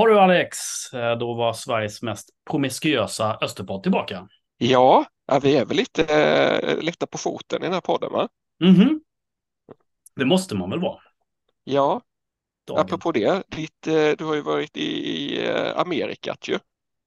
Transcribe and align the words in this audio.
Ja 0.00 0.06
du 0.06 0.18
Alex, 0.18 0.58
eh, 0.94 1.18
då 1.18 1.34
var 1.34 1.52
Sveriges 1.52 2.02
mest 2.02 2.30
promiskuösa 2.50 3.38
Österpodd 3.40 3.82
tillbaka. 3.82 4.28
Ja, 4.58 5.06
vi 5.42 5.56
är 5.56 5.64
väl 5.64 5.76
lite 5.76 6.04
äh, 6.04 6.82
lätta 6.82 7.06
på 7.06 7.18
foten 7.18 7.62
i 7.62 7.64
den 7.64 7.72
här 7.72 7.80
podden 7.80 8.12
va? 8.12 8.28
Mhm. 8.60 9.00
Det 10.16 10.24
måste 10.24 10.54
man 10.54 10.70
väl 10.70 10.80
vara? 10.80 10.98
Ja, 11.64 12.02
Dagen. 12.66 12.80
apropå 12.80 13.12
det, 13.12 13.42
ditt, 13.48 13.86
äh, 13.86 14.10
du 14.18 14.24
har 14.24 14.34
ju 14.34 14.40
varit 14.40 14.76
i, 14.76 14.82
i 14.82 15.46
äh, 15.48 15.78
Amerikat 15.78 16.48
ju. 16.48 16.58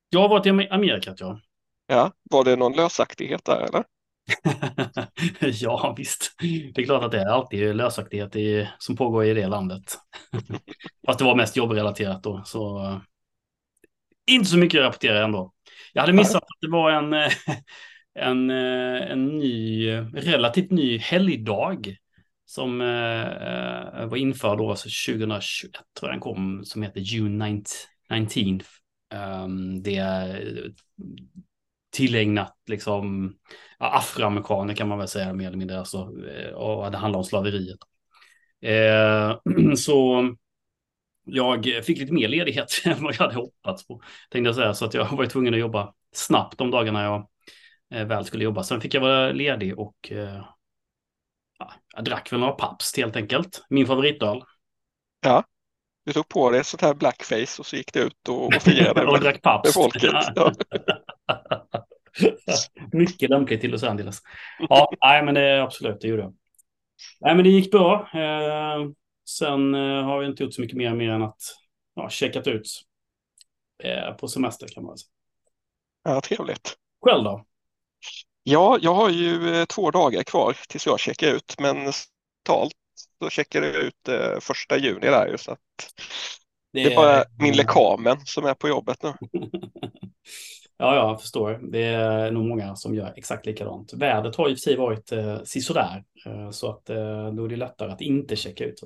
Jag 0.09 0.19
har 0.19 0.29
varit 0.29 0.45
i 0.45 0.49
Am- 0.49 0.67
Amerika, 0.71 1.15
ja. 1.17 1.39
Ja, 1.87 2.11
var 2.31 2.43
det 2.43 2.55
någon 2.55 2.73
lösaktighet 2.73 3.45
där 3.45 3.61
eller? 3.61 3.83
ja, 5.39 5.95
visst. 5.97 6.35
Det 6.75 6.81
är 6.81 6.85
klart 6.85 7.03
att 7.03 7.11
det 7.11 7.21
är 7.21 7.25
alltid 7.25 7.75
lösaktighet 7.75 8.35
i, 8.35 8.69
som 8.77 8.95
pågår 8.95 9.25
i 9.25 9.33
det 9.33 9.47
landet. 9.47 9.83
Fast 11.05 11.19
det 11.19 11.25
var 11.25 11.35
mest 11.35 11.57
jobbrelaterat 11.57 12.23
då, 12.23 12.41
så 12.45 12.85
eh, 12.85 12.97
inte 14.25 14.49
så 14.49 14.57
mycket 14.57 14.79
att 14.79 14.85
rapportera 14.85 15.23
ändå. 15.23 15.53
Jag 15.93 16.01
hade 16.01 16.13
missat 16.13 16.43
att 16.43 16.61
det 16.61 16.69
var 16.69 16.91
en, 16.91 17.13
eh, 17.13 17.31
en, 18.15 18.49
eh, 18.49 19.11
en 19.11 19.37
ny, 19.37 19.91
relativt 20.13 20.71
ny 20.71 20.97
helgdag 20.97 21.97
som 22.45 22.81
eh, 22.81 24.05
var 24.05 24.15
införd 24.15 24.57
då, 24.57 24.69
alltså 24.69 24.89
2021 25.11 25.71
tror 25.99 26.09
jag 26.09 26.13
den 26.13 26.19
kom, 26.19 26.65
som 26.65 26.83
heter 26.83 26.99
June 26.99 27.61
19. 28.09 28.43
Um, 28.53 28.61
ehm, 29.19 29.83
det 29.83 29.95
är 29.95 30.41
tillägnat 31.93 32.55
liksom 32.67 33.35
afroamerikaner 33.77 34.75
kan 34.75 34.87
man 34.87 34.97
väl 34.97 35.07
säga 35.07 35.33
mer 35.33 35.47
eller 35.47 35.57
mindre, 35.57 35.79
alltså, 35.79 36.11
eh, 36.27 36.53
och 36.53 36.91
det 36.91 36.97
handlar 36.97 37.17
om 37.17 37.23
slaveriet. 37.23 37.79
Eh, 38.61 39.37
så 39.77 40.29
jag 41.25 41.65
fick 41.83 41.99
lite 41.99 42.13
mer 42.13 42.27
ledighet 42.27 42.67
än 42.85 43.03
vad 43.03 43.13
jag 43.13 43.19
hade 43.19 43.35
hoppats 43.35 43.87
på, 43.87 44.01
tänkte 44.29 44.47
jag 44.47 44.55
säga, 44.55 44.73
så 44.73 44.85
att 44.85 44.93
jag 44.93 45.17
var 45.17 45.25
tvungen 45.25 45.53
att 45.53 45.59
jobba 45.59 45.93
snabbt 46.11 46.57
de 46.57 46.71
dagarna 46.71 47.03
jag 47.03 47.27
eh, 47.93 48.07
väl 48.07 48.25
skulle 48.25 48.43
jobba. 48.43 48.63
Sen 48.63 48.81
fick 48.81 48.93
jag 48.93 49.01
vara 49.01 49.31
ledig 49.31 49.79
och 49.79 50.11
eh, 50.11 50.45
ja, 51.59 51.73
jag 51.95 52.03
drack 52.05 52.33
väl 52.33 52.39
några 52.39 52.53
paps 52.53 52.97
helt 52.97 53.15
enkelt. 53.15 53.65
Min 53.69 53.87
favoritöl. 53.87 54.43
Ja, 55.21 55.43
du 56.05 56.13
tog 56.13 56.27
på 56.27 56.49
dig 56.49 56.63
sånt 56.63 56.81
här 56.81 56.93
blackface 56.93 57.59
och 57.59 57.65
så 57.65 57.75
gick 57.75 57.93
du 57.93 57.99
ut 57.99 58.29
och, 58.29 58.45
och 58.45 58.61
firade 58.61 59.05
och 59.07 59.19
drack 59.19 59.41
paps. 59.41 59.67
med 59.67 59.73
folket. 59.73 60.13
Ja. 60.35 61.62
Mycket 62.91 63.29
lämpligt 63.29 63.61
till 63.61 63.71
Los 63.71 63.83
Angeles. 63.83 64.21
Ja, 64.69 64.91
nej, 65.01 65.23
men 65.23 65.33
det 65.33 65.63
absolut, 65.63 66.01
det 66.01 66.07
gjorde 66.07 66.21
jag. 66.21 66.33
Nej, 67.19 67.35
men 67.35 67.43
det 67.43 67.49
gick 67.49 67.71
bra. 67.71 68.09
Eh, 68.13 68.89
sen 69.29 69.75
eh, 69.75 70.03
har 70.03 70.19
vi 70.19 70.25
inte 70.25 70.43
gjort 70.43 70.53
så 70.53 70.61
mycket 70.61 70.77
mer, 70.77 70.93
mer 70.93 71.09
än 71.09 71.21
att 71.23 71.41
ja, 71.95 72.09
checkat 72.09 72.47
ut 72.47 72.67
eh, 73.83 74.13
på 74.13 74.27
semester 74.27 74.67
kan 74.67 74.83
man 74.83 74.97
säga. 74.97 75.09
ja, 76.03 76.21
trevligt. 76.21 76.75
Själv 77.01 77.23
då? 77.23 77.45
Ja, 78.43 78.77
jag 78.81 78.93
har 78.93 79.09
ju 79.09 79.55
eh, 79.55 79.65
två 79.65 79.91
dagar 79.91 80.23
kvar 80.23 80.57
tills 80.69 80.85
jag 80.85 80.99
checkar 80.99 81.27
ut, 81.27 81.55
men 81.59 81.91
totalt 82.43 82.73
så 83.19 83.29
checkar 83.29 83.61
jag 83.61 83.75
ut 83.75 84.07
eh, 84.07 84.39
första 84.39 84.77
juni 84.77 85.07
där 85.07 85.27
ju, 85.27 85.37
så 85.37 85.51
att 85.51 85.59
det 86.73 86.83
är 86.83 86.95
bara 86.95 87.23
min 87.39 87.55
lekamen 87.55 88.17
som 88.25 88.45
är 88.45 88.53
på 88.53 88.67
jobbet 88.67 89.03
nu. 89.03 89.13
Ja, 90.83 90.95
jag 90.95 91.21
förstår. 91.21 91.59
Det 91.71 91.83
är 91.83 92.31
nog 92.31 92.45
många 92.45 92.75
som 92.75 92.95
gör 92.95 93.13
exakt 93.15 93.45
likadant. 93.45 93.93
Vädret 93.93 94.35
har 94.35 94.49
i 94.49 94.53
och 94.53 94.57
för 94.57 94.61
sig 94.61 94.77
varit 94.77 95.11
eh, 95.11 95.43
sisådär, 95.43 96.03
eh, 96.25 96.49
så 96.49 96.69
att 96.69 96.89
eh, 96.89 97.27
då 97.33 97.45
är 97.45 97.47
det 97.49 97.55
lättare 97.55 97.91
att 97.91 98.01
inte 98.01 98.35
checka 98.35 98.65
ut. 98.65 98.79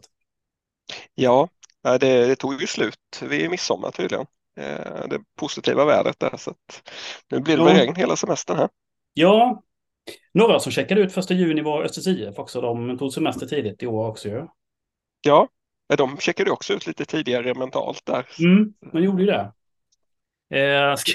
Ja, 1.15 1.49
ja, 1.81 1.97
det, 1.97 2.27
det 2.27 2.35
tog 2.35 2.61
ju 2.61 2.67
slut 2.67 3.21
vid 3.21 3.49
midsommar 3.49 3.91
tydligen. 3.91 4.25
Eh, 4.59 5.07
det 5.09 5.19
positiva 5.39 5.85
vädret 5.85 6.19
där, 6.19 6.37
så 6.37 6.51
att 6.51 6.89
nu 7.31 7.39
blir 7.39 7.57
det 7.57 7.63
Ja. 7.63 7.79
regn 7.79 7.95
hela 7.95 8.15
semestern 8.15 8.57
här. 8.57 8.69
Ja, 9.13 9.63
några 10.33 10.59
som 10.59 10.71
checkade 10.71 11.01
ut 11.01 11.13
första 11.13 11.33
juni 11.33 11.61
var 11.61 11.83
Östers 11.83 12.07
IF 12.07 12.39
också. 12.39 12.61
De 12.61 12.97
tog 12.97 13.13
semester 13.13 13.45
tidigt 13.45 13.83
i 13.83 13.87
år 13.87 14.07
också 14.07 14.27
ju. 14.29 14.47
Ja, 15.21 15.47
ja, 15.87 15.95
de 15.95 16.17
checkade 16.17 16.51
också 16.51 16.73
ut 16.73 16.87
lite 16.87 17.05
tidigare 17.05 17.53
mentalt 17.53 18.05
där. 18.05 18.27
Mm, 18.39 18.73
de 18.93 19.03
gjorde 19.03 19.23
ju 19.23 19.27
det. 19.31 19.51
Eh, 20.59 20.95
ska... 20.95 21.11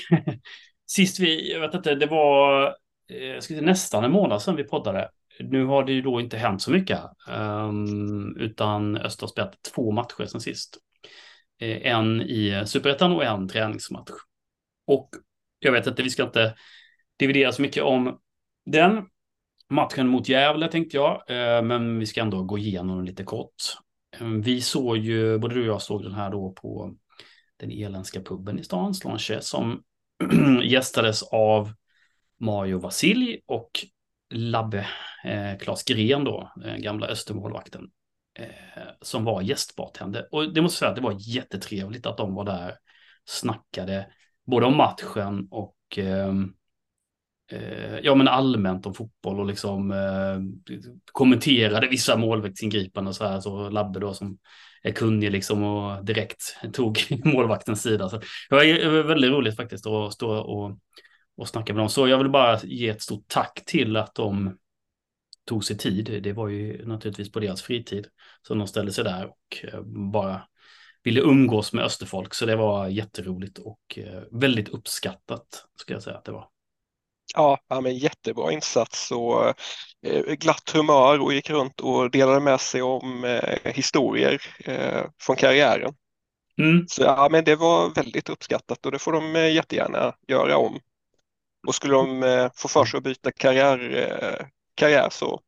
Sist 0.94 1.20
vi, 1.20 1.53
jag 1.53 1.60
vet 1.60 1.75
inte, 1.75 1.94
det 1.94 2.06
var 2.06 2.66
eh, 3.08 3.41
ska 3.41 3.54
säga, 3.54 3.66
nästan 3.66 4.04
en 4.04 4.12
månad 4.12 4.42
sedan 4.42 4.56
vi 4.56 4.64
poddade. 4.64 5.10
Nu 5.41 5.64
har 5.64 5.84
det 5.84 5.92
ju 5.92 6.03
då 6.03 6.20
inte 6.20 6.36
hänt 6.36 6.62
så 6.62 6.70
mycket, 6.70 7.00
ehm, 7.28 8.36
utan 8.36 8.97
Öster 8.97 9.22
har 9.22 9.28
spelat 9.28 9.62
två 9.75 9.91
matcher 9.91 10.26
sen 10.26 10.41
sist. 10.41 10.78
Eh, 11.60 11.92
en 11.92 12.20
i 12.20 12.62
Superettan 12.66 13.12
och 13.12 13.25
en 13.25 13.48
träningsmatch. 13.48 14.10
Och 14.86 15.08
jag 15.58 15.72
vet 15.72 15.86
inte, 15.86 16.03
vi 16.03 16.10
ska 16.10 16.22
inte 16.22 16.54
dividera 17.19 17.53
så 17.53 17.62
mycket 17.62 17.82
om 17.82 18.19
den 18.66 19.06
matchen 19.70 20.09
mot 20.09 20.28
Gävle 20.28 20.69
tänkte 20.69 20.97
jag, 20.97 21.12
eh, 21.28 21.62
men 21.62 21.98
vi 21.98 22.06
ska 22.06 22.20
ändå 22.20 22.42
gå 22.42 22.59
igenom 22.59 22.97
den 22.97 23.06
lite 23.06 23.24
kort. 23.24 23.54
Ehm, 24.20 24.42
vi 24.42 24.60
såg 24.60 24.97
ju, 24.97 25.38
både 25.38 25.54
du 25.54 25.60
och 25.60 25.74
jag 25.74 25.82
såg 25.82 26.03
den 26.03 26.14
här 26.14 26.30
då 26.30 26.53
på 26.53 26.94
den 27.56 27.70
eländska 27.70 28.20
puben 28.20 28.59
i 28.59 28.64
stan, 28.64 28.94
Slanche, 28.94 29.41
som 29.41 29.82
gästades 30.62 31.22
av 31.22 31.72
Mario 32.41 32.78
Vasilj 32.78 33.41
och 33.47 33.71
Labbe 34.31 34.87
eh, 35.25 35.59
Klas 35.59 35.84
Gren 35.84 36.25
då, 36.25 36.53
eh, 36.65 36.77
gamla 36.77 37.06
Östermålvakten, 37.06 37.91
eh, 38.38 38.47
som 39.00 39.25
var 39.25 39.43
gästbartender. 39.43 40.28
Och 40.33 40.55
det 40.55 40.62
måste 40.62 40.75
jag 40.75 40.78
säga 40.78 40.88
att 40.88 40.97
det 40.97 41.03
var 41.03 41.37
jättetrevligt 41.37 42.06
att 42.06 42.16
de 42.16 42.34
var 42.34 42.44
där, 42.44 42.75
snackade 43.25 44.06
både 44.47 44.66
om 44.66 44.77
matchen 44.77 45.49
och 45.50 45.77
ehm, 45.97 46.54
eh, 47.50 47.99
ja, 48.03 48.15
men 48.15 48.28
allmänt 48.28 48.87
om 48.87 48.94
fotboll 48.94 49.41
och 49.41 49.47
liksom 49.47 49.91
eh, 49.91 50.77
kommenterade 51.12 51.89
vissa 51.89 52.16
målvaktsingripanden 52.16 53.09
och 53.09 53.16
så 53.16 53.25
här. 53.25 53.41
Så 53.41 53.71
Labbe 53.71 54.00
då 54.00 54.15
som 54.15 54.39
är 54.82 54.93
kunnig 54.93 55.32
liksom 55.32 55.62
och 55.62 56.04
direkt 56.04 56.56
tog 56.72 56.98
målvaktens 57.25 57.82
sida. 57.82 58.09
Så 58.09 58.19
det 58.50 58.56
var 58.56 59.03
väldigt 59.03 59.31
roligt 59.31 59.56
faktiskt 59.56 59.87
att 59.87 60.12
stå 60.12 60.31
och, 60.31 60.78
och 61.37 61.48
snacka 61.48 61.72
med 61.72 61.81
dem. 61.81 61.88
Så 61.88 62.09
jag 62.09 62.19
vill 62.19 62.31
bara 62.31 62.60
ge 62.62 62.88
ett 62.88 63.03
stort 63.03 63.25
tack 63.28 63.62
till 63.66 63.97
att 63.97 64.15
de 64.15 64.59
tog 65.47 65.65
sig 65.65 65.78
tid. 65.78 66.22
Det 66.22 66.32
var 66.32 66.48
ju 66.48 66.87
naturligtvis 66.87 67.32
på 67.32 67.41
deras 67.41 67.62
fritid 67.62 68.06
som 68.47 68.59
de 68.59 68.66
ställde 68.66 68.92
sig 68.92 69.04
där 69.04 69.26
och 69.26 69.65
eh, 69.72 69.82
bara 70.12 70.42
ville 71.03 71.21
umgås 71.21 71.72
med 71.72 71.84
Österfolk. 71.84 72.34
Så 72.34 72.47
det 72.47 72.56
var 72.56 72.88
jätteroligt 72.88 73.59
och 73.59 73.98
eh, 73.98 74.22
väldigt 74.31 74.69
uppskattat 74.69 75.66
ska 75.76 75.94
jag 75.94 76.03
säga 76.03 76.16
att 76.16 76.25
det 76.25 76.32
var. 76.32 76.48
Ja, 77.34 77.59
ja 77.69 77.81
men 77.81 77.97
jättebra 77.97 78.53
insats 78.53 79.10
och 79.10 79.48
eh, 80.06 80.22
glatt 80.25 80.70
humör 80.70 81.20
och 81.20 81.32
gick 81.32 81.50
runt 81.50 81.81
och 81.81 82.10
delade 82.10 82.41
med 82.41 82.60
sig 82.60 82.82
om 82.82 83.25
eh, 83.25 83.72
historier 83.72 84.43
eh, 84.65 85.04
från 85.20 85.37
karriären. 85.37 85.94
Mm. 86.59 86.84
Så 86.88 87.03
ja, 87.03 87.28
men 87.31 87.44
det 87.44 87.56
var 87.56 87.94
väldigt 87.94 88.28
uppskattat 88.28 88.87
och 88.87 88.92
det 88.92 88.98
får 88.98 89.12
de 89.12 89.34
jättegärna 89.34 90.15
göra 90.28 90.56
om. 90.56 90.81
Och 91.66 91.75
skulle 91.75 91.94
de 91.94 92.50
få 92.56 92.69
för 92.69 92.84
sig 92.84 92.98
att 92.98 93.04
byta 93.04 93.32
karriär, 93.32 94.48
karriär 94.75 95.09
så, 95.10 95.41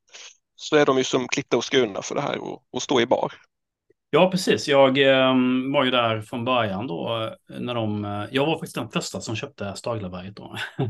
så 0.55 0.77
är 0.77 0.87
de 0.87 0.99
ju 0.99 1.05
som 1.05 1.29
klippta 1.29 1.57
och 1.57 1.65
skurna 1.65 2.03
för 2.03 2.15
det 2.15 2.21
här 2.21 2.39
och, 2.39 2.63
och 2.73 2.83
stå 2.83 3.01
i 3.01 3.07
bar. 3.07 3.33
Ja, 4.15 4.31
precis. 4.31 4.69
Jag 4.69 4.99
eh, 4.99 5.35
var 5.73 5.85
ju 5.85 5.91
där 5.91 6.21
från 6.21 6.45
början 6.45 6.87
då. 6.87 7.23
eh, 7.51 7.61
När 7.61 7.75
de, 7.75 8.05
eh, 8.05 8.25
jag 8.31 8.47
var 8.47 8.53
faktiskt 8.55 8.75
den 8.75 8.89
första 8.89 9.21
som 9.21 9.37
köpte 9.37 9.73
Staglaberget 9.77 10.37
då. 10.37 10.57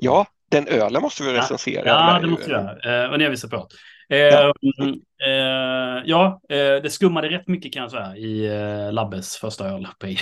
Ja, 0.00 0.26
den 0.50 0.66
ölen 0.68 1.02
måste 1.02 1.22
vi 1.22 1.28
Ja, 1.32 1.38
recensera. 1.40 1.88
Ja, 1.88 2.16
är 2.16 2.20
det 2.20 2.26
måste 2.26 2.50
jag 2.50 2.62
göra. 2.62 3.04
Eh, 3.04 3.10
men 3.10 3.20
jag 3.20 3.30
vill 3.30 3.38
separat. 3.40 3.72
Eh, 4.08 4.18
Ja. 4.18 4.52
mm, 4.80 4.94
eh, 5.26 6.02
ja, 6.06 6.40
eh, 6.48 6.82
det 6.82 6.90
skummade 6.92 7.28
rätt 7.28 7.48
mycket 7.48 7.72
kan 7.72 7.82
jag 7.82 7.90
säga 7.90 8.16
i 8.16 8.46
eh, 8.46 8.92
Labbes 8.92 9.36
första 9.36 9.68
öl 9.68 9.88
på. 9.98 10.06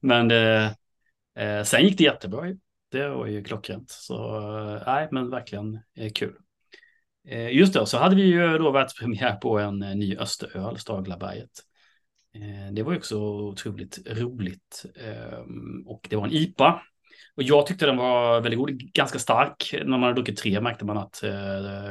Men 0.00 0.28
det, 0.28 0.74
sen 1.64 1.82
gick 1.82 1.98
det 1.98 2.04
jättebra. 2.04 2.42
Det 2.92 3.08
var 3.08 3.26
ju 3.26 3.44
klockrent. 3.44 3.90
Så 3.90 4.40
nej, 4.86 5.08
men 5.10 5.30
verkligen 5.30 5.80
kul. 6.14 6.34
Eh, 7.28 7.56
just 7.56 7.74
det, 7.74 7.86
så 7.86 7.98
hade 7.98 8.16
vi 8.16 8.22
ju 8.22 8.58
då 8.58 8.70
världspremiär 8.70 9.36
på 9.36 9.58
en 9.58 9.82
eh, 9.82 9.94
ny 9.94 10.16
Österöl, 10.16 10.78
Staglaberget. 10.78 11.50
Eh, 12.34 12.72
det 12.72 12.82
var 12.82 12.92
ju 12.92 12.98
också 12.98 13.18
otroligt 13.18 13.98
roligt. 14.06 14.84
Eh, 14.94 15.38
och 15.86 16.06
det 16.10 16.16
var 16.16 16.24
en 16.24 16.32
IPA. 16.32 16.82
Och 17.36 17.42
jag 17.42 17.66
tyckte 17.66 17.86
den 17.86 17.96
var 17.96 18.40
väldigt 18.40 18.58
god, 18.58 18.70
ganska 18.70 19.18
stark. 19.18 19.72
När 19.72 19.84
man 19.84 20.02
hade 20.02 20.14
druckit 20.14 20.38
tre 20.38 20.60
märkte 20.60 20.84
man 20.84 20.98
att 20.98 21.20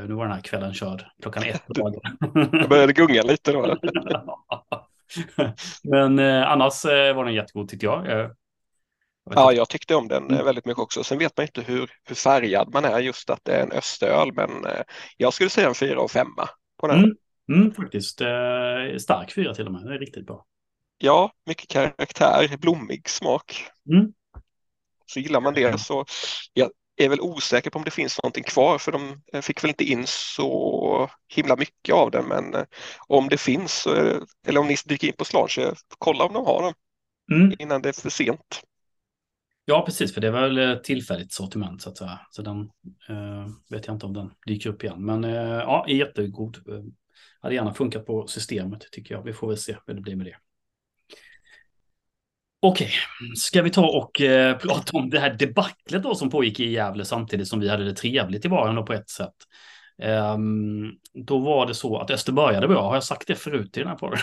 nu 0.08 0.14
var 0.14 0.26
den 0.26 0.34
här 0.34 0.42
kvällen 0.42 0.74
körd 0.74 1.06
klockan 1.22 1.44
ett 1.44 1.68
på 1.68 1.74
dagen. 1.74 2.02
Jag 2.52 2.70
började 2.70 2.94
gunga 2.94 3.22
lite 3.22 3.52
då. 3.52 3.78
Men 5.84 6.20
annars 6.20 6.86
var 6.86 7.26
den 7.26 7.34
jättegod 7.34 7.70
tyckte 7.70 7.86
jag. 7.86 8.30
Ja, 9.32 9.54
jag 9.54 9.70
tyckte 9.70 9.96
om 9.96 10.08
den 10.08 10.32
eh, 10.32 10.44
väldigt 10.44 10.66
mycket 10.66 10.82
också. 10.82 11.04
Sen 11.04 11.18
vet 11.18 11.38
man 11.38 11.44
inte 11.44 11.62
hur, 11.62 11.92
hur 12.04 12.16
färgad 12.16 12.74
man 12.74 12.86
är 12.86 13.00
just 13.00 13.30
att 13.30 13.40
det 13.44 13.56
är 13.56 13.64
en 13.64 13.72
östöl, 13.72 14.34
men 14.34 14.66
eh, 14.66 14.82
jag 15.18 15.34
skulle 15.34 15.50
säga 15.50 15.68
en 15.68 15.76
fyra 15.76 16.02
och 16.02 16.12
femma 16.12 16.50
på 16.80 16.88
den. 16.88 16.98
Mm, 17.00 17.16
mm, 17.52 17.74
faktiskt. 17.74 18.22
Eh, 18.22 18.98
stark 19.00 19.34
fyra 19.36 19.54
till 19.54 19.66
och 19.66 19.72
med. 19.72 19.86
Det 19.86 19.94
är 19.96 20.00
riktigt 20.00 20.26
bra. 20.26 20.46
ja, 20.98 21.32
mycket 21.46 21.70
karaktär, 21.70 22.58
blommig 22.58 23.10
smak. 23.10 23.66
Mm. 23.94 24.14
Så 25.06 25.20
gillar 25.20 25.42
man 25.42 25.54
det 25.54 25.80
så 25.80 26.06
jag 26.54 26.70
är 26.96 27.10
väl 27.10 27.22
osäker 27.22 27.70
på 27.70 27.80
om 27.80 27.86
det 27.86 27.92
finns 27.92 28.20
någonting 28.24 28.44
kvar 28.44 28.78
för 28.78 28.92
de 28.92 29.22
fick 29.42 29.64
väl 29.64 29.70
inte 29.70 29.84
in 29.84 30.04
så 30.08 31.10
himla 31.28 31.56
mycket 31.56 31.96
av 31.96 32.12
den 32.12 32.26
men 32.26 32.66
om 33.08 33.30
det 33.30 33.38
finns 33.38 33.88
eller 34.48 34.60
om 34.60 34.68
ni 34.68 34.76
dyker 34.86 35.08
in 35.08 35.14
på 35.18 35.26
Slanche, 35.26 35.74
kolla 35.98 36.24
om 36.24 36.34
de 36.34 36.46
har 36.46 36.64
den 36.64 36.74
Mm. 37.32 37.54
innan 37.60 37.82
det 37.82 37.90
är 37.90 38.02
för 38.02 38.10
sent. 38.10 38.62
Ja, 39.66 39.84
precis, 39.86 40.14
för 40.14 40.22
det 40.22 40.32
var 40.32 40.42
väl 40.42 40.58
ett 40.58 40.84
tillfälligt 40.84 41.34
sortiment 41.34 41.82
så 41.82 41.90
att 41.90 41.98
säga. 41.98 42.20
Så 42.30 42.42
den 42.42 42.60
eh, 43.10 43.48
vet 43.70 43.88
jag 43.88 43.96
inte 43.96 44.06
om 44.06 44.14
den 44.14 44.32
dyker 44.48 44.70
upp 44.70 44.84
igen. 44.84 45.06
Men 45.06 45.24
eh, 45.24 45.32
ja, 45.42 45.86
är 45.88 45.94
jättegod. 45.94 46.58
Eh, 46.70 46.84
hade 47.42 47.56
gärna 47.56 47.74
funkat 47.74 48.06
på 48.06 48.28
systemet 48.28 48.88
tycker 48.92 49.16
jag. 49.16 49.24
Vi 49.24 49.34
får 49.34 49.48
väl 49.48 49.58
se 49.58 49.76
hur 49.88 49.94
det 49.94 50.02
blir 50.02 50.16
med 50.16 50.26
det. 50.26 50.36
Okej, 52.60 52.92
ska 53.36 53.62
vi 53.62 53.70
ta 53.70 53.88
och 53.88 54.22
eh, 54.22 54.58
prata 54.62 54.98
om 54.98 55.10
det 55.10 55.20
här 55.20 55.34
debaclet 55.34 56.04
då 56.04 56.16
som 56.16 56.30
pågick 56.30 56.60
i 56.60 56.72
Gävle 56.72 57.06
samtidigt 57.06 57.48
som 57.48 57.60
vi 57.60 57.70
hade 57.70 57.84
det 57.84 57.96
trevligt 57.96 58.46
i 58.46 58.50
baren 58.50 58.86
på 58.86 58.94
ett 58.94 59.10
sätt. 59.10 59.36
Um, 59.98 61.00
då 61.14 61.40
var 61.40 61.66
det 61.66 61.74
så 61.74 61.98
att 61.98 62.12
Öster 62.12 62.32
började 62.32 62.68
bra. 62.68 62.88
Har 62.88 62.94
jag 62.94 63.04
sagt 63.04 63.28
det 63.28 63.36
förut 63.36 63.78
i 63.78 63.80
den 63.80 63.90
här 63.90 63.96
podden? 63.96 64.20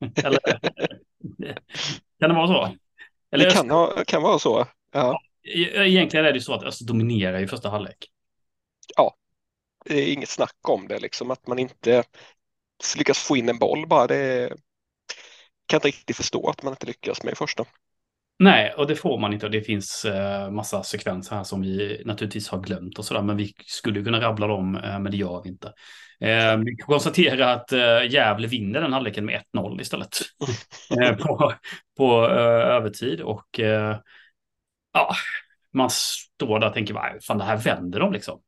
Eller 0.24 0.40
kan 2.20 2.28
det 2.30 2.34
vara 2.34 2.46
så? 2.46 2.76
Eller 3.34 3.44
Det 3.44 3.52
kan, 3.52 3.70
ha, 3.70 4.04
kan 4.06 4.22
vara 4.22 4.38
så. 4.38 4.66
Ja, 4.92 5.20
E- 5.44 5.86
Egentligen 5.86 6.26
är 6.26 6.32
det 6.32 6.38
ju 6.38 6.44
så 6.44 6.54
att 6.54 6.62
Öster 6.62 6.84
dominerar 6.84 7.42
i 7.42 7.46
första 7.46 7.68
halvlek. 7.68 8.10
det 9.84 9.94
är 9.94 10.12
inget 10.12 10.28
snack 10.28 10.68
om 10.68 10.88
det 10.88 10.98
liksom 10.98 11.30
att 11.30 11.46
man 11.46 11.58
inte 11.58 12.04
lyckas 12.96 13.18
få 13.18 13.36
in 13.36 13.48
en 13.48 13.58
boll 13.58 13.86
bara. 13.86 14.06
Det 14.06 14.52
kan 15.66 15.76
inte 15.76 15.88
riktigt 15.88 16.16
förstå 16.16 16.48
att 16.48 16.62
man 16.62 16.72
inte 16.72 16.86
lyckas 16.86 17.22
med 17.22 17.32
i 17.32 17.36
första. 17.36 17.64
Nej, 18.38 18.72
och 18.76 18.86
det 18.86 18.96
får 18.96 19.18
man 19.18 19.32
inte. 19.32 19.48
Det 19.48 19.60
finns 19.62 20.04
eh, 20.04 20.50
massa 20.50 20.82
sekvenser 20.82 21.36
här 21.36 21.44
som 21.44 21.62
vi 21.62 22.02
naturligtvis 22.04 22.48
har 22.48 22.60
glömt 22.60 22.98
och 22.98 23.04
sådär. 23.04 23.22
Men 23.22 23.36
vi 23.36 23.54
skulle 23.66 24.02
kunna 24.04 24.20
rabbla 24.20 24.46
dem, 24.46 24.74
eh, 24.76 24.98
men 24.98 25.10
det 25.12 25.16
gör 25.16 25.42
vi 25.42 25.48
inte. 25.48 25.66
Eh, 26.20 26.56
vi 26.58 26.76
kan 26.76 26.86
konstatera 26.86 27.52
att 27.52 27.72
eh, 27.72 28.10
Gävle 28.10 28.46
vinner 28.46 28.80
den 28.80 28.92
halvleken 28.92 29.24
med 29.24 29.34
1-0 29.34 29.80
istället. 29.80 30.18
eh, 31.02 31.16
på 31.16 31.52
på 31.96 32.24
eh, 32.26 32.36
övertid. 32.76 33.20
Och 33.20 33.60
eh, 33.60 33.96
ja, 34.92 35.14
man 35.72 35.90
står 35.90 36.58
där 36.58 36.66
och 36.68 36.74
tänker, 36.74 36.94
"Vad 36.94 37.24
fan 37.24 37.38
det 37.38 37.44
här 37.44 37.56
vänder 37.56 38.00
de 38.00 38.12
liksom. 38.12 38.40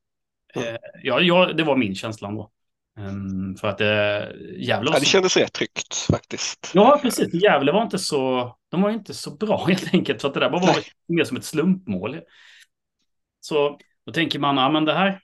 Ja, 1.03 1.21
ja, 1.21 1.47
det 1.53 1.65
var 1.65 1.77
min 1.77 1.95
känsla 1.95 2.31
då. 2.31 2.51
Ehm, 2.99 3.57
för 3.57 3.69
att 3.69 3.81
eh, 3.81 3.87
Gävle 4.59 4.91
var 4.91 4.97
Ja, 4.97 5.01
det 5.01 5.07
kändes 5.07 5.37
rätt 5.37 5.53
tryggt 5.53 5.95
faktiskt. 6.11 6.71
Ja, 6.75 6.99
precis. 7.03 7.35
Gävle 7.35 7.73
var 7.73 7.83
inte 7.83 7.99
så, 7.99 8.57
de 8.71 8.83
var 8.83 8.91
inte 8.91 9.15
så 9.15 9.37
bra 9.37 9.65
helt 9.69 9.95
enkelt. 9.95 10.21
Så 10.21 10.27
att 10.27 10.35
det 10.35 10.41
där 10.41 10.51
var 10.51 10.61
bara 10.61 10.77
mer 11.09 11.25
som 11.25 11.37
ett 11.37 11.45
slumpmål. 11.45 12.21
Så 13.41 13.79
då 14.07 14.13
tänker 14.13 14.39
man, 14.39 14.57
ja 14.57 14.71
men 14.71 14.85
det 14.85 14.95
här, 14.95 15.21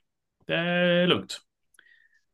det 0.47 0.55
är 0.55 1.07
lugnt. 1.07 1.39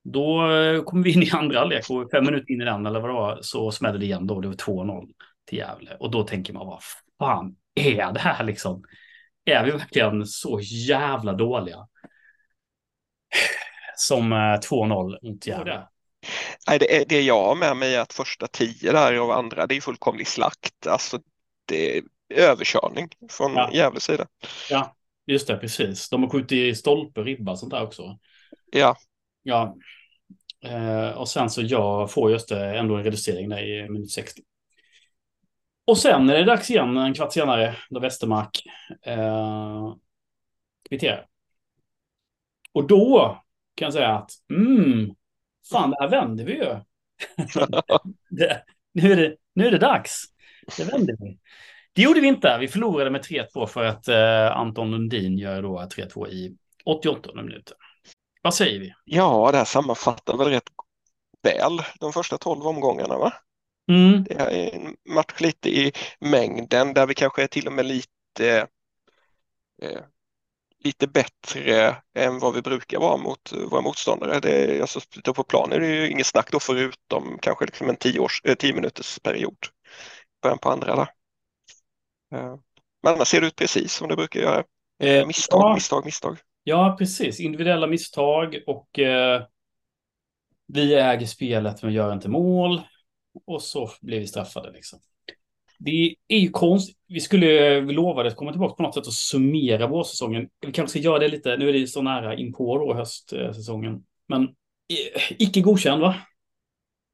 Då 0.04 0.52
eh, 0.52 0.84
kommer 0.84 1.04
vi 1.04 1.14
in 1.14 1.24
i 1.24 1.30
andra 1.32 1.60
halvlek 1.60 1.90
och 1.90 2.12
fem 2.12 2.26
minuter 2.26 2.52
in 2.52 2.62
i 2.62 2.66
den 2.66 2.86
eller 2.86 3.00
vad 3.00 3.10
det 3.10 3.14
var 3.14 3.40
så 3.42 3.72
smällde 3.72 4.00
det 4.00 4.06
igen 4.06 4.28
då. 4.28 4.42
Det 4.42 4.48
var 4.48 4.56
2-0 4.56 5.08
till 5.46 5.58
Gävle. 5.58 5.96
Och 6.00 6.12
då 6.12 6.24
tänker 6.24 6.54
man, 6.54 6.68
vad 6.68 6.82
fan 7.20 7.56
är 7.76 8.12
det 8.12 8.20
här 8.20 8.44
liksom? 8.44 8.84
Är 9.46 9.66
vi 9.66 9.72
verkligen 9.72 10.26
så 10.26 10.60
jävla 10.62 11.34
dåliga? 11.34 11.88
Som 14.00 14.32
eh, 14.32 14.36
2-0 14.38 15.18
mot 15.22 15.48
Gävle. 15.48 15.88
Nej, 16.68 16.80
det, 16.80 16.98
är, 17.02 17.06
det 17.06 17.22
jag 17.22 17.44
har 17.44 17.56
med 17.56 17.78
mig 17.78 17.96
är 17.96 18.00
att 18.02 18.14
första 18.14 18.48
tio 18.48 18.92
där 18.92 19.20
och 19.20 19.38
andra 19.38 19.68
det 19.68 19.78
är 19.78 19.82
fullkomlig 19.82 20.28
slakt. 20.28 20.88
Alltså 20.88 21.20
det 21.66 21.98
är 21.98 22.04
överkörning 22.30 23.08
från 23.32 23.54
Ja. 23.54 23.70
Gävles 23.74 24.04
sida. 24.04 24.28
Ja, 24.70 24.96
just 25.28 25.48
det, 25.48 25.58
precis. 25.58 26.10
De 26.10 26.24
har 26.24 26.30
skjutit 26.30 26.52
i 26.52 26.76
stolpe, 26.76 27.22
ribba 27.22 27.52
och 27.52 27.60
sånt 27.60 27.72
där 27.72 27.84
också. 27.84 28.20
Ja, 28.72 28.98
Ja, 29.44 29.76
eh, 30.66 31.10
och 31.10 31.30
sen 31.30 31.50
så 31.50 31.62
jag 31.62 32.12
får 32.12 32.32
just 32.32 32.50
det 32.50 32.78
ändå 32.78 32.96
en 32.98 33.04
reducering 33.04 33.50
där 33.50 33.64
i 33.64 33.90
minut 33.90 34.12
60. 34.12 34.42
Och 35.86 35.98
sen 35.98 36.30
är 36.30 36.34
det 36.38 36.44
dags 36.44 36.70
igen 36.70 36.98
en 36.98 37.14
kvart 37.14 37.34
senare 37.34 37.76
då 37.90 38.00
Westermark 38.00 38.64
eh, 39.06 39.96
kvitterar. 40.90 41.26
Och 42.72 42.88
då 42.88 43.38
kan 43.80 43.92
säga 43.92 44.10
att 44.10 44.32
mm, 44.50 45.16
fan 45.72 45.90
det 45.90 45.98
här 46.00 46.10
vänder 46.10 46.46
vi 46.46 46.54
ju. 46.54 46.66
det, 48.30 48.64
nu, 48.94 49.12
är 49.12 49.16
det, 49.16 49.36
nu 49.56 49.68
är 49.68 49.72
det 49.72 49.78
dags. 49.78 50.24
Det 50.78 50.84
vänder 50.84 51.16
vi. 51.20 51.38
Det 51.94 52.02
gjorde 52.02 52.20
vi 52.20 52.28
inte. 52.28 52.58
Vi 52.60 52.68
förlorade 52.68 53.10
med 53.10 53.22
3-2 53.22 53.66
för 53.66 53.84
att 53.84 54.08
eh, 54.08 54.58
Anton 54.58 54.92
Lundin 54.92 55.38
gör 55.38 55.62
då 55.62 55.80
3-2 55.80 56.28
i 56.28 56.56
88 56.86 57.36
minuter. 57.36 57.78
Vad 58.42 58.54
säger 58.54 58.80
vi? 58.80 58.94
ja, 59.06 59.52
det 59.52 59.58
här 59.58 59.66
sammanfattar 59.66 60.38
väl 60.38 60.48
rätt 60.48 60.70
väl 61.44 61.82
de 62.00 62.14
första 62.14 62.38
tolv 62.38 62.68
omgångarna 62.68 63.18
va? 63.18 63.34
Mm. 63.92 64.24
Det 64.24 64.34
är 64.34 64.76
en 64.76 64.96
match 65.14 65.40
lite 65.40 65.70
i 65.70 65.92
mängden 66.20 66.94
där 66.94 67.08
vi 67.08 67.14
kanske 67.14 67.44
är 67.44 67.48
till 67.48 67.68
och 67.68 67.74
med 67.74 67.86
lite 67.86 68.68
eh, 69.82 70.02
lite 70.84 71.08
bättre 71.08 71.96
än 72.16 72.40
vad 72.40 72.54
vi 72.56 72.62
brukar 72.62 73.00
vara 73.00 73.18
mot 73.18 73.52
våra 73.72 73.82
motståndare. 73.82 74.40
Det 74.40 74.52
är, 74.78 74.82
alltså, 74.82 75.00
på 75.36 75.44
plan 75.44 75.72
är 75.72 75.80
det 75.80 75.88
ju 75.88 76.10
inget 76.12 76.26
snack 76.28 76.52
då 76.52 76.60
förutom 76.60 77.38
kanske 77.42 77.66
liksom 77.66 77.90
en 77.90 77.96
tio, 77.98 78.20
års, 78.20 78.42
eh, 78.46 78.56
tio 78.56 78.74
minuters 78.74 79.20
period. 79.20 79.58
Början 80.42 80.60
på 80.60 80.70
andra 80.70 80.96
där. 80.96 81.08
Eh, 82.34 82.56
Men 83.04 83.14
annars 83.14 83.28
ser 83.28 83.42
det 83.42 83.48
ut 83.48 83.56
precis 83.56 83.94
som 83.94 84.08
det 84.08 84.16
brukar 84.16 84.40
göra. 84.40 84.64
Eh, 85.04 85.26
Misstag, 85.28 85.62
ja. 85.62 85.74
misstag, 85.74 86.06
misstag. 86.06 86.38
Ja, 86.64 86.96
precis. 87.00 87.40
Individuella 87.40 87.88
misstag 87.88 88.58
och 88.68 89.00
eh, 89.00 89.44
vi 90.68 90.94
äger 90.96 91.26
spelet 91.26 91.84
men 91.84 91.94
gör 91.94 92.14
inte 92.14 92.30
mål. 92.30 92.82
Och 93.46 93.62
så 93.64 93.90
blir 94.02 94.20
vi 94.20 94.28
straffade 94.28 94.72
liksom. 94.72 95.00
Det 95.80 96.16
är 96.28 96.38
ju 96.38 96.50
konstigt. 96.50 96.98
Vi 97.08 97.20
skulle, 97.20 97.80
vi 97.80 97.94
lovade 97.94 98.30
att 98.30 98.36
komma 98.36 98.52
tillbaka 98.52 98.76
på 98.76 98.84
något 98.84 98.94
sätt 98.94 99.08
och 99.08 99.14
summera 99.14 99.88
vårsäsongen. 99.88 100.48
Vi 100.62 100.72
kanske 100.72 101.00
ska 101.00 101.00
göra 101.00 101.20
det 101.20 101.28
lite, 101.28 101.58
nu 101.58 101.70
är 101.70 101.74
det 101.74 101.88
så 101.88 102.02
nära 102.02 102.36
inpå 102.36 102.78
då 102.78 102.94
höstsäsongen. 102.94 104.04
Men 104.28 104.44
eh, 104.44 105.32
icke 105.38 105.62
godkänd 105.62 106.02
va? 106.02 106.16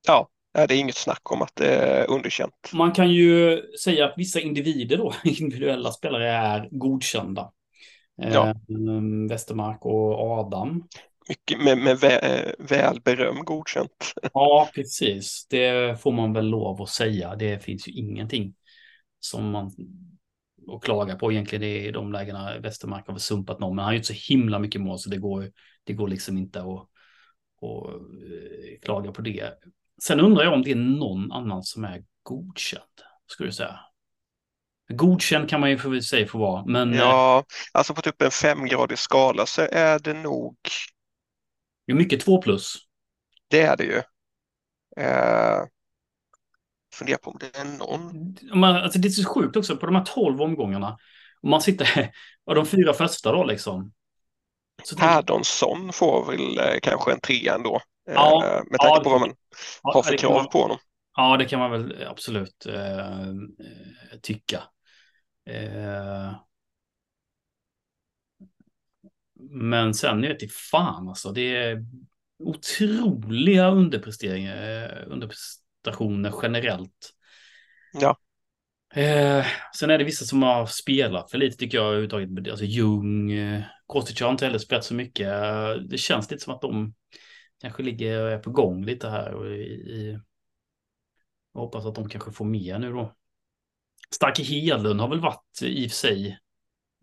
Ja, 0.08 0.28
det 0.54 0.62
är 0.76 0.80
inget 0.80 0.96
snack 0.96 1.32
om 1.32 1.42
att 1.42 1.56
det 1.56 1.76
är 1.76 2.10
underkänt. 2.10 2.72
Man 2.74 2.92
kan 2.92 3.12
ju 3.12 3.62
säga 3.84 4.06
att 4.06 4.14
vissa 4.18 4.40
individer 4.40 4.98
då, 4.98 5.14
individuella 5.24 5.92
spelare, 5.92 6.30
är 6.30 6.70
godkända. 6.72 7.52
Ja. 8.16 8.48
Eh, 8.48 8.56
Westermark 9.30 9.86
och 9.86 10.20
Adam. 10.20 10.88
Mycket 11.30 11.64
med, 11.64 11.78
med 11.78 11.98
vä, 11.98 12.54
väl 12.60 13.02
beröm 13.02 13.46
godkänt. 13.46 14.14
Ja, 14.34 14.70
precis. 14.76 15.48
Det 15.50 16.02
får 16.02 16.12
man 16.12 16.34
väl 16.34 16.46
lov 16.46 16.82
att 16.82 16.90
säga. 16.90 17.36
Det 17.36 17.64
finns 17.64 17.88
ju 17.88 17.92
ingenting 17.92 18.54
som 19.20 19.52
man 19.52 19.72
att 20.76 20.84
klaga 20.84 21.16
på 21.16 21.32
egentligen. 21.32 21.62
Det 21.62 21.88
är 21.88 21.92
de 21.92 22.12
lägena 22.12 22.60
Westermark 22.60 23.08
har 23.08 23.14
väl 23.14 23.22
sumpat 23.22 23.60
någon, 23.60 23.76
men 23.76 23.80
han 23.80 23.86
har 23.86 23.94
ju 23.94 23.98
inte 23.98 24.14
så 24.14 24.34
himla 24.34 24.60
mycket 24.60 24.82
mål 24.82 25.00
så 25.00 25.10
det 25.10 25.18
går, 25.18 25.52
det 25.84 25.94
går 25.94 26.08
liksom 26.08 26.38
inte 26.38 26.60
att, 26.60 26.68
att 27.62 27.94
eh, 27.94 28.80
klaga 28.82 29.12
på 29.12 29.22
det. 29.22 29.54
Sen 30.04 30.20
undrar 30.20 30.44
jag 30.44 30.54
om 30.54 30.62
det 30.62 30.72
är 30.72 30.76
någon 30.76 31.32
annan 31.32 31.64
som 31.64 31.84
är 31.84 32.04
godkänd, 32.24 32.84
skulle 33.28 33.48
jag 33.48 33.56
säga. 33.56 33.80
Godkänd 34.90 35.50
kan 35.50 35.60
man 35.60 35.70
ju 35.70 35.78
för 35.78 36.00
sig 36.00 36.28
få 36.28 36.38
vara, 36.38 36.66
men 36.66 36.94
eh, 36.94 37.00
Ja, 37.00 37.44
alltså 37.72 37.94
på 37.94 38.02
typ 38.02 38.22
en 38.22 38.32
femgradig 38.32 38.98
skala 38.98 39.46
så 39.46 39.62
är 39.72 40.00
det 40.00 40.14
nog, 40.14 40.56
det 41.86 41.92
är 41.94 41.96
mycket 41.96 42.22
två 42.22 42.42
plus. 42.42 42.76
det 43.48 43.62
är 43.62 43.78
det 43.78 43.84
ju. 43.84 44.02
Eh, 44.98 45.66
funderar 46.94 47.18
på 47.18 47.32
om 47.32 47.38
det 47.40 47.58
är 47.58 47.66
någon. 47.66 48.36
Man, 48.60 48.76
alltså 48.76 49.00
det 49.00 49.08
är 49.08 49.10
så 49.10 49.30
sjukt 49.30 49.56
också 49.56 49.78
på 49.78 49.86
de 49.86 49.96
här 49.96 50.04
tolv 50.06 50.42
omgångarna. 50.42 50.98
Om 51.42 51.50
man 51.50 51.62
sitter, 51.62 52.12
och 52.46 52.56
de 52.56 52.66
fyra 52.66 52.94
första 52.94 53.32
då 53.32 53.44
liksom. 53.44 53.94
Herdonsson 54.98 55.94
får 55.94 56.26
väl 56.32 56.58
eh, 56.58 56.80
kanske 56.82 57.12
en 57.12 57.20
trea 57.20 57.56
ändå. 57.56 57.76
Eh, 58.10 58.14
Ja, 58.14 58.40
med 58.72 58.80
ja, 58.80 58.84
tanke 58.84 59.00
det 59.00 59.04
på 59.04 59.10
vad 59.10 59.20
man 59.20 59.36
ja, 59.84 59.94
har 59.94 60.04
för 60.04 60.18
krav 60.18 60.34
man- 60.34 60.50
på 60.50 60.62
honom. 60.62 60.78
Ja, 61.18 61.38
det 61.38 61.46
kan 61.46 61.60
man 61.60 61.72
väl 61.72 62.08
absolut 62.08 62.66
eh, 62.66 63.00
eh, 63.30 63.36
tycka. 64.22 64.64
Eh, 65.50 66.32
men 69.52 69.94
sen, 69.94 70.24
jag 70.24 70.30
vet 70.34 70.42
inte 70.42 70.56
fan 70.72 71.10
alltså, 71.10 71.32
det 71.32 71.56
är 71.56 71.86
otroliga 72.40 73.70
underpresteringar, 73.70 74.84
eh, 74.84 75.12
underprestationer 75.12 76.34
generellt. 76.44 77.14
Ja. 77.94 78.18
Eh, 78.96 79.46
sen 79.76 79.90
är 79.90 79.98
det 79.98 80.04
vissa 80.04 80.26
som 80.26 80.44
har 80.44 80.66
spelat 80.66 81.32
för 81.32 81.38
lite 81.38 81.58
tycker 81.58 81.78
jag 81.78 81.88
överhuvudtaget. 81.88 82.52
Alltså 82.52 82.66
Ljung, 82.66 83.32
eh, 83.32 83.64
Kostic 83.86 84.22
har 84.22 84.32
inte 84.32 84.46
heller 84.46 84.60
spelat 84.60 84.86
så 84.86 84.94
mycket. 84.94 85.28
Eh, 85.28 85.70
Det 85.90 85.98
känns 85.98 86.32
lite 86.32 86.44
som 86.44 86.54
att 86.54 86.62
de 86.62 86.94
kanske 87.62 87.84
ligger 87.84 88.22
och 88.24 88.32
är 88.32 88.40
på 88.40 88.52
gång 88.52 88.86
lite 88.86 89.10
här 89.10 89.34
och 89.34 89.48
i, 89.48 89.60
i 89.62 90.20
Jag 91.54 91.62
hoppas 91.62 91.86
att 91.86 91.96
de 91.96 92.10
kanske 92.10 92.32
får 92.32 92.46
mer 92.46 92.80
nu 92.80 92.92
då. 92.92 93.16
Starke 94.12 94.44
Hedlund 94.44 95.02
har 95.02 95.08
väl 95.08 95.20
varit 95.20 95.62
i 95.62 95.88
och 95.88 95.92
för 95.92 95.98
sig. 95.98 96.40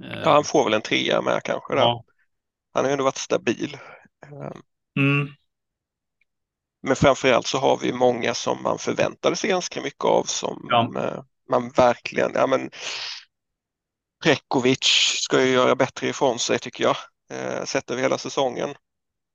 Eh, 0.04 0.20
ja, 0.24 0.32
han 0.32 0.44
får 0.44 0.64
väl 0.64 0.74
en 0.74 0.82
trea 0.82 1.22
med 1.22 1.40
kanske. 1.44 1.74
Ja. 1.74 2.04
Han 2.72 2.84
har 2.84 2.90
ju 2.90 2.92
ändå 2.92 3.04
varit 3.04 3.16
stabil. 3.16 3.76
Mm. 4.98 5.28
Men 6.82 6.96
framförallt 6.96 7.46
så 7.46 7.58
har 7.58 7.78
vi 7.82 7.92
många 7.92 8.34
som 8.34 8.62
man 8.62 8.78
förväntade 8.78 9.36
sig 9.36 9.50
ganska 9.50 9.80
mycket 9.80 10.04
av 10.04 10.24
som 10.24 10.66
ja. 10.70 10.92
Eh, 10.96 11.22
man 11.50 11.70
verkligen, 11.70 12.32
ja 12.34 12.46
men 12.46 12.70
Prekovic 14.24 14.84
ska 15.22 15.44
ju 15.44 15.52
göra 15.52 15.74
bättre 15.74 16.08
ifrån 16.08 16.38
sig 16.38 16.58
tycker 16.58 16.84
jag, 16.84 16.96
eh, 17.32 17.64
sett 17.64 17.90
över 17.90 18.02
hela 18.02 18.18
säsongen. 18.18 18.70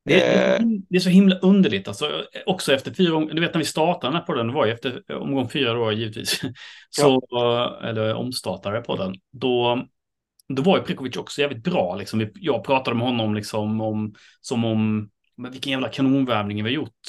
Det 0.05 0.21
är, 0.21 0.59
eh. 0.59 0.65
det 0.89 0.97
är, 0.97 0.99
så 0.99 1.09
himla 1.09 1.35
underligt, 1.39 1.87
alltså, 1.87 2.25
också 2.45 2.73
efter 2.73 2.93
fyra 2.93 3.15
omgångar, 3.15 3.35
du 3.35 3.41
vet 3.41 3.53
när 3.53 3.59
vi 3.59 3.65
startade 3.65 4.07
den 4.07 4.19
här 4.19 4.25
podden, 4.25 4.47
det 4.47 4.53
var 4.53 4.65
ju 4.65 4.71
efter 4.71 5.11
omgång 5.11 5.49
fyra 5.49 5.73
då 5.73 5.91
givetvis, 5.91 6.41
så, 6.89 7.27
ja. 7.29 7.79
eller 7.83 8.13
omstartade 8.13 8.81
podden, 8.81 9.15
då, 9.31 9.85
då 10.47 10.61
var 10.61 10.77
ju 10.77 10.83
Prekovic 10.83 11.17
också 11.17 11.41
jävligt 11.41 11.63
bra. 11.63 11.95
Liksom. 11.95 12.29
Jag 12.35 12.63
pratade 12.63 12.97
med 12.97 13.05
honom 13.05 13.35
liksom 13.35 13.81
om, 13.81 14.15
som 14.41 14.65
om 14.65 15.09
vilken 15.51 15.71
jävla 15.71 15.89
kanonvärmning 15.89 16.57
vi 16.57 16.69
har 16.69 16.75
gjort. 16.75 17.07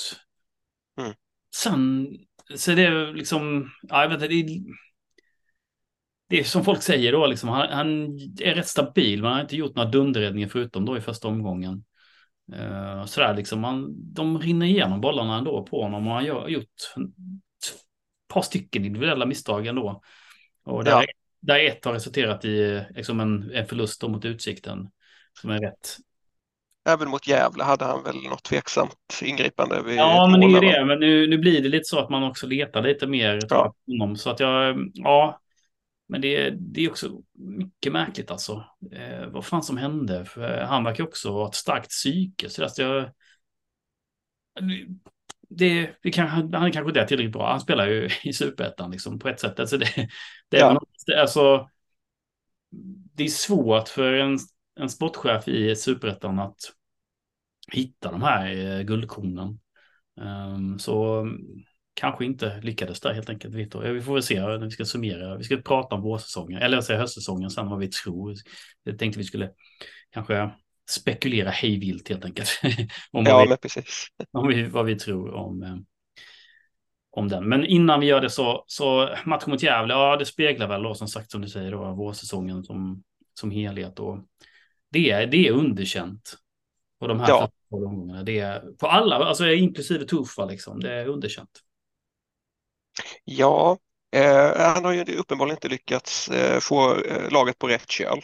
Mm. 1.01 1.13
Sen, 1.55 2.09
så 2.55 2.75
det 2.75 2.83
är 2.83 3.15
liksom, 3.15 3.71
ja, 3.83 4.03
jag 4.03 4.09
vet 4.09 4.17
inte, 4.17 4.29
det 4.29 4.35
är, 4.35 4.61
det 6.29 6.41
är 6.41 6.45
som 6.45 6.65
folk 6.65 6.83
säger 6.83 7.13
då, 7.13 7.27
liksom, 7.27 7.49
han, 7.49 7.69
han 7.69 8.19
är 8.41 8.55
rätt 8.55 8.69
stabil, 8.69 9.23
men 9.23 9.29
han 9.29 9.35
har 9.35 9.43
inte 9.43 9.57
gjort 9.57 9.77
några 9.77 9.91
dunderräddningar 9.91 10.49
förutom 10.49 10.85
då 10.85 10.97
i 10.97 11.01
första 11.01 11.29
omgången. 11.29 11.85
Uh, 12.55 13.05
sådär 13.05 13.35
liksom, 13.35 13.65
han, 13.65 14.13
de 14.15 14.41
rinner 14.41 14.67
igenom 14.67 15.01
bollarna 15.01 15.39
ändå 15.39 15.63
på 15.63 15.83
honom 15.83 16.07
och 16.07 16.15
han 16.15 16.29
har 16.29 16.49
gjort 16.49 16.65
ett 16.65 17.75
par 18.29 18.43
stycken 18.43 18.85
individuella 18.85 19.27
misstag 19.27 19.67
ändå. 19.67 20.03
Och 20.65 20.85
där, 20.85 20.93
ja. 20.93 21.05
Där 21.49 21.67
ett 21.67 21.85
har 21.85 21.93
resulterat 21.93 22.45
i 22.45 22.85
liksom 22.91 23.21
en, 23.21 23.51
en 23.55 23.67
förlust 23.67 24.03
mot 24.03 24.25
Utsikten 24.25 24.89
som 25.41 25.51
är 25.51 25.61
rätt 25.61 25.99
Även 26.89 27.09
mot 27.09 27.27
Gävle 27.27 27.65
hade 27.65 27.85
han 27.85 28.03
väl 28.03 28.17
något 28.17 28.43
tveksamt 28.43 29.21
ingripande. 29.23 29.83
Vid 29.83 29.97
ja, 29.97 30.29
men 30.31 30.41
det 30.41 30.47
är 30.47 30.51
ju 30.51 30.73
det. 30.73 30.85
Men 30.85 31.01
nu, 31.01 31.27
nu 31.27 31.39
blir 31.39 31.63
det 31.63 31.69
lite 31.69 31.85
så 31.85 31.99
att 31.99 32.11
man 32.11 32.23
också 32.23 32.47
letar 32.47 32.83
lite 32.83 33.07
mer 33.07 33.39
ja. 33.49 33.75
honom. 33.87 34.17
Så 34.17 34.31
att 34.31 34.41
jag, 34.41 34.91
ja, 34.95 35.41
men 36.09 36.21
det, 36.21 36.51
det 36.51 36.85
är 36.85 36.91
också 36.91 37.11
mycket 37.39 37.93
märkligt 37.93 38.31
alltså. 38.31 38.65
Eh, 38.93 39.27
vad 39.27 39.45
fan 39.45 39.63
som 39.63 39.77
hände? 39.77 40.25
För 40.25 40.61
han 40.61 40.85
verkar 40.85 41.05
också 41.05 41.31
ha 41.31 41.49
ett 41.49 41.55
starkt 41.55 41.89
psyke. 41.89 42.51
Så 42.51 42.65
att 42.65 42.79
jag, 42.79 43.11
det, 45.49 45.91
det 46.03 46.11
kan, 46.11 46.29
han 46.55 46.73
kanske 46.73 46.91
inte 46.91 47.01
är 47.01 47.07
tillräckligt 47.07 47.33
bra. 47.33 47.51
Han 47.51 47.61
spelar 47.61 47.87
ju 47.87 48.09
i 48.25 48.33
superettan 48.33 48.91
liksom, 48.91 49.19
på 49.19 49.29
ett 49.29 49.41
sätt. 49.41 49.61
Alltså 49.61 49.79
det, 49.79 50.09
det, 50.49 50.57
är, 50.57 50.61
ja. 50.61 50.81
alltså, 51.21 51.69
det 53.15 53.25
är 53.25 53.29
svårt 53.29 53.89
för 53.89 54.13
en, 54.13 54.39
en 54.81 54.89
sportchef 54.89 55.49
i 55.49 55.77
superettan 55.77 56.39
att 56.39 56.59
hitta 57.73 58.11
de 58.11 58.23
här 58.23 58.57
eh, 58.57 58.83
guldkornen. 58.83 59.61
Um, 60.21 60.79
så 60.79 61.27
kanske 61.95 62.25
inte 62.25 62.61
lyckades 62.61 63.01
där 63.01 63.15
helt 63.15 63.31
enkelt. 63.31 63.55
Vi 63.55 64.01
får 64.01 64.15
väl 64.15 64.23
se 64.23 64.41
när 64.41 64.59
vi 64.59 64.71
ska 64.71 64.85
summera. 64.85 65.37
Vi 65.37 65.45
ska 65.45 65.57
prata 65.57 65.95
om 65.95 66.03
vårsäsongen, 66.03 66.63
eller 66.63 66.77
jag 66.77 66.85
säger 66.85 67.01
höstsäsongen, 67.01 67.51
sen 67.51 67.69
vad 67.69 67.79
vi 67.79 67.89
tror. 67.89 68.35
Jag 68.83 68.99
tänkte 68.99 69.19
vi 69.19 69.25
skulle 69.25 69.51
kanske 70.11 70.51
spekulera 70.91 71.51
hejvilt 71.51 72.09
helt 72.09 72.25
enkelt. 72.25 72.61
om 73.13 73.25
ja, 73.25 73.43
vi, 73.43 73.49
men 73.49 73.59
precis. 73.59 74.07
Om 74.33 74.49
vi, 74.49 74.63
vad 74.63 74.87
vi 74.87 74.99
tror 74.99 75.35
om, 75.35 75.63
eh, 75.63 75.77
om 77.11 77.29
den. 77.29 77.49
Men 77.49 77.65
innan 77.65 78.01
vi 78.01 78.07
gör 78.07 78.21
det 78.21 78.31
så, 78.31 78.65
så 78.67 79.17
matchen 79.25 79.51
mot 79.51 79.63
Gävle, 79.63 79.95
ja 79.95 80.17
det 80.17 80.27
speglar 80.27 80.69
väl 80.69 80.83
då 80.83 80.95
som 80.95 81.09
sagt 81.09 81.31
som 81.31 81.41
du 81.41 81.49
säger 81.49 81.71
då 81.71 81.93
vårsäsongen 81.93 82.65
som, 82.65 83.03
som 83.35 83.51
helhet. 83.51 83.99
Och 83.99 84.19
det, 84.91 85.11
är, 85.11 85.27
det 85.27 85.49
är 85.49 85.53
underkänt. 85.53 86.37
Och 87.01 87.09
de 87.09 87.21
här 87.21 87.29
ja. 87.29 87.51
omgångarna, 87.71 88.23
det 88.23 88.39
är 88.39 88.61
på 88.61 88.87
alla, 88.87 89.17
alltså 89.17 89.47
inklusive 89.47 90.05
Tuffa 90.05 90.45
liksom, 90.45 90.81
det 90.81 90.93
är 90.93 91.07
underkänt. 91.07 91.63
Ja, 93.25 93.79
eh, 94.13 94.57
han 94.57 94.85
har 94.85 94.93
ju 94.93 95.17
uppenbarligen 95.17 95.57
inte 95.57 95.69
lyckats 95.69 96.29
eh, 96.29 96.61
få 96.61 96.95
eh, 97.03 97.31
laget 97.31 97.59
på 97.59 97.69
rätt 97.69 97.91
köl. 97.91 98.21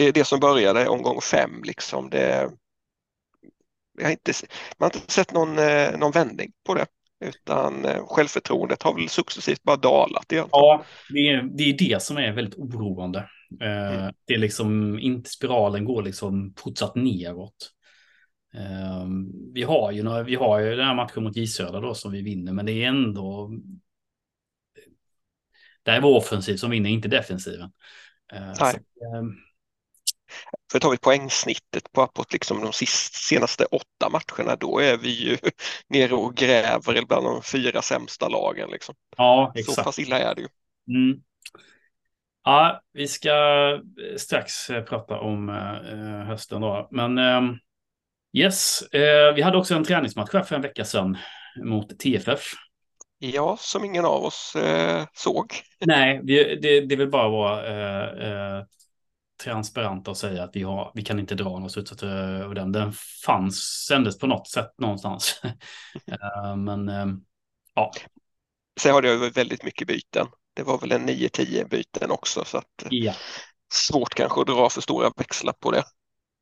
Det 0.00 0.08
är 0.08 0.12
det 0.12 0.24
som 0.24 0.40
började 0.40 0.88
omgång 0.88 1.20
fem 1.20 1.62
liksom. 1.64 2.10
Det, 2.10 2.50
har 4.02 4.10
inte, 4.10 4.32
man 4.78 4.90
har 4.90 5.00
inte 5.00 5.12
sett 5.12 5.32
någon, 5.32 5.58
eh, 5.58 5.98
någon 5.98 6.12
vändning 6.12 6.52
på 6.66 6.74
det 6.74 6.86
utan 7.24 7.84
eh, 7.84 8.06
självförtroendet 8.06 8.82
har 8.82 8.94
väl 8.94 9.08
successivt 9.08 9.62
bara 9.62 9.76
dalat 9.76 10.32
egentligen. 10.32 10.48
Ja, 10.52 10.84
det 11.08 11.28
är, 11.28 11.42
det 11.42 11.62
är 11.62 11.78
det 11.78 12.02
som 12.02 12.16
är 12.16 12.32
väldigt 12.32 12.54
oroande. 12.54 13.18
Eh, 13.60 13.98
mm. 13.98 14.14
Det 14.24 14.34
är 14.34 14.38
liksom 14.38 14.98
inte 14.98 15.30
spiralen 15.30 15.84
går 15.84 16.02
liksom 16.02 16.54
fortsatt 16.58 16.94
neråt. 16.94 17.70
Um, 19.04 19.52
vi 19.54 19.62
har 19.62 19.92
ju 19.92 20.02
några, 20.02 20.22
vi 20.22 20.34
har 20.34 20.60
ju 20.60 20.76
den 20.76 20.86
här 20.86 20.94
matchen 20.94 21.22
mot 21.22 21.36
J 21.36 21.46
Södra 21.46 21.80
då 21.80 21.94
som 21.94 22.12
vi 22.12 22.22
vinner, 22.22 22.52
men 22.52 22.66
det 22.66 22.72
är 22.72 22.88
ändå. 22.88 23.50
Det 25.82 25.90
är 25.90 26.00
vår 26.00 26.16
offensiv 26.16 26.56
som 26.56 26.70
vinner, 26.70 26.90
inte 26.90 27.08
defensiven. 27.08 27.70
Nej. 28.32 28.54
Så. 28.54 28.78
För 30.72 30.78
tar 30.78 30.90
vi 30.90 30.98
poängsnittet 30.98 31.92
på 31.92 32.02
uppåt 32.02 32.32
liksom 32.32 32.60
de 32.60 32.72
sist, 32.72 33.14
senaste 33.14 33.64
åtta 33.64 34.08
matcherna, 34.08 34.56
då 34.56 34.78
är 34.78 34.96
vi 34.96 35.10
ju 35.10 35.38
nere 35.88 36.14
och 36.14 36.34
gräver 36.34 37.04
bland 37.06 37.26
de 37.26 37.42
fyra 37.42 37.82
sämsta 37.82 38.28
lagen. 38.28 38.70
Liksom. 38.70 38.94
Ja, 39.16 39.52
exakt. 39.54 39.76
Så 39.76 39.84
pass 39.84 39.98
illa 39.98 40.18
är 40.18 40.34
det 40.34 40.40
ju. 40.40 40.48
Mm. 40.88 41.20
Ja, 42.44 42.82
vi 42.92 43.08
ska 43.08 43.30
strax 44.16 44.66
prata 44.66 45.18
om 45.18 45.48
uh, 45.48 46.24
hösten 46.24 46.60
då, 46.60 46.88
men 46.90 47.18
um... 47.18 47.58
Yes, 48.32 48.82
eh, 48.82 49.34
vi 49.34 49.42
hade 49.42 49.58
också 49.58 49.74
en 49.74 49.84
träningsmatch 49.84 50.30
för 50.30 50.54
en 50.54 50.62
vecka 50.62 50.84
sedan 50.84 51.18
mot 51.64 51.98
TFF. 51.98 52.40
Ja, 53.18 53.56
som 53.60 53.84
ingen 53.84 54.04
av 54.04 54.24
oss 54.24 54.56
eh, 54.56 55.06
såg. 55.12 55.46
Nej, 55.86 56.20
vi, 56.24 56.56
det, 56.56 56.80
det 56.80 56.96
vill 56.96 57.10
bara 57.10 57.28
vara 57.28 58.66
eh, 59.46 59.50
eh, 59.50 59.54
transparent 59.54 60.08
och 60.08 60.16
säga 60.16 60.44
att 60.44 60.56
vi, 60.56 60.62
har, 60.62 60.92
vi 60.94 61.02
kan 61.02 61.18
inte 61.18 61.34
dra 61.34 61.50
några 61.50 61.68
slutsatser 61.68 62.06
över 62.06 62.54
den. 62.54 62.72
Den 62.72 62.92
fanns, 63.26 63.86
sändes 63.88 64.18
på 64.18 64.26
något 64.26 64.48
sätt 64.48 64.70
någonstans. 64.78 65.40
eh, 66.06 66.56
men 66.56 66.88
eh, 66.88 67.06
ja. 67.74 67.92
Sen 68.80 68.92
har 68.94 69.02
det 69.02 69.30
väldigt 69.30 69.64
mycket 69.64 69.88
byten. 69.88 70.26
Det 70.54 70.62
var 70.62 70.78
väl 70.78 70.92
en 70.92 71.08
9-10 71.08 71.68
byten 71.68 72.10
också 72.10 72.44
så 72.44 72.58
att 72.58 72.86
ja. 72.90 73.12
svårt 73.72 74.14
kanske 74.14 74.40
att 74.40 74.46
dra 74.46 74.70
för 74.70 74.80
stora 74.80 75.10
växlar 75.16 75.52
på 75.52 75.70
det. 75.70 75.82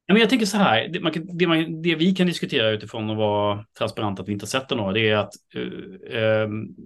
Ja, 0.07 0.15
men 0.15 0.21
jag 0.21 0.31
tänker 0.31 0.47
så 0.47 0.57
här, 0.57 0.89
det, 0.89 1.01
man, 1.01 1.13
det, 1.39 1.47
man, 1.47 1.83
det, 1.83 1.95
vi 1.95 2.15
kan 2.15 2.27
diskutera 2.27 2.71
utifrån 2.71 3.11
att 3.11 3.17
vara 3.17 3.65
transparent 3.79 4.21
att 4.21 4.29
vi 4.29 4.33
inte 4.33 4.47
sätter 4.47 4.77
några, 4.77 4.93
det 4.93 5.09
är 5.09 5.17
att 5.17 5.33
uh, 5.57 6.45
um, 6.45 6.77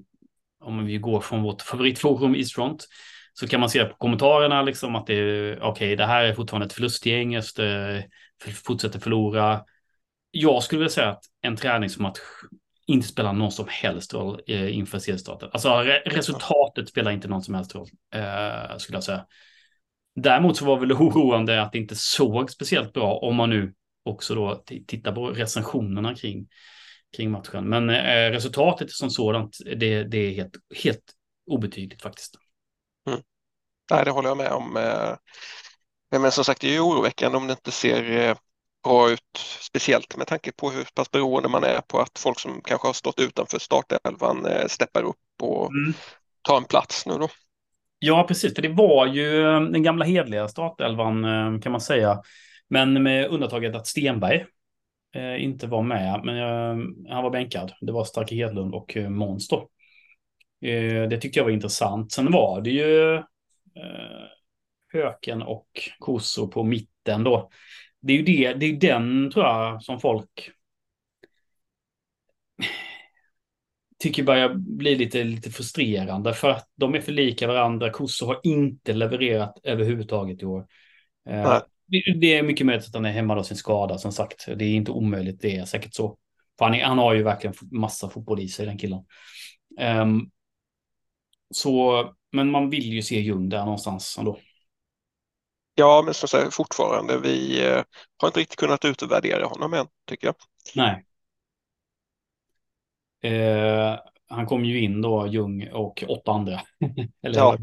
om 0.60 0.86
vi 0.86 0.98
går 0.98 1.20
från 1.20 1.42
vårt 1.42 1.62
favoritforum 1.62 2.34
Eastfront 2.34 2.86
så 3.32 3.48
kan 3.48 3.60
man 3.60 3.70
se 3.70 3.84
på 3.84 3.96
kommentarerna 3.96 4.62
liksom 4.62 4.96
att 4.96 5.06
det 5.06 5.14
är 5.14 5.56
okej, 5.56 5.70
okay, 5.70 5.96
det 5.96 6.06
här 6.06 6.24
är 6.24 6.34
fortfarande 6.34 6.66
ett 6.66 6.72
förlustgäng, 6.72 7.36
Öster 7.36 7.96
eh, 8.46 8.52
fortsätter 8.52 8.98
förlora. 9.00 9.64
Jag 10.30 10.62
skulle 10.62 10.78
vilja 10.78 10.90
säga 10.90 11.10
att 11.10 11.24
en 11.42 11.56
träningsmatch 11.56 12.18
inte 12.86 13.06
spelar 13.08 13.32
någon 13.32 13.52
som 13.52 13.66
helst 13.68 14.14
roll 14.14 14.40
eh, 14.46 14.76
inför 14.76 14.98
seriestarten. 14.98 15.50
Alltså 15.52 15.74
re 15.74 16.02
resultatet 16.06 16.88
spelar 16.88 17.10
inte 17.10 17.28
någon 17.28 17.42
som 17.42 17.54
helst 17.54 17.74
roll, 17.74 17.88
eh, 18.14 18.76
skulle 18.76 18.96
jag 18.96 19.04
säga. 19.04 19.26
Däremot 20.14 20.56
så 20.56 20.64
var 20.64 20.78
väl 20.78 20.88
det 20.88 20.94
oroande 21.00 21.62
att 21.62 21.72
det 21.72 21.78
inte 21.78 21.96
såg 21.96 22.50
speciellt 22.50 22.92
bra 22.92 23.18
om 23.18 23.36
man 23.36 23.50
nu 23.50 23.74
också 24.04 24.34
då 24.34 24.64
tittar 24.86 25.12
på 25.12 25.26
recensionerna 25.26 26.14
kring, 26.14 26.48
kring 27.16 27.30
matchen. 27.30 27.68
Men 27.68 27.90
eh, 27.90 28.30
resultatet 28.30 28.90
som 28.90 29.10
sådant, 29.10 29.56
det, 29.76 30.04
det 30.04 30.18
är 30.18 30.34
helt, 30.34 30.54
helt 30.84 31.12
obetydligt 31.46 32.02
faktiskt. 32.02 32.38
Nej, 33.90 34.04
det 34.04 34.10
håller 34.10 34.28
jag 34.28 34.36
med 34.36 34.52
om. 34.52 34.76
Eh, 34.76 36.20
men 36.20 36.32
som 36.32 36.44
sagt, 36.44 36.60
det 36.60 36.68
är 36.68 36.72
ju 36.72 36.80
oroväckande 36.80 37.38
om 37.38 37.46
det 37.46 37.52
inte 37.52 37.70
ser 37.70 38.28
eh, 38.28 38.36
bra 38.84 39.10
ut, 39.10 39.38
speciellt 39.60 40.16
med 40.16 40.26
tanke 40.26 40.52
på 40.52 40.70
hur 40.70 40.86
pass 40.94 41.10
beroende 41.10 41.48
man 41.48 41.64
är 41.64 41.80
på 41.80 42.00
att 42.00 42.18
folk 42.18 42.40
som 42.40 42.60
kanske 42.64 42.88
har 42.88 42.92
stått 42.92 43.20
utanför 43.20 43.58
startelvan 43.58 44.46
eh, 44.46 44.66
steppar 44.66 45.02
upp 45.02 45.16
och 45.42 45.70
mm. 45.70 45.92
tar 46.42 46.56
en 46.56 46.64
plats 46.64 47.06
nu 47.06 47.18
då. 47.18 47.28
Ja, 47.98 48.24
precis. 48.28 48.54
För 48.54 48.62
det 48.62 48.68
var 48.68 49.06
ju 49.06 49.42
den 49.42 49.82
gamla 49.82 50.04
hedliga 50.04 50.48
startelvan 50.48 51.22
kan 51.60 51.72
man 51.72 51.80
säga. 51.80 52.22
Men 52.68 53.02
med 53.02 53.26
undantaget 53.26 53.74
att 53.74 53.86
Stenberg 53.86 54.44
inte 55.38 55.66
var 55.66 55.82
med. 55.82 56.20
Men 56.24 56.36
han 57.08 57.22
var 57.22 57.30
bänkad. 57.30 57.72
Det 57.80 57.92
var 57.92 58.04
Starke 58.04 58.34
Hedlund 58.34 58.74
och 58.74 58.96
Måns 59.08 59.48
då. 59.48 59.68
Det 61.10 61.20
tyckte 61.20 61.38
jag 61.38 61.44
var 61.44 61.50
intressant. 61.50 62.12
Sen 62.12 62.32
var 62.32 62.60
det 62.60 62.70
ju 62.70 63.22
Höken 64.92 65.42
och 65.42 65.68
Koso 65.98 66.48
på 66.48 66.62
mitten 66.62 67.24
då. 67.24 67.50
Det 68.00 68.12
är 68.12 68.16
ju 68.16 68.22
det, 68.22 68.54
det 68.54 68.66
är 68.66 68.72
den 68.72 69.30
tror 69.30 69.44
jag 69.44 69.82
som 69.82 70.00
folk 70.00 70.50
tycker 73.98 74.22
börjar 74.22 74.54
bli 74.54 74.94
lite, 74.94 75.24
lite 75.24 75.50
frustrerande 75.50 76.34
för 76.34 76.50
att 76.50 76.68
de 76.74 76.94
är 76.94 77.00
för 77.00 77.12
lika 77.12 77.46
varandra. 77.46 77.90
Kosso 77.90 78.26
har 78.26 78.40
inte 78.42 78.92
levererat 78.92 79.58
överhuvudtaget 79.62 80.42
i 80.42 80.44
år. 80.44 80.66
Eh, 81.28 81.62
det 82.20 82.34
är 82.34 82.42
mycket 82.42 82.66
möjligt 82.66 82.86
att 82.86 82.94
han 82.94 83.04
är 83.04 83.12
hemma 83.12 83.36
av 83.36 83.42
sin 83.42 83.56
skada, 83.56 83.98
som 83.98 84.12
sagt. 84.12 84.46
Det 84.56 84.64
är 84.64 84.74
inte 84.74 84.90
omöjligt, 84.90 85.40
det 85.40 85.56
är 85.56 85.64
säkert 85.64 85.94
så. 85.94 86.18
För 86.58 86.64
han, 86.64 86.74
är, 86.74 86.84
han 86.84 86.98
har 86.98 87.14
ju 87.14 87.22
verkligen 87.22 87.54
massa 87.70 88.08
fotboll 88.08 88.40
i 88.40 88.48
sig, 88.48 88.66
den 88.66 88.78
killen. 88.78 89.04
Um, 89.80 90.30
så, 91.54 92.04
men 92.32 92.50
man 92.50 92.70
vill 92.70 92.92
ju 92.92 93.02
se 93.02 93.20
Ljung 93.20 93.48
där 93.48 93.64
någonstans 93.64 94.18
ändå. 94.18 94.38
Ja, 95.74 96.02
men 96.04 96.14
som 96.14 96.28
sagt, 96.28 96.54
fortfarande, 96.54 97.20
vi 97.20 97.66
eh, 97.66 97.82
har 98.16 98.28
inte 98.28 98.40
riktigt 98.40 98.58
kunnat 98.58 98.84
utvärdera 98.84 99.46
honom 99.46 99.74
än, 99.74 99.86
tycker 100.06 100.26
jag. 100.26 100.34
Nej. 100.74 101.04
Eh, 103.22 103.98
han 104.28 104.46
kom 104.46 104.64
ju 104.64 104.80
in 104.80 105.02
då, 105.02 105.26
Ljung 105.26 105.68
och 105.72 106.04
åtta 106.08 106.32
andra. 106.32 106.60
Eller 107.22 107.38
ja. 107.38 107.58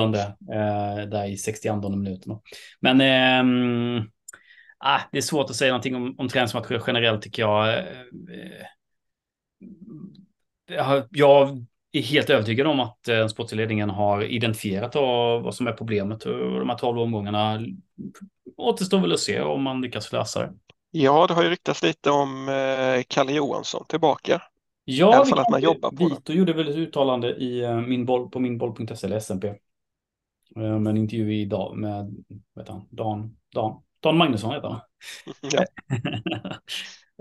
andra 0.00 0.22
eh, 0.22 1.08
där 1.08 1.28
i 1.28 1.36
62 1.36 1.88
minuten. 1.88 2.38
Men 2.80 3.00
eh, 3.00 4.04
ah, 4.78 5.00
det 5.12 5.18
är 5.18 5.22
svårt 5.22 5.50
att 5.50 5.56
säga 5.56 5.72
någonting 5.72 5.96
om, 5.96 6.14
om 6.18 6.28
träningsmatcher 6.28 6.82
generellt 6.86 7.22
tycker 7.22 7.42
jag. 7.42 7.78
Eh, 7.78 7.84
eh, 10.70 11.04
jag 11.10 11.66
är 11.98 12.02
helt 12.02 12.30
övertygad 12.30 12.66
om 12.66 12.80
att 12.80 13.08
eh, 13.08 13.26
sportledningen 13.26 13.90
har 13.90 14.22
identifierat 14.22 14.94
vad 15.42 15.54
som 15.54 15.66
är 15.66 15.72
problemet 15.72 16.24
och 16.24 16.38
de 16.60 16.68
här 16.68 16.76
tolv 16.78 16.98
omgångarna 17.00 17.60
återstår 18.56 19.00
väl 19.00 19.12
att 19.12 19.20
se 19.20 19.40
om 19.40 19.62
man 19.62 19.80
lyckas 19.82 20.12
lösa 20.12 20.40
det. 20.40 20.52
Ja, 20.90 21.26
det 21.26 21.34
har 21.34 21.42
ju 21.42 21.50
ryktats 21.50 21.82
lite 21.82 22.10
om 22.10 22.48
eh, 22.48 23.02
Kalle 23.08 23.32
Johansson 23.32 23.84
tillbaka. 23.88 24.42
Ja, 24.84 25.10
I 25.10 25.14
alla 25.14 25.24
fall 25.26 25.38
att 25.38 25.50
man 25.50 25.60
jobbar 25.62 25.90
på 25.90 25.96
Vito 26.04 26.20
det. 26.24 26.32
gjorde 26.32 26.52
väl 26.52 26.68
ett 26.68 26.76
uttalande 26.76 27.34
i 27.36 27.62
eh, 27.62 27.76
min 27.80 28.06
boll, 28.06 28.30
på 28.30 28.40
minboll.se 28.40 29.06
eller 29.06 29.16
SMP. 29.16 29.54
Med 30.54 30.86
en 30.86 30.96
intervju 30.96 31.34
idag 31.34 31.76
med 31.76 32.24
vet 32.54 32.68
han, 32.68 32.88
Dan, 32.90 33.36
Dan, 33.54 33.82
Dan 34.00 34.16
Magnusson 34.16 34.52
heter 34.54 34.68
han. 34.68 34.80
Ja. 35.40 35.64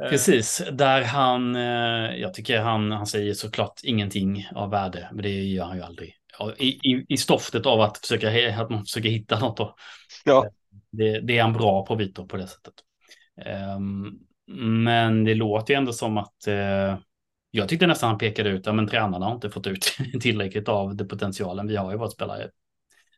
Precis, 0.09 0.63
där 0.71 1.01
han, 1.03 1.55
eh, 1.55 2.15
jag 2.15 2.33
tycker 2.33 2.59
han, 2.59 2.91
han 2.91 3.07
säger 3.07 3.33
såklart 3.33 3.79
ingenting 3.83 4.47
av 4.55 4.69
värde, 4.69 5.09
men 5.13 5.23
det 5.23 5.29
gör 5.29 5.65
han 5.65 5.77
ju 5.77 5.83
aldrig. 5.83 6.15
I, 6.57 6.67
i, 6.67 7.05
i 7.09 7.17
stoftet 7.17 7.65
av 7.65 7.81
att, 7.81 7.97
försöka, 7.97 8.61
att 8.61 8.69
man 8.69 8.83
försöker 8.83 9.09
hitta 9.09 9.39
något 9.39 9.57
då. 9.57 9.75
Ja. 10.25 10.45
Det, 10.91 11.19
det 11.19 11.37
är 11.37 11.41
han 11.41 11.53
bra 11.53 11.85
på 11.85 11.95
Vitor 11.95 12.25
på 12.25 12.37
det 12.37 12.47
sättet. 12.47 12.73
Um, 13.77 14.19
men 14.75 15.23
det 15.23 15.35
låter 15.35 15.73
ju 15.73 15.77
ändå 15.77 15.93
som 15.93 16.17
att 16.17 16.47
uh, 16.47 16.97
jag 17.51 17.69
tyckte 17.69 17.87
nästan 17.87 18.09
han 18.09 18.17
pekade 18.17 18.49
ut 18.49 18.67
att 18.67 18.89
tränarna 18.89 19.25
har 19.25 19.33
inte 19.33 19.49
fått 19.49 19.67
ut 19.67 19.97
tillräckligt 20.21 20.69
av 20.69 20.95
det 20.95 21.05
potentialen 21.05 21.67
vi 21.67 21.75
har 21.75 21.93
i 21.93 21.97
vårt 21.97 22.13
spelare. 22.13 22.49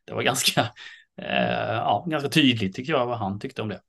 Det 0.04 0.14
var 0.14 0.22
ganska, 0.22 0.66
ja, 1.16 2.06
ganska 2.08 2.28
tydligt 2.28 2.74
tycker 2.74 2.92
jag 2.92 3.06
vad 3.06 3.18
han 3.18 3.38
tyckte 3.40 3.62
om 3.62 3.68
det. 3.68 3.80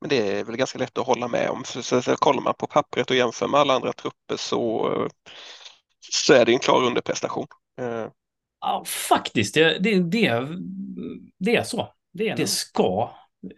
Men 0.00 0.08
det 0.08 0.38
är 0.38 0.44
väl 0.44 0.56
ganska 0.56 0.78
lätt 0.78 0.98
att 0.98 1.06
hålla 1.06 1.28
med 1.28 1.50
om. 1.50 1.64
För 1.64 1.82
så, 1.82 2.02
så 2.02 2.16
kollar 2.16 2.42
man 2.42 2.54
på 2.54 2.66
pappret 2.66 3.10
och 3.10 3.16
jämför 3.16 3.48
med 3.48 3.60
alla 3.60 3.74
andra 3.74 3.92
trupper 3.92 4.36
så, 4.36 4.90
så 6.12 6.34
är 6.34 6.44
det 6.44 6.52
en 6.52 6.58
klar 6.58 6.84
underprestation. 6.84 7.46
Eh. 7.80 8.06
Ja, 8.60 8.84
faktiskt. 8.86 9.54
Det, 9.54 9.78
det, 9.78 10.02
det, 10.02 10.48
det 11.38 11.56
är 11.56 11.62
så. 11.62 11.88
Det, 12.12 12.34
det 12.34 12.46
ska 12.46 13.10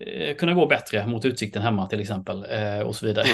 eh, 0.07 0.37
kunna 0.37 0.55
gå 0.55 0.66
bättre 0.66 1.07
mot 1.07 1.25
Utsikten 1.25 1.62
hemma 1.62 1.87
till 1.87 2.01
exempel 2.01 2.47
eh, 2.51 2.81
och 2.81 2.97
så 2.97 3.07
vidare. 3.07 3.27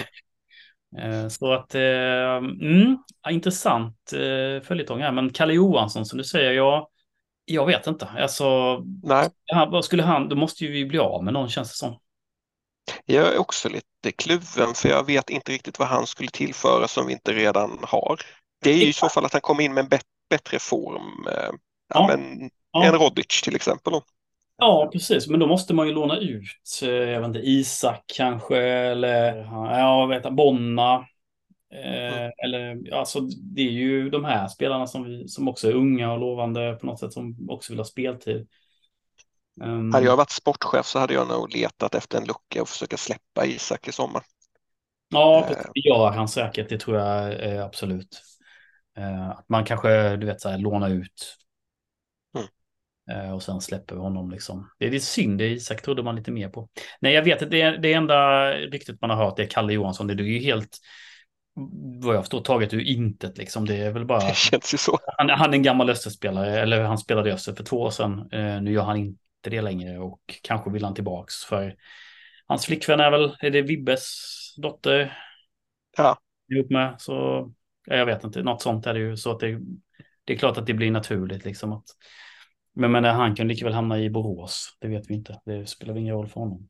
Mm. 0.98 1.30
Så 1.30 1.52
att, 1.52 1.74
mm, 1.74 2.98
intressant 3.30 3.98
följetong 4.62 5.00
här. 5.00 5.12
Men 5.12 5.32
Kalle 5.32 5.54
Johansson 5.54 6.06
som 6.06 6.18
du 6.18 6.24
säger, 6.24 6.52
jag, 6.52 6.88
jag 7.44 7.66
vet 7.66 7.86
inte. 7.86 8.06
Alltså, 8.06 8.78
Nej. 9.02 9.28
Vad 9.68 9.84
skulle 9.84 10.02
han, 10.02 10.28
då 10.28 10.36
måste 10.36 10.64
ju 10.64 10.72
vi 10.72 10.84
bli 10.84 10.98
av 10.98 11.24
med 11.24 11.34
någon 11.34 11.48
känns 11.48 11.70
det 11.70 11.76
som. 11.76 11.96
Jag 13.04 13.34
är 13.34 13.38
också 13.38 13.68
lite 13.68 14.12
kluven 14.16 14.74
för 14.74 14.88
jag 14.88 15.06
vet 15.06 15.30
inte 15.30 15.52
riktigt 15.52 15.78
vad 15.78 15.88
han 15.88 16.06
skulle 16.06 16.28
tillföra 16.28 16.88
som 16.88 17.06
vi 17.06 17.12
inte 17.12 17.32
redan 17.32 17.78
har. 17.82 18.20
Det 18.62 18.70
är 18.70 18.76
ju 18.76 18.86
i 18.86 18.92
så 18.92 19.08
fall 19.08 19.24
att 19.24 19.32
han 19.32 19.40
kommer 19.40 19.64
in 19.64 19.74
med 19.74 19.84
en 19.84 19.98
bättre 20.30 20.58
form. 20.58 21.26
Eh, 21.28 21.50
ja. 21.94 22.06
Men, 22.06 22.50
ja. 22.70 22.84
En 22.84 22.92
Rodic 22.92 23.42
till 23.42 23.56
exempel. 23.56 23.92
Ja, 24.58 24.90
precis. 24.92 25.28
Men 25.28 25.40
då 25.40 25.46
måste 25.46 25.74
man 25.74 25.86
ju 25.86 25.92
låna 25.92 26.18
ut, 26.18 26.82
eh, 26.82 26.88
jag 26.88 27.20
vet 27.20 27.26
inte, 27.26 27.38
Isak 27.38 28.04
kanske 28.16 28.58
eller 28.58 29.36
ja, 29.52 30.06
vet 30.06 30.32
Bonna. 30.32 31.06
Eh, 31.74 32.18
mm. 32.18 32.32
Eller 32.44 32.94
alltså, 32.94 33.20
det 33.20 33.60
är 33.60 33.70
ju 33.70 34.10
de 34.10 34.24
här 34.24 34.48
spelarna 34.48 34.86
som, 34.86 35.04
vi, 35.04 35.28
som 35.28 35.48
också 35.48 35.68
är 35.68 35.74
unga 35.74 36.12
och 36.12 36.18
lovande 36.18 36.78
på 36.80 36.86
något 36.86 37.00
sätt 37.00 37.12
som 37.12 37.50
också 37.50 37.72
vill 37.72 37.80
ha 37.80 37.84
speltid. 37.84 38.48
Um, 39.60 39.92
hade 39.92 40.06
jag 40.06 40.16
varit 40.16 40.30
sportchef 40.30 40.86
så 40.86 40.98
hade 40.98 41.14
jag 41.14 41.28
nog 41.28 41.52
letat 41.52 41.94
efter 41.94 42.18
en 42.18 42.24
lucka 42.24 42.62
och 42.62 42.68
försöka 42.68 42.96
släppa 42.96 43.46
Isak 43.46 43.88
i 43.88 43.92
sommar. 43.92 44.22
Ja, 45.08 45.46
uh, 45.50 45.56
det 45.74 45.80
gör 45.80 46.10
han 46.10 46.28
säkert. 46.28 46.68
Det 46.68 46.80
tror 46.80 46.96
jag 46.96 47.44
eh, 47.44 47.64
absolut. 47.64 48.22
Att 49.36 49.48
man 49.48 49.64
kanske, 49.64 50.16
du 50.16 50.26
vet, 50.26 50.40
så 50.40 50.48
här, 50.48 50.58
låna 50.58 50.88
ut. 50.88 51.36
Mm. 53.08 53.34
Och 53.34 53.42
sen 53.42 53.60
släpper 53.60 53.94
vi 53.94 54.00
honom 54.00 54.30
liksom. 54.30 54.70
Det 54.78 54.86
är 54.86 54.90
lite 54.90 55.06
synd, 55.06 55.38
det 55.38 55.48
Isak 55.48 55.82
trodde 55.82 56.02
man 56.02 56.16
lite 56.16 56.30
mer 56.30 56.48
på. 56.48 56.68
Nej, 57.00 57.12
jag 57.12 57.22
vet 57.22 57.42
att 57.42 57.50
det, 57.50 57.76
det 57.76 57.92
enda 57.92 58.50
ryktet 58.52 59.00
man 59.00 59.10
har 59.10 59.16
hört 59.16 59.38
är 59.38 59.46
Kalle 59.46 59.72
Johansson. 59.72 60.06
Det 60.06 60.12
är 60.12 60.16
ju 60.16 60.38
helt 60.38 60.78
vad 62.00 62.16
jag 62.16 62.22
förstår 62.22 62.40
taget 62.40 62.74
ur 62.74 62.80
intet 62.80 63.38
liksom. 63.38 63.66
Det 63.66 63.76
är 63.76 63.92
väl 63.92 64.04
bara. 64.04 64.28
Det 64.28 64.36
känns 64.36 64.74
ju 64.74 64.78
så. 64.78 64.98
Han, 65.16 65.30
han 65.30 65.50
är 65.50 65.54
en 65.54 65.62
gammal 65.62 65.90
Österspelare, 65.90 66.60
eller 66.60 66.82
han 66.82 66.98
spelade 66.98 67.30
i 67.30 67.32
Öster 67.32 67.54
för 67.54 67.64
två 67.64 67.80
år 67.80 67.90
sedan. 67.90 68.28
Nu 68.64 68.72
gör 68.72 68.82
han 68.82 68.96
inte 68.96 69.25
inte 69.46 69.56
det 69.56 69.62
längre 69.62 69.98
och 69.98 70.20
kanske 70.42 70.70
vill 70.70 70.84
han 70.84 70.94
tillbaks 70.94 71.44
för 71.44 71.76
hans 72.46 72.66
flickvän 72.66 73.00
är 73.00 73.10
väl, 73.10 73.36
är 73.40 73.50
det 73.50 73.62
Vibbes 73.62 74.04
dotter? 74.56 75.18
Ja. 75.96 76.18
Ihop 76.48 76.70
med, 76.70 76.96
så 76.98 77.46
jag 77.86 78.06
vet 78.06 78.24
inte, 78.24 78.42
något 78.42 78.62
sånt 78.62 78.86
är 78.86 78.94
det 78.94 79.00
ju 79.00 79.16
så 79.16 79.30
att 79.30 79.40
det, 79.40 79.60
det 80.24 80.32
är 80.32 80.38
klart 80.38 80.56
att 80.56 80.66
det 80.66 80.74
blir 80.74 80.90
naturligt 80.90 81.44
liksom 81.44 81.72
att 81.72 81.84
men, 82.74 82.92
men 82.92 83.04
han 83.04 83.34
kan 83.34 83.48
lika 83.48 83.64
väl 83.64 83.74
hamna 83.74 83.98
i 83.98 84.10
Borås, 84.10 84.76
det 84.80 84.88
vet 84.88 85.10
vi 85.10 85.14
inte, 85.14 85.40
det 85.44 85.66
spelar 85.66 85.96
ingen 85.96 86.14
roll 86.14 86.28
för 86.28 86.40
honom. 86.40 86.68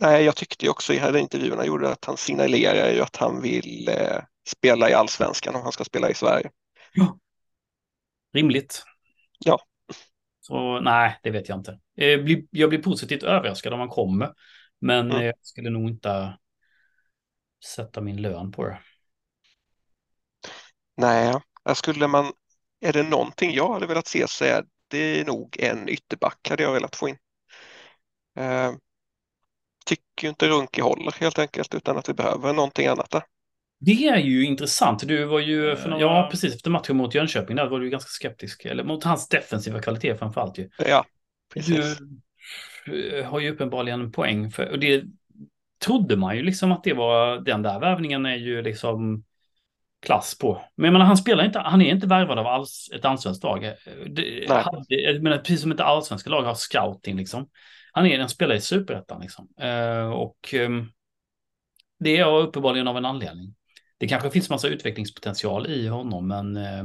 Nej, 0.00 0.24
jag 0.24 0.36
tyckte 0.36 0.68
också 0.68 0.92
i 0.92 0.96
här 0.96 1.16
intervjuerna 1.16 1.66
gjorde 1.66 1.88
att 1.88 2.04
han 2.04 2.16
signalerar 2.16 2.90
ju 2.90 3.00
att 3.00 3.16
han 3.16 3.42
vill 3.42 3.88
eh, 3.88 4.18
spela 4.48 4.90
i 4.90 4.92
allsvenskan 4.92 5.54
om 5.54 5.62
han 5.62 5.72
ska 5.72 5.84
spela 5.84 6.10
i 6.10 6.14
Sverige. 6.14 6.50
Ja. 6.94 7.18
Rimligt. 8.34 8.82
Ja. 9.38 9.58
Så 10.42 10.80
nej, 10.80 11.18
det 11.22 11.30
vet 11.30 11.48
jag 11.48 11.58
inte. 11.58 11.78
Jag 12.50 12.70
blir 12.70 12.82
positivt 12.82 13.22
överraskad 13.22 13.72
om 13.72 13.80
han 13.80 13.88
kommer. 13.88 14.32
Men 14.80 15.10
mm. 15.10 15.24
jag 15.24 15.34
skulle 15.40 15.70
nog 15.70 15.88
inte 15.88 16.38
sätta 17.76 18.00
min 18.00 18.22
lön 18.22 18.52
på 18.52 18.64
det. 18.64 18.78
Nej, 20.96 21.34
skulle 21.74 22.06
man, 22.06 22.32
är 22.80 22.92
det 22.92 23.02
någonting 23.02 23.54
jag 23.54 23.72
hade 23.72 23.86
velat 23.86 24.06
se 24.06 24.28
så 24.28 24.44
är 24.44 24.64
det 24.88 25.26
nog 25.26 25.56
en 25.60 25.88
ytterback 25.88 26.48
hade 26.48 26.62
jag 26.62 26.72
velat 26.72 26.96
få 26.96 27.08
in. 27.08 27.16
Eh, 28.36 28.72
tycker 29.86 30.28
inte 30.28 30.48
Runke 30.48 30.82
håller 30.82 31.20
helt 31.20 31.38
enkelt 31.38 31.74
utan 31.74 31.98
att 31.98 32.08
vi 32.08 32.14
behöver 32.14 32.52
någonting 32.52 32.86
annat 32.86 33.10
där. 33.10 33.22
Det 33.84 34.08
är 34.08 34.16
ju 34.16 34.44
intressant. 34.44 35.08
Du 35.08 35.24
var 35.24 35.40
ju, 35.40 35.76
för 35.76 35.88
några... 35.88 36.02
ja 36.02 36.28
precis 36.30 36.54
efter 36.54 36.70
matchen 36.70 36.96
mot 36.96 37.14
Jönköping, 37.14 37.56
där 37.56 37.66
var 37.66 37.80
du 37.80 37.90
ganska 37.90 38.08
skeptisk. 38.08 38.64
Eller 38.64 38.84
mot 38.84 39.04
hans 39.04 39.28
defensiva 39.28 39.80
kvalitet 39.80 40.14
framförallt 40.14 40.58
ju. 40.58 40.68
Ja, 40.88 41.04
precis. 41.54 41.98
Du 42.86 43.26
har 43.28 43.40
ju 43.40 43.50
uppenbarligen 43.50 44.00
en 44.00 44.12
poäng 44.12 44.50
för, 44.50 44.70
och 44.70 44.78
det 44.78 45.04
trodde 45.84 46.16
man 46.16 46.36
ju 46.36 46.42
liksom 46.42 46.72
att 46.72 46.84
det 46.84 46.92
var, 46.92 47.40
den 47.40 47.62
där 47.62 47.80
värvningen 47.80 48.26
är 48.26 48.36
ju 48.36 48.62
liksom 48.62 49.24
klass 50.06 50.38
på. 50.38 50.62
Men 50.76 50.84
jag 50.84 50.92
menar, 50.92 51.06
han 51.06 51.16
spelar 51.16 51.44
inte, 51.44 51.58
han 51.58 51.82
är 51.82 51.90
inte 51.90 52.06
värvad 52.06 52.38
av 52.38 52.46
alls, 52.46 52.90
ett 52.94 53.04
allsvenskt 53.04 53.44
lag. 53.44 53.72
Det, 54.06 54.50
hade, 54.50 54.84
jag 54.88 55.22
menar, 55.22 55.38
precis 55.38 55.60
som 55.60 55.72
ett 55.72 55.80
allsvenska 55.80 56.30
lag 56.30 56.42
har 56.42 56.54
scouting 56.54 57.16
liksom. 57.16 57.48
Han 57.92 58.06
är 58.06 58.18
en 58.18 58.28
spelare 58.28 58.56
i 58.56 58.60
superettan 58.60 59.20
liksom. 59.20 59.48
Uh, 59.62 60.10
och 60.10 60.54
um, 60.54 60.92
det 61.98 62.16
är 62.16 62.38
uppenbarligen 62.38 62.88
av 62.88 62.96
en 62.96 63.04
anledning 63.04 63.54
det 64.02 64.08
kanske 64.08 64.30
finns 64.30 64.50
massa 64.50 64.68
utvecklingspotential 64.68 65.66
i 65.66 65.88
honom, 65.88 66.28
men 66.28 66.56
eh, 66.56 66.84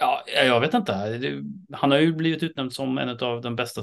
ja, 0.00 0.24
jag 0.26 0.60
vet 0.60 0.74
inte. 0.74 0.92
Han 1.72 1.90
har 1.90 1.98
ju 1.98 2.12
blivit 2.12 2.42
utnämnd 2.42 2.72
som 2.72 2.98
en 2.98 3.08
av 3.08 3.40
de 3.40 3.56
bästa 3.56 3.82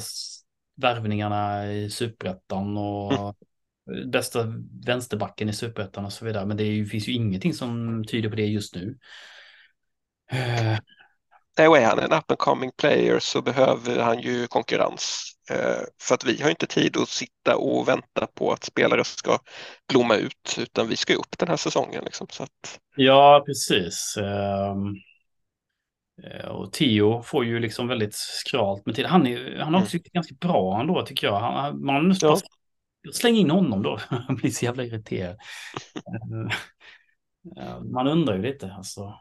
värvningarna 0.75 1.71
i 1.73 1.89
superettan 1.89 2.77
och 2.77 3.13
mm. 3.13 4.11
bästa 4.11 4.53
vänsterbacken 4.85 5.49
i 5.49 5.53
superettan 5.53 6.05
och 6.05 6.13
så 6.13 6.25
vidare. 6.25 6.45
Men 6.45 6.57
det 6.57 6.63
ju, 6.63 6.85
finns 6.85 7.07
ju 7.07 7.13
ingenting 7.13 7.53
som 7.53 8.03
tyder 8.05 8.29
på 8.29 8.35
det 8.35 8.45
just 8.45 8.75
nu. 8.75 8.97
Eh, 11.59 11.65
är 11.65 11.85
han 11.85 11.99
en 11.99 12.13
up 12.13 12.31
and 12.31 12.37
coming 12.37 12.71
player 12.71 13.19
så 13.19 13.41
behöver 13.41 13.99
han 13.99 14.19
ju 14.19 14.47
konkurrens. 14.47 15.31
Eh, 15.51 15.83
för 16.01 16.15
att 16.15 16.25
vi 16.25 16.41
har 16.41 16.49
inte 16.49 16.67
tid 16.67 16.97
att 16.97 17.09
sitta 17.09 17.57
och 17.57 17.87
vänta 17.87 18.27
på 18.27 18.51
att 18.51 18.63
spelare 18.63 19.03
ska 19.03 19.39
blomma 19.89 20.15
ut 20.15 20.57
utan 20.57 20.87
vi 20.87 20.95
ska 20.95 21.13
upp 21.13 21.37
den 21.37 21.47
här 21.47 21.57
säsongen. 21.57 22.03
Liksom, 22.03 22.27
så 22.29 22.43
att... 22.43 22.79
Ja, 22.95 23.43
precis. 23.45 24.17
Um... 24.17 24.95
Och 26.47 26.73
Theo 26.73 27.21
får 27.21 27.45
ju 27.45 27.59
liksom 27.59 27.87
väldigt 27.87 28.15
skralt 28.15 28.85
med 28.85 28.95
tid. 28.95 29.05
Han, 29.05 29.27
är, 29.27 29.59
han 29.59 29.73
har 29.73 29.81
också 29.81 29.97
mm. 29.97 30.05
ganska 30.13 30.35
bra 30.35 30.79
ändå 30.79 31.05
tycker 31.05 31.27
jag. 31.27 31.39
Han, 31.39 31.85
man 31.85 32.15
ja. 32.21 32.37
släng 33.13 33.35
in 33.35 33.51
honom 33.51 33.83
då. 33.83 33.99
Han 34.09 34.35
blir 34.35 34.51
så 34.51 34.65
jävla 34.65 34.83
irriterad. 34.83 35.37
man 37.93 38.07
undrar 38.07 38.35
ju 38.35 38.41
lite 38.41 38.73
alltså. 38.73 39.13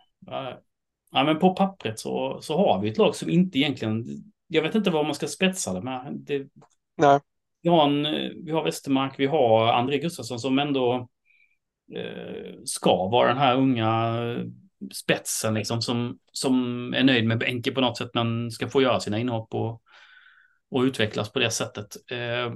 Ja, 1.15 1.25
men 1.25 1.39
på 1.39 1.55
pappret 1.55 1.99
så, 1.99 2.39
så 2.43 2.57
har 2.57 2.81
vi 2.81 2.91
ett 2.91 2.99
lag 2.99 3.15
som 3.15 3.31
inte 3.31 3.59
egentligen, 3.59 4.05
jag 4.47 4.63
vet 4.63 4.75
inte 4.75 4.91
vad 4.91 5.05
man 5.05 5.15
ska 5.15 5.27
spetsa 5.27 5.73
det 5.73 5.83
med. 5.83 6.13
Det, 6.13 6.47
Nej. 6.97 7.21
Vi 7.63 7.69
har, 7.69 7.87
en, 7.87 8.03
vi 8.45 8.53
har 8.53 8.65
Westermark, 8.65 9.15
vi 9.19 9.27
har 9.27 9.73
André 9.73 9.99
Gustafsson 9.99 10.39
som 10.39 10.59
ändå 10.59 11.09
eh, 11.95 12.55
ska 12.65 13.09
vara 13.09 13.29
den 13.29 13.39
här 13.39 13.57
unga 13.57 14.17
spetsen 14.93 15.55
liksom 15.55 15.83
som, 15.83 16.19
som 16.33 16.55
är 16.95 17.05
nöjd 17.05 17.27
med 17.27 17.39
Benke 17.39 17.73
på 17.73 17.81
något 17.81 17.99
sätt 17.99 18.11
men 18.15 18.51
ska 18.51 18.69
få 18.69 18.83
göra 18.83 19.01
sina 19.01 19.19
inhopp 19.19 19.55
och, 19.55 19.83
och 20.71 20.83
utvecklas 20.83 21.33
på 21.33 21.39
det 21.39 21.51
sättet. 21.51 21.97
Eh, 22.11 22.55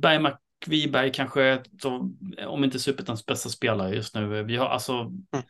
Bergmark 0.00 0.40
Wiberg 0.66 1.12
kanske, 1.12 1.62
om 2.46 2.64
inte 2.64 2.78
superettans 2.78 3.26
bästa 3.26 3.48
spelare 3.48 3.94
just 3.94 4.14
nu. 4.14 4.42
Vi 4.42 4.56
har 4.56 4.66
alltså 4.66 4.92
mm. 4.92 5.44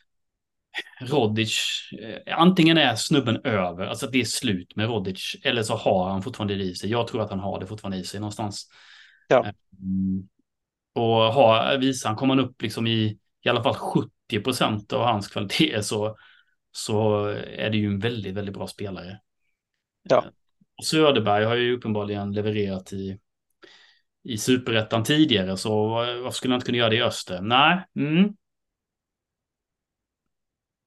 Rodic, 1.00 1.58
eh, 2.02 2.38
antingen 2.38 2.78
är 2.78 2.94
snubben 2.94 3.40
över, 3.44 3.86
alltså 3.86 4.06
att 4.06 4.12
det 4.12 4.20
är 4.20 4.24
slut 4.24 4.76
med 4.76 4.88
Rodic, 4.88 5.36
eller 5.42 5.62
så 5.62 5.74
har 5.74 6.08
han 6.08 6.22
fortfarande 6.22 6.54
det 6.54 6.64
i 6.64 6.74
sig. 6.74 6.90
Jag 6.90 7.08
tror 7.08 7.22
att 7.22 7.30
han 7.30 7.40
har 7.40 7.60
det 7.60 7.66
fortfarande 7.66 7.98
i 7.98 8.04
sig 8.04 8.20
någonstans. 8.20 8.68
Ja. 9.28 9.52
Mm. 9.82 10.28
Och 10.94 11.32
har, 11.32 11.78
visar 11.78 12.08
han, 12.08 12.16
kommer 12.16 12.34
han 12.34 12.44
upp 12.44 12.62
liksom 12.62 12.86
i 12.86 13.18
i 13.46 13.48
alla 13.48 13.62
fall 13.62 13.74
70 13.74 14.40
procent 14.44 14.92
av 14.92 15.02
hans 15.02 15.28
kvalitet 15.28 15.82
så, 15.82 16.16
så 16.72 17.24
är 17.56 17.70
det 17.70 17.76
ju 17.76 17.86
en 17.86 17.98
väldigt, 17.98 18.34
väldigt 18.34 18.54
bra 18.54 18.66
spelare. 18.66 19.20
Ja. 20.02 20.24
Och 20.78 20.84
Söderberg 20.84 21.44
har 21.44 21.54
ju 21.54 21.76
uppenbarligen 21.76 22.32
levererat 22.32 22.92
i, 22.92 23.18
i 24.24 24.38
superettan 24.38 25.04
tidigare, 25.04 25.56
så 25.56 25.88
varför 25.88 26.30
skulle 26.30 26.54
han 26.54 26.58
inte 26.58 26.66
kunna 26.66 26.78
göra 26.78 26.90
det 26.90 26.96
i 26.96 27.02
Öster? 27.02 27.40
Nej. 27.40 27.84
Mm. 27.96 28.34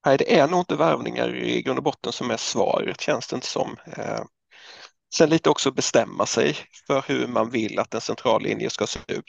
Nej, 0.06 0.18
det 0.18 0.40
är 0.40 0.48
nog 0.48 0.60
inte 0.60 0.76
värvningar 0.76 1.36
i 1.36 1.62
grund 1.62 1.78
och 1.78 1.84
botten 1.84 2.12
som 2.12 2.32
är 2.32 2.38
svaret, 2.38 3.02
känns 3.02 3.28
det 3.28 3.36
inte 3.36 3.48
som. 3.48 3.76
Eh, 3.98 4.22
sen 5.16 5.30
lite 5.30 5.50
också 5.50 5.72
bestämma 5.72 6.26
sig 6.26 6.56
för 6.88 7.04
hur 7.08 7.28
man 7.28 7.50
vill 7.50 7.80
att 7.80 7.94
en 7.94 8.02
central 8.02 8.44
linje 8.44 8.70
ska 8.70 8.88
se 8.88 9.00
ut 9.08 9.26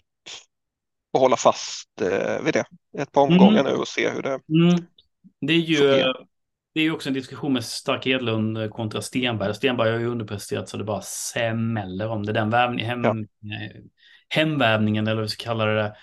och 1.13 1.21
hålla 1.21 1.37
fast 1.37 2.01
eh, 2.01 2.43
vid 2.45 2.55
det 2.55 2.65
ett 2.99 3.13
par 3.13 3.23
omgångar 3.23 3.61
mm. 3.61 3.73
nu 3.73 3.79
och 3.79 3.89
se 3.89 4.11
hur 4.11 4.23
det 4.23 4.41
mm. 4.49 4.87
Det 5.41 5.53
är 5.53 5.59
ju 5.59 6.05
det 6.75 6.81
är 6.81 6.93
också 6.93 7.09
en 7.09 7.15
diskussion 7.15 7.53
med 7.53 7.65
Stark 7.65 8.07
Edlund 8.07 8.59
eh, 8.59 8.69
kontra 8.69 9.03
Stenberg. 9.03 9.55
Stenberg 9.55 9.91
har 9.93 9.99
ju 9.99 10.07
underpresterat 10.07 10.69
så 10.69 10.77
det 10.77 10.85
bara 10.85 11.03
smäller 11.03 12.09
om 12.09 12.27
det. 12.27 12.33
Den 12.33 12.51
värvning, 12.51 12.87
hem, 12.87 13.05
ja. 13.05 13.15
hemvävningen 14.29 15.07
eller 15.07 15.17
vad 15.17 15.23
vi 15.23 15.29
ska 15.29 15.45
kalla 15.45 15.65
det. 15.65 15.97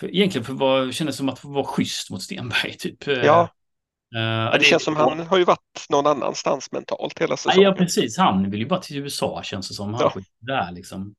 För, 0.00 0.14
egentligen 0.14 0.44
för 0.44 0.52
vad 0.52 0.94
kändes 0.94 1.16
som 1.16 1.28
att 1.28 1.44
vara 1.44 1.64
schysst 1.64 2.10
mot 2.10 2.22
Stenberg. 2.22 2.72
Typ. 2.78 3.08
Eh, 3.08 3.14
ja. 3.14 3.48
Uh, 4.16 4.22
ja, 4.22 4.58
det 4.58 4.64
känns 4.64 4.82
som 4.82 4.96
han 4.96 5.20
har 5.20 5.38
ju 5.38 5.44
varit 5.44 5.86
någon 5.90 6.06
annanstans 6.06 6.72
mentalt 6.72 7.18
hela 7.18 7.36
säsongen. 7.36 7.62
Ja, 7.62 7.72
precis. 7.72 8.18
Han 8.18 8.50
vill 8.50 8.60
ju 8.60 8.66
bara 8.66 8.80
till 8.80 8.96
USA 8.96 9.42
känns 9.42 9.68
det 9.68 9.74
som. 9.74 9.94
Han 9.94 10.10
ja. 10.14 10.22
där 10.40 10.72
liksom. 10.72 11.14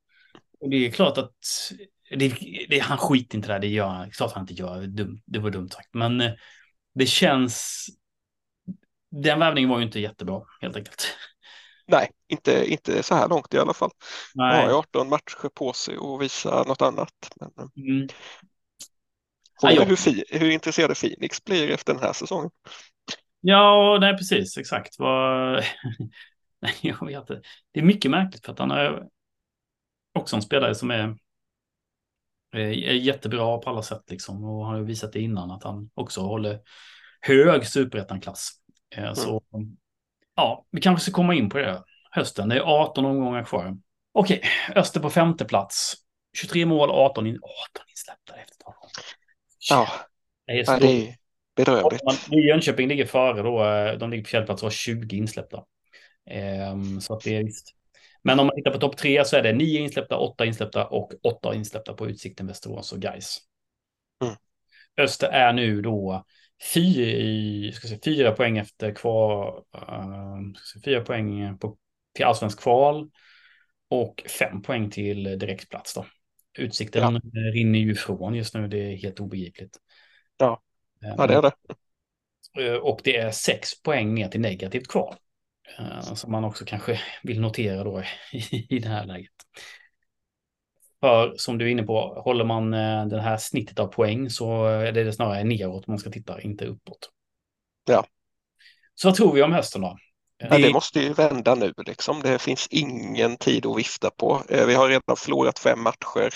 Och 0.60 0.69
det 0.69 0.75
är 0.75 0.91
klart 0.91 1.17
att 1.17 1.34
det, 2.10 2.38
det, 2.69 2.79
han 2.79 2.97
skiter 2.97 3.36
inte 3.36 3.47
där, 3.47 3.60
det 3.60 3.67
gör 3.67 3.88
han. 3.88 4.12
Klart 4.12 4.32
han 4.34 4.43
inte 4.43 4.53
gör. 4.53 4.82
Det, 4.82 5.08
det 5.25 5.39
var 5.39 5.49
dumt 5.49 5.69
sagt. 5.69 5.89
Men 5.93 6.21
eh, 6.21 6.32
det 6.95 7.06
känns... 7.06 7.86
Den 9.12 9.39
värvningen 9.39 9.69
var 9.69 9.77
ju 9.79 9.86
inte 9.86 9.99
jättebra, 9.99 10.41
helt 10.62 10.75
enkelt. 10.75 11.17
Nej, 11.88 12.10
inte, 12.27 12.71
inte 12.71 13.03
så 13.03 13.15
här 13.15 13.29
långt 13.29 13.53
i 13.53 13.60
alla 13.60 13.73
fall. 13.73 13.91
Nej. 14.36 14.62
Han 14.62 14.69
har 14.69 14.79
18 14.79 15.10
matcher 15.10 15.49
på 15.53 15.73
sig 15.73 15.97
och 15.97 16.21
visa 16.21 16.63
något 16.63 16.82
annat. 16.82 17.13
Men, 17.36 17.49
eh, 17.49 18.08
mm. 19.63 19.76
Nej, 19.76 19.86
hur, 19.86 20.39
hur 20.39 20.50
intresserade 20.50 20.96
Phoenix 20.96 21.44
blir 21.44 21.72
efter 21.72 21.94
den 21.94 22.04
här 22.04 22.13
säsongen. 22.13 22.50
Ja, 23.42 23.98
nej 24.02 24.18
precis, 24.18 24.58
exakt. 24.58 25.00
Nej, 26.62 26.76
jag 26.82 27.08
vet 27.08 27.20
inte. 27.20 27.42
Det 27.72 27.80
är 27.80 27.84
mycket 27.84 28.12
märkligt 28.12 28.46
för 28.46 28.54
att 28.54 28.60
han 28.60 28.72
är 28.72 29.04
också 30.13 30.36
en 30.36 30.42
spelare 30.42 30.76
som 30.76 30.92
är 30.92 31.18
är 32.58 32.94
jättebra 32.94 33.58
på 33.58 33.70
alla 33.70 33.82
sätt 33.82 34.04
liksom 34.08 34.44
och 34.44 34.66
han 34.66 34.76
har 34.76 34.82
visat 34.82 35.13
det 35.13 35.22
innan 35.22 35.52
att 35.52 35.63
han 35.63 35.89
också 35.94 36.22
håller 36.22 36.60
hög 37.22 37.68
superettan-klass. 37.68 38.52
Eh, 38.96 39.04
mm. 39.04 39.16
Så 39.16 39.44
ja, 40.36 40.66
vi 40.72 40.82
kanske 40.82 41.04
ska 41.04 41.16
komma 41.16 41.34
in 41.34 41.50
på 41.50 41.58
det 41.58 41.84
hösten. 42.12 42.50
Det 42.50 42.56
är 42.56 42.62
18 42.62 43.06
omgångar 43.06 43.44
kvar. 43.44 43.78
Okej, 44.12 44.44
Öster 44.76 45.00
på 45.00 45.10
femte 45.10 45.46
plats. 45.46 45.94
23 46.38 46.66
mål, 46.66 46.89
18, 46.92 47.28
in 47.28 47.36
18 47.36 47.86
insläppta 47.89 48.36
efter 48.36 48.66
Ja, 49.69 49.88
det 50.47 50.60
är, 50.60 50.80
det 50.80 50.88
är 50.88 51.15
bedrövligt. 51.56 52.02
Jönköping 52.47 52.88
ligger 52.88 53.06
före 53.06 53.41
då. 53.41 53.65
Eh, 53.65 53.97
de 53.97 54.10
ligger 54.10 54.23
på 54.23 54.28
fjärde 54.28 54.45
plats 54.45 54.63
och 54.63 54.65
har 54.65 54.71
20 54.71 55.17
insläppta. 55.17 55.63
Um, 56.71 57.02
så 57.02 57.13
att 57.13 57.21
det 57.21 57.36
är 57.36 57.43
visst. 57.43 57.76
Men 58.21 58.39
om 58.39 58.45
man 58.45 58.56
tittar 58.56 58.71
på 58.71 58.78
topp 58.78 58.97
tre 58.97 59.26
så 59.26 59.36
är 59.36 59.43
det 59.43 59.54
nio 59.54 59.80
insläppta, 59.80 60.17
åtta 60.17 60.45
insläppta 60.45 60.86
och 60.86 61.13
åtta 61.23 61.56
insläppta 61.56 61.93
på 61.93 62.08
Utsikten, 62.08 62.47
Västerås 62.47 62.91
och 62.91 62.99
Gais. 62.99 63.38
Mm. 64.23 64.36
Öster 64.97 65.28
är 65.28 65.54
nu 65.54 65.82
då 65.82 66.26
fyra, 66.73 67.71
ska 67.71 67.88
säga, 67.88 67.99
fyra 68.06 68.32
poäng 68.32 68.58
efter 68.58 68.95
kvar, 68.95 69.63
uh, 69.76 70.82
fyra 70.86 71.02
poäng 71.02 71.58
på, 71.58 71.78
till 72.13 72.26
allsvensk 72.26 72.60
kval 72.62 73.10
och 73.89 74.23
fem 74.39 74.62
poäng 74.62 74.89
till 74.89 75.23
direktplats 75.23 75.93
då. 75.93 76.06
Utsikten 76.58 77.22
ja. 77.34 77.42
rinner 77.54 77.80
ju 77.80 77.92
ifrån 77.92 78.36
just 78.36 78.54
nu, 78.54 78.68
det 78.68 78.78
är 78.78 78.96
helt 78.96 79.20
obegripligt. 79.20 79.78
Ja, 80.38 80.62
ja 81.00 81.28
det 81.28 81.34
är 81.34 81.42
det. 81.42 81.52
Eh, 82.60 82.76
och 82.76 83.02
det 83.04 83.18
är 83.18 83.32
sex 83.32 83.82
poäng 83.82 84.13
ner 84.13 84.28
till 84.28 84.42
negativt 84.42 84.88
kval. 84.88 85.16
Eh, 85.80 86.13
som 86.13 86.32
man 86.32 86.44
också 86.44 86.66
kanske 86.66 87.00
vill 87.24 87.42
notera 87.42 87.84
då 87.84 88.04
i, 88.70 88.80
det 88.80 88.89
här 88.89 89.06
läget. 89.06 89.32
För 91.00 91.34
som 91.38 91.58
du 91.58 91.66
är 91.66 91.70
inne 91.70 91.84
på, 91.84 92.22
håller 92.26 92.46
man 92.46 92.74
eh, 92.74 93.06
det 93.06 93.22
här 93.22 93.38
snittet 93.38 93.80
av 93.80 93.88
poäng 93.88 94.30
så 94.30 94.66
är 94.66 94.92
det 94.92 95.13
snarare 95.13 95.44
neråt 95.44 95.88
man 95.88 96.00
ska 96.00 96.10
titta, 96.10 96.42
inte 96.42 96.66
uppåt. 96.66 97.10
Ja. 97.88 98.06
Så 98.96 99.08
vad 99.08 99.16
tror 99.16 99.34
vi 99.34 99.44
om 99.44 99.54
hösten 99.54 99.82
då? 99.82 99.98
Ja, 100.38 100.58
det 100.58 100.74
måste 100.74 101.00
ju 101.00 101.13
vända 101.13 101.56
nu 101.56 101.74
liksom. 101.86 102.22
Det 102.22 102.41
finns 102.41 102.67
ingen 102.72 103.38
tid 103.38 103.65
att 103.65 103.78
vifta 103.78 104.10
på. 104.10 104.41
Eh, 104.50 104.65
vi 104.65 104.76
har 104.76 104.89
redan 104.89 105.17
förlorat 105.17 105.60
fem 105.60 105.84
matcher. 105.84 106.34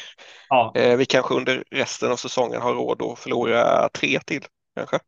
Ja. 0.49 0.73
Vi 0.97 1.05
kanske 1.05 1.33
under 1.33 1.63
resten 1.71 2.12
av 2.12 2.15
säsongen 2.15 2.62
har 2.62 2.73
råd 2.73 3.01
att 3.01 3.19
förlora 3.19 3.89
tre 3.89 4.19
till 4.19 4.41
kanske. 4.75 4.99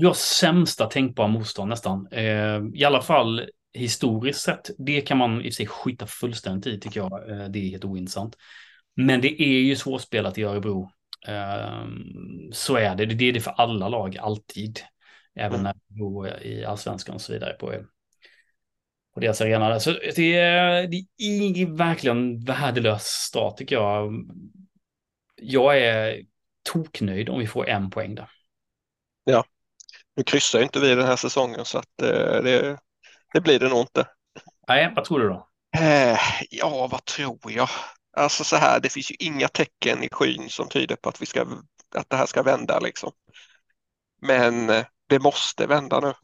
Vi 0.00 0.06
har 0.06 0.14
sämsta 0.14 0.86
tänkbara 0.86 1.28
motstånd 1.28 1.68
nästan. 1.68 2.08
Eh, 2.10 2.62
I 2.74 2.84
alla 2.84 3.02
fall 3.02 3.48
historiskt 3.72 4.40
sett. 4.40 4.70
Det 4.78 5.00
kan 5.00 5.18
man 5.18 5.42
i 5.42 5.52
sig 5.52 5.66
skita 5.66 6.06
fullständigt 6.06 6.66
i 6.66 6.80
tycker 6.80 7.00
jag. 7.00 7.30
Eh, 7.30 7.48
det 7.48 7.58
är 7.58 7.70
helt 7.70 7.84
ointressant. 7.84 8.36
Men 8.96 9.20
det 9.20 9.42
är 9.42 9.60
ju 9.60 9.76
svårspelat 9.76 10.38
i 10.38 10.42
Örebro. 10.42 10.90
Eh, 11.28 11.84
så 12.52 12.76
är 12.76 12.94
det. 12.94 13.06
Det 13.06 13.24
är 13.24 13.32
det 13.32 13.40
för 13.40 13.50
alla 13.50 13.88
lag 13.88 14.18
alltid. 14.18 14.80
Även 15.36 15.60
mm. 15.60 15.62
när 15.62 15.74
vi 15.88 15.98
bor 15.98 16.28
i 16.42 16.64
allsvenskan 16.64 17.14
och 17.14 17.20
så 17.20 17.32
vidare 17.32 17.52
på, 17.52 17.74
på 19.14 19.20
deras 19.20 19.40
arena. 19.40 19.80
Så 19.80 19.90
det 19.90 20.34
är, 20.36 20.86
det 20.86 21.62
är 21.62 21.76
verkligen 21.76 22.44
värdelös 22.44 23.04
start 23.04 23.56
tycker 23.56 23.76
jag. 23.76 24.12
Jag 25.36 25.78
är 25.78 26.22
toknöjd 26.62 27.28
om 27.28 27.38
vi 27.38 27.46
får 27.46 27.68
en 27.68 27.90
poäng 27.90 28.14
där. 28.14 28.30
Ja, 29.24 29.44
nu 30.16 30.22
kryssar 30.22 30.62
inte 30.62 30.80
vi 30.80 30.94
den 30.94 31.06
här 31.06 31.16
säsongen 31.16 31.64
så 31.64 31.78
att 31.78 32.02
eh, 32.02 32.42
det, 32.42 32.78
det 33.32 33.40
blir 33.40 33.58
det 33.58 33.68
nog 33.68 33.80
inte. 33.80 34.08
Nej, 34.68 34.92
vad 34.96 35.04
tror 35.04 35.20
du 35.20 35.28
då? 35.28 35.48
Eh, 35.76 36.18
ja, 36.50 36.88
vad 36.90 37.04
tror 37.04 37.38
jag? 37.48 37.68
Alltså 38.16 38.44
så 38.44 38.56
här, 38.56 38.80
det 38.80 38.88
finns 38.88 39.10
ju 39.10 39.14
inga 39.18 39.48
tecken 39.48 40.02
i 40.02 40.08
skyn 40.12 40.48
som 40.48 40.68
tyder 40.68 40.96
på 40.96 41.08
att, 41.08 41.22
vi 41.22 41.26
ska, 41.26 41.46
att 41.94 42.10
det 42.10 42.16
här 42.16 42.26
ska 42.26 42.42
vända 42.42 42.80
liksom. 42.80 43.12
Men 44.22 44.70
eh, 44.70 44.84
det 45.08 45.18
måste 45.18 45.66
vända 45.66 46.00
nu. 46.00 46.14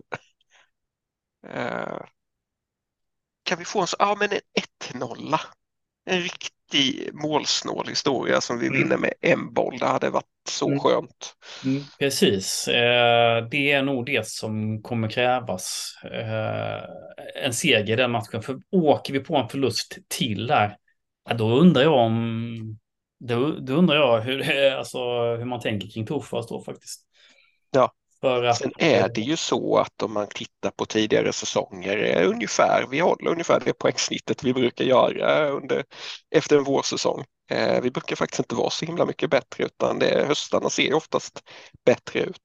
Kan 3.50 3.58
vi 3.58 3.64
få 3.64 3.80
en, 3.80 3.86
ja, 3.98 4.16
men 4.18 4.28
en 4.32 4.40
1-0? 4.54 5.34
En 6.04 6.20
riktig 6.20 7.10
målsnål 7.14 7.86
historia 7.88 8.40
som 8.40 8.58
vi 8.58 8.66
Mm. 8.66 8.78
vinner 8.82 8.96
med 8.96 9.12
en 9.20 9.54
boll. 9.54 9.78
Det 9.78 9.86
hade 9.86 10.10
varit 10.10 10.24
så 10.48 10.68
Mm. 10.68 10.80
skönt. 10.80 11.34
Mm, 11.64 11.84
precis. 11.98 12.68
Eh, 12.68 13.48
det 13.50 13.72
är 13.72 13.82
nog 13.82 14.06
det 14.06 14.28
som 14.28 14.82
kommer 14.82 15.10
krävas. 15.10 15.94
Eh, 16.04 16.82
en 17.44 17.52
seger 17.54 17.92
i 17.92 17.96
den 17.96 18.10
matchen. 18.10 18.42
För 18.42 18.60
åker 18.70 19.12
vi 19.12 19.20
på 19.20 19.36
en 19.36 19.48
förlust 19.48 19.98
till 20.08 20.46
där, 20.46 20.76
ja, 21.28 21.34
då 21.34 21.48
undrar 21.58 21.82
jag 21.82 21.94
om... 21.94 22.78
Då, 23.24 23.50
då 23.60 23.72
undrar 23.72 23.96
jag 23.96 24.20
hur, 24.20 24.40
alltså, 24.78 24.98
hur 25.36 25.44
man 25.44 25.60
tänker 25.60 25.90
kring 25.90 26.06
Tofas 26.06 26.48
då 26.48 26.64
faktiskt. 26.64 27.06
Ja. 27.70 27.92
Att, 28.22 28.56
Sen 28.56 28.72
är 28.78 29.08
det 29.08 29.20
ju 29.20 29.36
så 29.36 29.78
att 29.78 30.02
om 30.02 30.12
man 30.12 30.26
tittar 30.26 30.70
på 30.70 30.84
tidigare 30.84 31.32
säsonger, 31.32 31.96
eh, 31.96 32.28
ungefär, 32.28 32.86
vi 32.90 32.98
håller 32.98 33.30
ungefär 33.30 33.60
det 33.64 33.72
poängsnittet 33.72 34.44
vi 34.44 34.52
brukar 34.52 34.84
göra 34.84 35.48
under, 35.48 35.84
efter 36.30 36.56
en 36.56 36.64
vårsäsong. 36.64 37.24
Eh, 37.50 37.80
vi 37.82 37.90
brukar 37.90 38.16
faktiskt 38.16 38.40
inte 38.40 38.54
vara 38.54 38.70
så 38.70 38.86
himla 38.86 39.06
mycket 39.06 39.30
bättre 39.30 39.64
utan 39.64 39.98
det, 39.98 40.26
höstarna 40.26 40.70
ser 40.70 40.94
oftast 40.94 41.42
bättre 41.84 42.20
ut. 42.20 42.36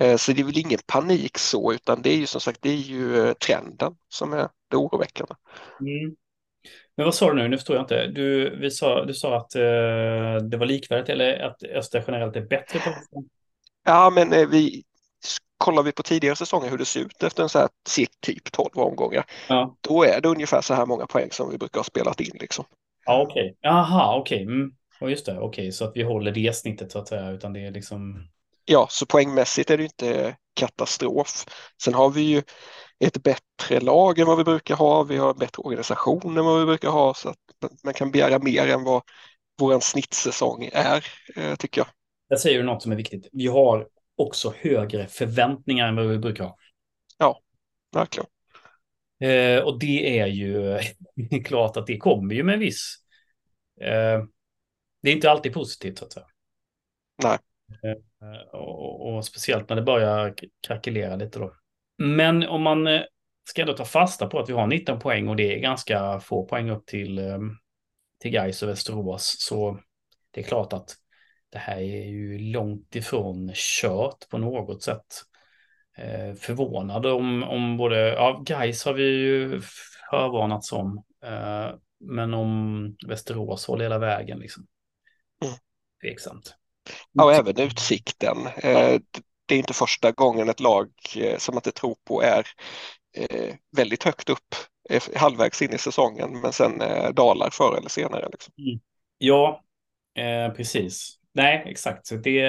Eh, 0.00 0.16
så 0.16 0.32
det 0.32 0.40
är 0.40 0.44
väl 0.44 0.58
ingen 0.58 0.80
panik 0.86 1.38
så 1.38 1.72
utan 1.72 2.02
det 2.02 2.10
är 2.10 2.16
ju 2.16 2.26
som 2.26 2.40
sagt 2.40 2.58
det 2.62 2.70
är 2.70 2.76
ju 2.76 3.34
trenden 3.34 3.94
som 4.08 4.32
är 4.32 4.48
det 4.70 4.76
oroväckande. 4.76 5.34
Mm. 5.80 6.16
Men 6.96 7.04
vad 7.04 7.14
sa 7.14 7.28
du 7.28 7.42
nu? 7.42 7.48
Nu 7.48 7.56
förstår 7.56 7.76
jag 7.76 7.82
inte. 7.82 8.06
Du, 8.06 8.56
vi 8.56 8.70
sa, 8.70 9.04
du 9.04 9.14
sa 9.14 9.36
att 9.36 9.54
eh, 9.54 10.36
det 10.50 10.56
var 10.56 10.66
likvärdigt 10.66 11.08
eller 11.08 11.38
att 11.38 11.62
Öster 11.62 12.04
generellt 12.06 12.36
är 12.36 12.40
bättre 12.40 12.78
på 12.78 12.90
Ja 13.84 14.10
men 14.10 14.32
eh, 14.32 14.46
vi 14.46 14.84
kollar 15.58 15.82
vi 15.82 15.92
på 15.92 16.02
tidigare 16.02 16.36
säsonger 16.36 16.70
hur 16.70 16.78
det 16.78 16.84
ser 16.84 17.00
ut 17.00 17.22
efter 17.22 17.42
en 17.42 17.48
så 17.48 17.58
här 17.58 17.68
typ 18.20 18.52
12 18.52 18.70
omgångar 18.74 19.24
Ja, 19.48 19.76
då 19.80 20.04
är 20.04 20.20
det 20.20 20.28
ungefär 20.28 20.60
så 20.60 20.74
här 20.74 20.86
många 20.86 21.06
poäng 21.06 21.30
som 21.30 21.50
vi 21.50 21.58
brukar 21.58 21.78
ha 21.80 21.84
spelat 21.84 22.20
in 22.20 22.36
liksom. 22.40 22.64
ja 23.06 23.22
okej. 23.22 23.56
Jaha, 23.60 24.16
okej. 24.16 24.42
Mm. 24.42 24.72
Ja, 25.00 25.08
just 25.08 25.26
det. 25.26 25.38
Okej, 25.38 25.72
så 25.72 25.84
att 25.84 25.96
vi 25.96 26.02
håller 26.02 26.32
det 26.32 26.56
snittet 26.56 26.92
så 26.92 26.98
att 26.98 27.08
säga. 27.08 27.30
Utan 27.30 27.52
det 27.52 27.66
är 27.66 27.70
liksom... 27.70 28.28
Ja, 28.64 28.86
så 28.90 29.06
poängmässigt 29.06 29.70
är 29.70 29.78
det 29.78 29.84
inte 29.84 30.36
katastrof. 30.54 31.46
Sen 31.82 31.94
har 31.94 32.10
vi 32.10 32.22
ju 32.22 32.42
ett 33.04 33.22
bättre 33.22 33.80
lag 33.80 34.18
än 34.18 34.26
vad 34.26 34.38
vi 34.38 34.44
brukar 34.44 34.76
ha. 34.76 35.02
Vi 35.02 35.16
har 35.16 35.30
en 35.30 35.38
bättre 35.38 35.62
organisation 35.62 36.38
än 36.38 36.44
vad 36.44 36.60
vi 36.60 36.66
brukar 36.66 36.88
ha 36.88 37.14
så 37.14 37.28
att 37.28 37.36
man 37.84 37.94
kan 37.94 38.10
begära 38.10 38.38
mer 38.38 38.68
än 38.68 38.84
vad 38.84 39.02
vår 39.58 39.80
snittsäsong 39.80 40.70
är, 40.72 41.06
eh, 41.36 41.54
tycker 41.54 41.80
jag. 41.80 41.88
Där 42.32 42.36
säger 42.36 42.58
du 42.58 42.64
något 42.64 42.82
som 42.82 42.92
är 42.92 42.96
viktigt. 42.96 43.28
Vi 43.32 43.46
har 43.46 43.88
också 44.16 44.54
högre 44.56 45.06
förväntningar 45.06 45.88
än 45.88 45.96
vad 45.96 46.08
vi 46.08 46.18
brukar 46.18 46.44
ha. 46.44 46.58
Verkligen. 47.92 48.26
Eh, 49.20 49.62
och 49.62 49.78
det 49.78 50.18
är 50.18 50.26
ju 50.26 50.78
klart 51.44 51.76
att 51.76 51.86
det 51.86 51.96
kommer 51.96 52.34
ju 52.34 52.42
med 52.42 52.52
en 52.52 52.60
viss... 52.60 52.96
Eh, 53.80 54.24
det 55.02 55.10
är 55.10 55.12
inte 55.12 55.30
alltid 55.30 55.52
positivt 55.52 55.98
så 55.98 56.04
att 56.04 56.12
säga. 56.12 56.26
Nej. 57.22 57.38
Eh, 57.82 58.48
och, 58.52 59.14
och 59.14 59.24
speciellt 59.24 59.68
när 59.68 59.76
det 59.76 59.82
börjar 59.82 60.34
krackelera 60.66 61.16
lite 61.16 61.38
då. 61.38 61.54
Men 61.98 62.42
om 62.42 62.62
man 62.62 62.86
eh, 62.86 63.02
ska 63.48 63.60
ändå 63.60 63.72
ta 63.72 63.84
fasta 63.84 64.26
på 64.26 64.38
att 64.38 64.48
vi 64.48 64.52
har 64.52 64.66
19 64.66 64.98
poäng 64.98 65.28
och 65.28 65.36
det 65.36 65.54
är 65.54 65.58
ganska 65.58 66.20
få 66.20 66.46
poäng 66.46 66.70
upp 66.70 66.86
till, 66.86 67.18
eh, 67.18 67.38
till 68.20 68.30
Gais 68.30 68.62
och 68.62 68.68
Västerås 68.68 69.36
så 69.38 69.80
det 70.30 70.40
är 70.40 70.44
klart 70.44 70.72
att 70.72 71.01
det 71.52 71.58
här 71.58 71.76
är 71.76 72.06
ju 72.06 72.38
långt 72.38 72.96
ifrån 72.96 73.50
kört 73.54 74.28
på 74.30 74.38
något 74.38 74.82
sätt. 74.82 75.22
Eh, 75.98 76.34
förvånad 76.34 77.06
om, 77.06 77.42
om 77.42 77.76
både, 77.76 78.08
ja 78.08 78.42
Gais 78.46 78.84
har 78.84 78.92
vi 78.92 79.02
ju 79.02 79.60
förvarnats 80.10 80.72
om, 80.72 81.04
eh, 81.24 81.70
men 82.00 82.34
om 82.34 82.96
Västerås 83.06 83.66
håller 83.66 83.84
hela 83.84 83.98
vägen 83.98 84.38
liksom. 84.38 84.66
Mm. 85.44 85.54
Tveksamt. 86.02 86.54
Ja, 87.12 87.24
och 87.24 87.32
även 87.32 87.60
utsikten. 87.60 88.36
Eh, 88.46 89.00
Det 89.46 89.54
är 89.54 89.58
inte 89.58 89.74
första 89.74 90.12
gången 90.12 90.48
ett 90.48 90.60
lag 90.60 90.90
eh, 91.16 91.38
som 91.38 91.54
man 91.54 91.58
inte 91.58 91.72
tror 91.72 91.96
på 92.04 92.22
är 92.22 92.46
eh, 93.16 93.54
väldigt 93.76 94.04
högt 94.04 94.30
upp 94.30 94.54
eh, 94.90 95.02
halvvägs 95.16 95.62
in 95.62 95.72
i 95.72 95.78
säsongen 95.78 96.40
men 96.40 96.52
sen 96.52 96.78
dalar 97.14 97.50
förr 97.50 97.76
eller 97.78 97.88
senare. 97.88 98.28
Liksom. 98.32 98.54
Ja, 99.18 99.64
eh, 100.14 100.52
precis. 100.54 101.18
Nej, 101.32 101.62
exakt. 101.66 102.06
Så 102.06 102.16
det, 102.16 102.42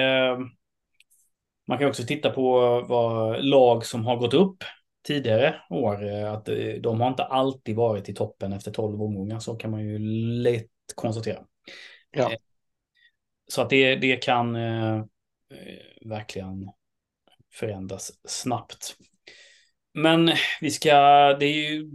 man 1.68 1.78
kan 1.78 1.88
också 1.88 2.04
titta 2.04 2.30
på 2.30 2.60
vad 2.88 3.44
lag 3.44 3.86
som 3.86 4.06
har 4.06 4.16
gått 4.16 4.34
upp 4.34 4.64
tidigare 5.06 5.60
år. 5.70 6.08
eh, 6.08 6.32
Att 6.32 6.48
eh, 6.48 6.56
de 6.80 7.00
har 7.00 7.08
inte 7.08 7.24
alltid 7.24 7.76
varit 7.76 8.08
i 8.08 8.14
toppen 8.14 8.52
efter 8.52 8.70
12 8.70 9.02
omgångar. 9.02 9.38
Så 9.38 9.56
kan 9.56 9.70
man 9.70 9.80
ju 9.88 9.98
lätt 10.42 10.70
konstatera. 10.94 11.38
Ja. 12.10 12.32
Eh, 12.32 12.38
Så 13.46 13.62
att 13.62 13.70
det, 13.70 13.96
det 13.96 14.16
kan 14.16 14.56
eh, 14.56 14.96
eh, 14.96 15.04
verkligen 16.08 16.70
förändras 17.54 18.12
snabbt. 18.28 18.96
Men 19.94 20.30
vi 20.60 20.70
ska, 20.70 20.90
det 21.40 21.46
är 21.46 21.70
ju 21.70 21.90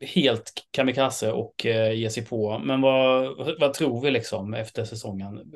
helt 0.00 0.52
kamikaze 0.70 1.32
och 1.32 1.66
eh, 1.66 1.92
ge 1.92 2.10
sig 2.10 2.24
på. 2.26 2.58
Men 2.58 2.80
vad, 2.80 3.36
vad 3.60 3.74
tror 3.74 4.00
vi 4.00 4.10
liksom 4.10 4.54
efter 4.54 4.84
säsongen? 4.84 5.52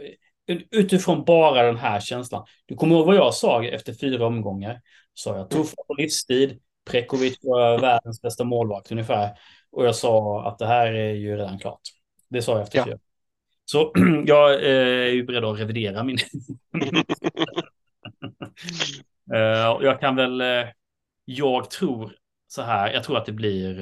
Utifrån 0.70 1.24
bara 1.24 1.62
den 1.62 1.76
här 1.76 2.00
känslan. 2.00 2.46
Du 2.66 2.74
kommer 2.74 2.96
ihåg 2.96 3.06
vad 3.06 3.16
jag 3.16 3.34
sa 3.34 3.64
efter 3.64 3.92
fyra 3.92 4.26
omgångar? 4.26 4.80
Sa 5.14 5.36
jag 5.36 5.50
tuffa 5.50 5.82
på 5.86 5.94
livstid, 5.94 6.60
Prekovic 6.90 7.38
var 7.42 7.78
världens 7.78 8.22
bästa 8.22 8.44
målvakt 8.44 8.92
ungefär. 8.92 9.30
Och 9.70 9.86
jag 9.86 9.94
sa 9.94 10.44
att 10.48 10.58
det 10.58 10.66
här 10.66 10.92
är 10.92 11.12
ju 11.14 11.36
redan 11.36 11.58
klart. 11.58 11.80
Det 12.28 12.42
sa 12.42 12.52
jag 12.52 12.62
efter 12.62 12.78
Ja. 12.78 12.84
fyra. 12.84 12.98
Så 13.64 13.92
jag 14.26 14.54
eh, 14.54 15.06
är 15.08 15.12
ju 15.12 15.24
beredd 15.24 15.44
att 15.44 15.60
revidera 15.60 16.02
min... 16.04 16.18
Eh, 19.34 19.78
jag 19.80 20.00
kan 20.00 20.16
väl... 20.16 20.42
Jag 21.24 21.70
tror 21.70 22.16
så 22.46 22.62
här. 22.62 22.92
Jag 22.92 23.04
tror 23.04 23.16
att 23.16 23.26
det 23.26 23.32
blir... 23.32 23.80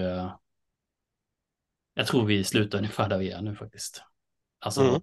Jag 1.95 2.07
tror 2.07 2.27
vi 2.27 2.45
slutar 2.45 2.79
ungefär 2.79 3.09
där 3.09 3.19
vi 3.19 3.31
är 3.31 3.43
nu 3.43 3.55
faktiskt. 3.57 4.03
Alltså 4.61 4.81
Mm. 4.81 5.03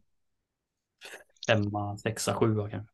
femma, 1.48 1.98
sexa, 1.98 2.34
sjua 2.34 2.70
kanske. 2.70 2.94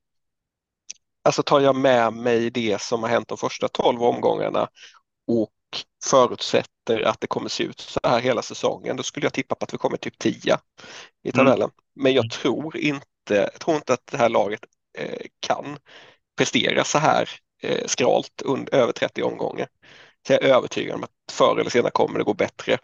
Alltså 1.23 1.43
tar 1.43 1.59
jag 1.59 1.75
med 1.75 2.13
mig 2.13 2.49
det 2.49 2.81
som 2.81 3.03
har 3.03 3.09
hänt 3.09 3.27
de 3.27 3.37
första 3.37 3.67
12 3.67 4.03
omgångarna 4.03 4.67
och 5.27 5.51
förutsätter 6.05 7.01
att 7.01 7.21
det 7.21 7.27
kommer 7.27 7.49
se 7.49 7.63
ut 7.63 7.79
så 7.79 7.99
här 8.03 8.19
hela 8.21 8.41
säsongen, 8.41 8.97
då 8.97 9.03
skulle 9.03 9.25
jag 9.25 9.33
tippa 9.33 9.55
på 9.55 9.65
att 9.65 9.73
vi 9.73 9.77
kommer 9.77 9.97
typ 9.97 10.19
10 10.19 10.57
i 11.23 11.31
tabellen. 11.31 11.69
Men 11.95 12.13
jag 12.13 12.29
tror 12.29 12.77
inte, 12.77 13.01
jag 13.29 13.59
tror 13.59 13.75
inte 13.75 13.93
att 13.93 14.07
det 14.07 14.17
här 14.17 14.29
laget 14.29 14.61
eh, 14.97 15.25
kan 15.39 15.77
prestera 16.37 16.83
så 16.83 16.97
här 16.97 17.29
eh, 17.63 17.87
skralt 17.87 18.41
under, 18.45 18.75
över 18.75 18.93
30 18.93 19.23
omgångar. 19.23 19.67
Så 20.27 20.33
jag 20.33 20.43
är 20.43 20.55
övertygad 20.55 20.95
om 20.95 21.03
att 21.03 21.11
förr 21.31 21.59
eller 21.59 21.69
senare 21.69 21.91
kommer 21.91 22.19
det 22.19 22.25
gå 22.25 22.33
bättre 22.33 22.77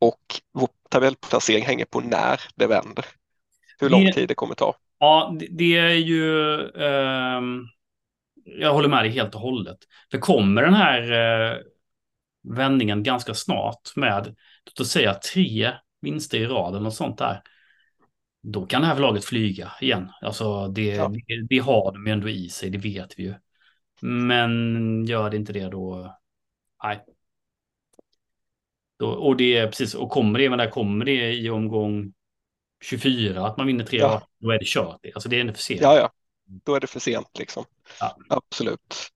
och 0.00 0.20
vår 0.52 0.68
tabellplacering 0.90 1.64
hänger 1.64 1.84
på 1.84 2.00
när 2.00 2.40
det 2.54 2.66
vänder. 2.66 3.04
Hur 3.80 3.90
lång 3.90 4.04
Det- 4.04 4.12
tid 4.12 4.28
det 4.28 4.34
kommer 4.34 4.54
ta. 4.54 4.76
Ja, 4.98 5.36
det, 5.40 5.46
det 5.50 5.76
är 5.78 5.94
ju... 5.94 6.54
ehm, 6.70 7.62
jag 8.44 8.72
håller 8.72 8.88
med 8.88 9.04
dig 9.04 9.10
helt 9.12 9.34
och 9.34 9.40
hållet. 9.40 9.78
För 10.10 10.18
kommer 10.18 10.62
den 10.62 10.74
här 10.74 11.12
eh, 11.12 11.56
vändningen 12.56 13.02
ganska 13.02 13.34
snart 13.34 13.96
med, 13.96 14.36
låt 14.66 14.80
oss 14.80 14.90
säga 14.90 15.14
tre 15.14 15.72
vinster 16.00 16.38
i 16.38 16.46
raden 16.46 16.86
och 16.86 16.92
sånt 16.92 17.18
där. 17.18 17.42
Då 18.42 18.66
kan 18.66 18.80
det 18.80 18.86
här 18.86 18.98
laget 18.98 19.24
flyga 19.24 19.72
igen. 19.80 20.10
Alltså 20.22 20.68
det, 20.68 20.82
Ja. 20.86 21.08
det, 21.08 21.46
det 21.48 21.58
har 21.58 21.92
de 21.92 22.06
ju 22.06 22.12
ändå 22.12 22.28
i 22.28 22.48
sig, 22.48 22.70
det 22.70 22.78
vet 22.78 23.18
vi 23.18 23.22
ju. 23.22 23.34
Men 24.02 25.04
gör 25.04 25.30
det 25.30 25.36
inte 25.36 25.52
det 25.52 25.68
då, 25.68 26.16
nej. 26.84 27.04
Då, 28.98 29.08
och 29.10 29.36
det 29.36 29.56
är 29.56 29.66
precis, 29.66 29.94
och 29.94 30.10
kommer 30.10 30.38
det, 30.38 30.50
men 30.50 30.58
där 30.58 30.70
kommer 30.70 31.04
det 31.04 31.32
i 31.34 31.50
omgång 31.50 32.12
24, 32.84 33.46
att 33.46 33.56
man 33.56 33.66
vinner 33.66 33.84
tre 33.84 33.98
Ja. 33.98 34.28
då 34.38 34.50
är 34.50 34.58
det 34.58 34.64
kört. 34.66 35.00
Alltså 35.14 35.28
det 35.28 35.40
är 35.40 35.52
för 35.52 35.62
sent. 35.62 35.80
Ja, 35.80 35.96
ja, 35.96 36.10
då 36.64 36.74
är 36.74 36.80
det 36.80 36.86
för 36.86 37.00
sent 37.00 37.38
liksom. 37.38 37.64
Ja. 38.00 38.16
Absolut. 38.28 39.10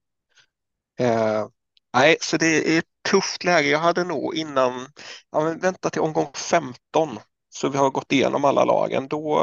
Eh, 0.99 1.47
nej, 1.93 2.17
så 2.21 2.37
det 2.37 2.45
är 2.75 2.79
ett 2.79 2.85
tufft 3.11 3.43
läge. 3.43 3.69
Jag 3.69 3.79
hade 3.79 4.03
nog 4.03 4.35
innan, 4.35 4.87
ja, 5.31 5.43
men 5.43 5.59
vänta 5.59 5.89
till 5.89 6.01
omgång 6.01 6.31
15 6.51 7.09
så 7.49 7.69
vi 7.69 7.77
har 7.77 7.89
gått 7.89 8.11
igenom 8.11 8.45
alla 8.45 8.65
lagen. 8.65 9.07
Då, 9.07 9.39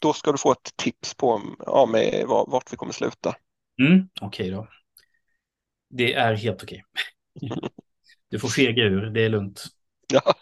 då 0.00 0.12
ska 0.12 0.32
du 0.32 0.38
få 0.38 0.52
ett 0.52 0.76
tips 0.76 1.14
på 1.14 1.42
ja, 1.66 1.86
med 1.86 2.24
var- 2.26 2.46
vart 2.50 2.72
vi 2.72 2.76
kommer 2.76 2.92
sluta. 2.92 3.36
Mm, 3.82 4.08
okej 4.20 4.50
då. 4.50 4.68
Det 5.90 6.14
är 6.14 6.34
helt 6.34 6.62
okej. 6.62 6.84
Du 8.34 8.40
får 8.40 8.48
fega 8.48 8.82
ur, 8.82 9.10
det 9.10 9.20
är 9.20 9.28
lugnt. 9.28 9.64
Ja, 10.12 10.34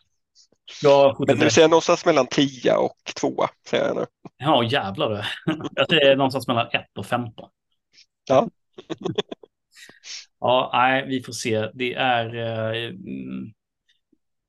Jag 0.83 1.24
men 1.26 1.38
nu 1.38 1.50
säger 1.50 1.68
någonstans 1.68 2.07
mellan 2.07 2.26
10 2.26 2.76
och 2.76 2.96
2, 3.20 3.46
säger 3.68 3.87
jag 3.87 3.96
nu. 3.96 4.07
Ja, 4.37 4.64
jävlar 4.64 5.11
du. 5.11 5.22
Jag 5.74 5.88
säger 5.88 6.16
någonstans 6.16 6.48
mellan 6.48 6.66
1 6.66 6.98
och 6.98 7.07
15. 7.07 7.48
Ja. 8.28 8.48
Ja, 10.40 10.70
nej, 10.72 11.07
vi 11.09 11.22
får 11.22 11.33
se. 11.33 11.70
Det 11.74 11.94
är... 11.94 12.35
eh, 12.85 12.92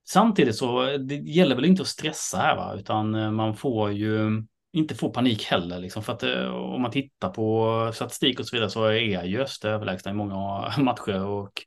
samtidigt 0.10 0.56
så 0.56 0.98
det 0.98 1.16
gäller 1.16 1.56
väl 1.56 1.66
inte 1.66 1.82
att 1.82 1.88
stressa 1.88 2.38
här, 2.38 2.56
va? 2.56 2.76
utan 2.76 3.16
eh, 3.16 3.32
man 3.32 3.56
får 3.56 3.92
ju 3.92 4.44
inte 4.74 4.96
få 4.96 5.10
panik 5.10 5.44
heller. 5.44 5.80
Liksom, 5.80 6.04
för 6.04 6.14
att 6.14 6.24
eh, 6.24 6.56
om 6.56 6.82
man 6.82 6.92
tittar 6.92 7.30
på 7.30 7.92
statistik 7.94 8.40
och 8.40 8.48
så 8.48 8.56
vidare 8.56 8.70
så 8.70 8.86
är 8.86 9.24
ju 9.24 9.42
Öster 9.42 9.70
överlägsna 9.70 10.12
i 10.12 10.14
många 10.14 10.74
matcher 10.78 11.26
och. 11.26 11.66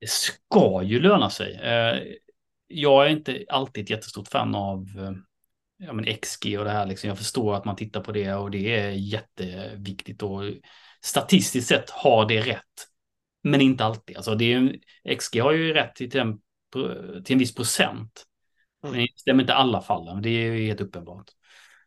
Det 0.00 0.10
ska 0.10 0.82
ju 0.82 1.00
löna 1.00 1.30
sig. 1.30 1.54
Eh, 1.54 2.02
jag 2.66 3.06
är 3.06 3.10
inte 3.10 3.44
alltid 3.48 3.84
ett 3.84 3.90
jättestort 3.90 4.28
fan 4.28 4.54
av 4.54 4.86
ja, 5.80 5.92
men 5.92 6.04
XG 6.04 6.58
och 6.58 6.64
det 6.64 6.70
här. 6.70 6.86
Liksom. 6.86 7.08
Jag 7.08 7.18
förstår 7.18 7.54
att 7.54 7.64
man 7.64 7.76
tittar 7.76 8.00
på 8.00 8.12
det 8.12 8.34
och 8.34 8.50
det 8.50 8.76
är 8.76 8.90
jätteviktigt 8.90 10.22
och 10.22 10.42
statistiskt 11.02 11.68
sett 11.68 11.90
har 11.90 12.28
det 12.28 12.40
rätt. 12.40 12.86
Men 13.42 13.60
inte 13.60 13.84
alltid. 13.84 14.16
Alltså 14.16 14.34
det 14.34 14.52
är, 14.52 14.78
XG 15.16 15.40
har 15.40 15.52
ju 15.52 15.74
rätt 15.74 15.94
till 15.94 16.18
en, 16.18 16.38
till 17.24 17.34
en 17.34 17.38
viss 17.38 17.54
procent. 17.54 18.26
Mm. 18.84 18.96
Men 18.96 19.00
det 19.00 19.20
stämmer 19.20 19.42
inte 19.42 19.54
alla 19.54 19.80
fallen. 19.80 20.22
Det 20.22 20.30
är 20.30 20.66
helt 20.66 20.80
uppenbart. 20.80 21.30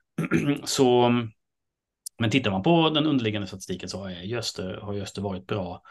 så, 0.64 1.10
men 2.20 2.30
tittar 2.30 2.52
man 2.52 2.64
på 2.64 2.90
den 2.90 3.06
underliggande 3.06 3.48
statistiken 3.48 3.90
så 3.90 4.04
har 4.04 4.10
Göster, 4.10 4.74
har 4.82 4.94
Göster 4.94 5.22
varit 5.22 5.48
bra 5.48 5.74
eh, 5.74 5.82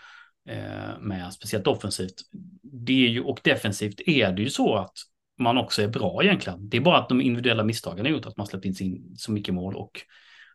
med, 1.01 1.33
speciellt 1.33 1.67
offensivt. 1.67 2.15
Det 2.63 3.07
är 3.07 3.09
ju, 3.09 3.23
och 3.23 3.41
defensivt 3.45 4.01
är 4.07 4.33
det 4.33 4.43
ju 4.43 4.51
så 4.51 4.75
att 4.75 4.93
man 5.39 5.59
också 5.59 5.83
är 5.83 5.89
bra 5.89 6.23
egentligen. 6.25 6.69
Det 6.69 6.77
är 6.77 6.81
bara 6.81 6.99
att 6.99 7.09
de 7.09 7.21
individuella 7.21 7.65
misstagen 7.65 8.07
har 8.07 8.13
gjort 8.13 8.27
att 8.27 8.37
man 8.37 8.47
släppt 8.47 8.65
in 8.65 8.75
sin, 8.75 9.15
så 9.17 9.33
mycket 9.33 9.55
mål 9.55 9.77
och 9.77 10.01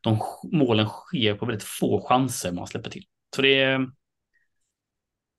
de 0.01 0.19
målen 0.43 0.87
sker 0.87 1.35
på 1.35 1.45
väldigt 1.45 1.63
få 1.63 2.07
chanser 2.07 2.51
man 2.51 2.67
släpper 2.67 2.89
till. 2.89 3.03
Så 3.35 3.41
det 3.41 3.59
är... 3.61 3.89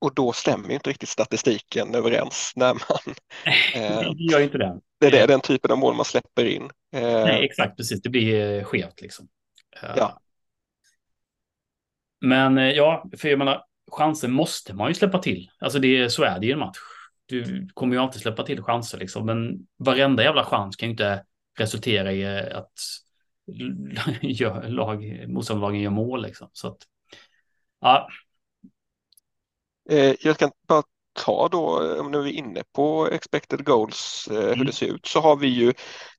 Och 0.00 0.14
då 0.14 0.32
stämmer 0.32 0.70
inte 0.70 0.90
riktigt 0.90 1.08
statistiken 1.08 1.94
överens 1.94 2.52
när 2.56 2.74
man... 2.74 3.14
Eh, 3.74 4.00
det 4.00 4.32
gör 4.32 4.40
inte 4.40 4.58
det. 4.58 4.80
Det 5.00 5.18
är 5.18 5.26
den 5.26 5.40
typen 5.40 5.70
av 5.70 5.78
mål 5.78 5.94
man 5.94 6.04
släpper 6.04 6.44
in. 6.44 6.62
Eh, 6.92 7.02
Nej, 7.02 7.44
exakt, 7.44 7.76
precis. 7.76 8.02
Det 8.02 8.08
blir 8.08 8.64
skevt 8.64 9.00
liksom. 9.00 9.28
Eh, 9.82 9.90
ja. 9.96 10.20
Men 12.20 12.56
ja, 12.56 13.11
för 13.18 13.28
jag 13.28 13.38
menar, 13.38 13.64
chanser 13.90 14.29
måste 14.29 14.74
man 14.74 14.88
ju 14.88 14.94
släppa 14.94 15.18
till. 15.18 15.51
Alltså 15.59 15.79
det, 15.79 16.11
så 16.11 16.22
är 16.22 16.40
det 16.40 16.46
i 16.46 16.53
en 16.53 16.59
match 16.59 16.79
du 17.29 17.68
kommer 17.74 17.94
ju 17.96 18.03
alltid 18.03 18.22
släppa 18.22 18.42
till 18.42 18.62
chanser 18.62 18.98
liksom, 18.98 19.27
men 19.27 19.66
varenda 19.77 20.22
jävla 20.22 20.44
chans 20.44 20.77
kan 20.77 20.88
ju 20.88 20.90
inte 20.90 21.24
resultera 21.59 22.12
i 22.12 22.24
att 22.53 22.72
lag, 24.68 25.29
motståndarlagen 25.29 25.81
gör 25.81 25.90
mål 25.90 26.22
liksom. 26.22 26.48
Så 26.53 26.68
att, 26.68 26.79
ja. 27.81 28.09
Eh, 29.90 30.14
jag 30.20 30.38
kan 30.38 30.51
bara 30.68 30.83
ta 31.18 31.48
då, 31.48 31.98
om 32.00 32.11
nu 32.11 32.18
är 32.18 32.22
vi 32.22 32.33
inne 32.33 32.62
på 32.74 33.09
expected 33.12 33.64
goals, 33.64 34.28
eh, 34.31 34.37
hur 34.37 34.52
mm. 34.52 34.66
det 34.66 34.72
ser 34.72 34.87
ut, 34.87 35.07
så 35.07 35.20
har 35.20 35.37
vi 35.37 35.46
ju 35.46 35.72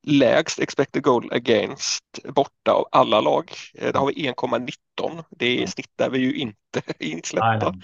lägst 0.03 0.59
expected 0.59 1.03
goal 1.03 1.33
against 1.33 2.03
borta 2.23 2.71
av 2.71 2.87
alla 2.91 3.21
lag. 3.21 3.51
Eh, 3.73 3.91
där 3.91 3.99
har 3.99 4.07
vi 4.07 4.13
1,19. 4.13 5.23
Det 5.29 5.45
är 5.45 5.57
mm. 5.57 5.67
snitt 5.67 5.91
där 5.95 6.09
vi 6.09 6.19
ju 6.19 6.33
inte 6.33 6.81
insläppta. 6.99 7.75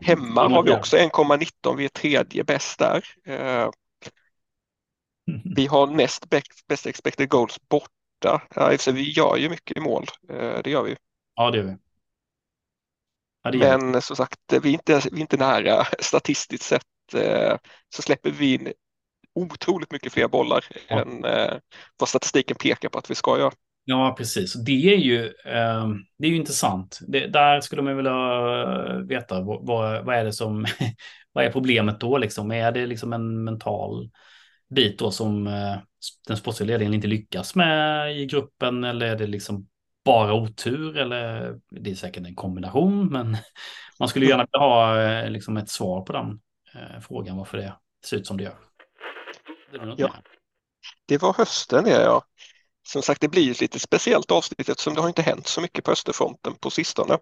Hemma 0.00 0.48
har 0.48 0.62
vi 0.62 0.72
också 0.72 0.96
1,19. 0.96 1.76
Vi 1.76 1.84
är 1.84 1.88
tredje 1.88 2.44
bäst 2.44 2.78
där. 2.78 3.04
Eh, 3.26 3.70
vi 5.54 5.66
har 5.66 5.86
näst 5.86 6.24
bäst 6.68 6.86
expected 6.86 7.28
goals 7.28 7.58
borta. 7.68 8.42
Alltså, 8.54 8.92
vi 8.92 9.10
gör 9.10 9.36
ju 9.36 9.48
mycket 9.48 9.82
mål, 9.82 10.06
det 10.64 10.70
gör 10.70 10.82
vi. 10.82 10.96
Ja, 11.34 11.50
det 11.50 11.58
gör 11.58 11.64
vi. 11.64 11.76
Men 13.44 14.02
som 14.02 14.16
sagt, 14.16 14.38
vi 14.62 14.68
är, 14.68 14.72
inte, 14.72 15.00
vi 15.12 15.16
är 15.16 15.20
inte 15.20 15.36
nära 15.36 15.84
statistiskt 15.98 16.62
sett 16.64 16.82
så 17.94 18.02
släpper 18.02 18.30
vi 18.30 18.54
in 18.54 18.72
otroligt 19.34 19.92
mycket 19.92 20.12
fler 20.12 20.28
bollar 20.28 20.64
ja. 20.88 21.00
än 21.00 21.24
eh, 21.24 21.54
vad 21.98 22.08
statistiken 22.08 22.56
pekar 22.56 22.88
på 22.88 22.98
att 22.98 23.10
vi 23.10 23.14
ska 23.14 23.38
göra. 23.38 23.52
Ja, 23.84 24.14
precis. 24.18 24.54
Det 24.54 24.94
är 24.94 24.96
ju, 24.96 25.24
eh, 25.26 25.88
det 26.18 26.26
är 26.26 26.30
ju 26.30 26.36
intressant. 26.36 26.98
Det, 27.08 27.26
där 27.26 27.60
skulle 27.60 27.82
man 27.82 27.96
vilja 27.96 29.02
veta 29.02 29.40
vad, 29.40 30.04
vad 30.04 30.16
är 30.16 30.24
det 30.24 30.32
som, 30.32 30.66
vad 31.32 31.44
är 31.44 31.52
problemet 31.52 32.00
då 32.00 32.18
liksom? 32.18 32.50
Är 32.50 32.72
det 32.72 32.86
liksom 32.86 33.12
en 33.12 33.44
mental 33.44 34.10
bit 34.74 34.98
då 34.98 35.10
som 35.10 35.46
eh, 35.46 35.76
den 36.26 36.36
sportsliga 36.36 36.66
ledningen 36.66 36.94
inte 36.94 37.08
lyckas 37.08 37.54
med 37.54 38.16
i 38.18 38.26
gruppen 38.26 38.84
eller 38.84 39.06
är 39.06 39.16
det 39.16 39.26
liksom 39.26 39.68
bara 40.08 40.34
otur 40.34 40.96
eller 40.96 41.54
det 41.70 41.90
är 41.90 41.94
säkert 41.94 42.26
en 42.26 42.34
kombination 42.34 43.08
men 43.08 43.36
man 43.98 44.08
skulle 44.08 44.26
gärna 44.26 44.46
vilja 44.52 44.66
ha 44.66 45.02
eh, 45.02 45.30
liksom 45.30 45.56
ett 45.56 45.70
svar 45.70 46.02
på 46.02 46.12
den 46.12 46.40
eh, 46.74 47.00
frågan 47.00 47.36
varför 47.36 47.58
det 47.58 47.74
ser 48.04 48.16
ut 48.16 48.26
som 48.26 48.36
det 48.36 48.44
gör. 48.44 48.56
Det 49.72 49.94
ja. 49.96 50.14
Det 51.06 51.22
var 51.22 51.32
hösten 51.32 51.84
det 51.84 52.02
ja. 52.02 52.22
Som 52.88 53.02
sagt 53.02 53.20
det 53.20 53.28
blir 53.28 53.50
ett 53.50 53.60
lite 53.60 53.78
speciellt 53.78 54.30
avsnitt 54.30 54.68
eftersom 54.68 54.94
det 54.94 55.00
har 55.00 55.08
inte 55.08 55.22
hänt 55.22 55.46
så 55.46 55.60
mycket 55.60 55.84
på 55.84 55.90
Österfronten 55.90 56.54
på 56.54 56.70
sistone. 56.70 57.18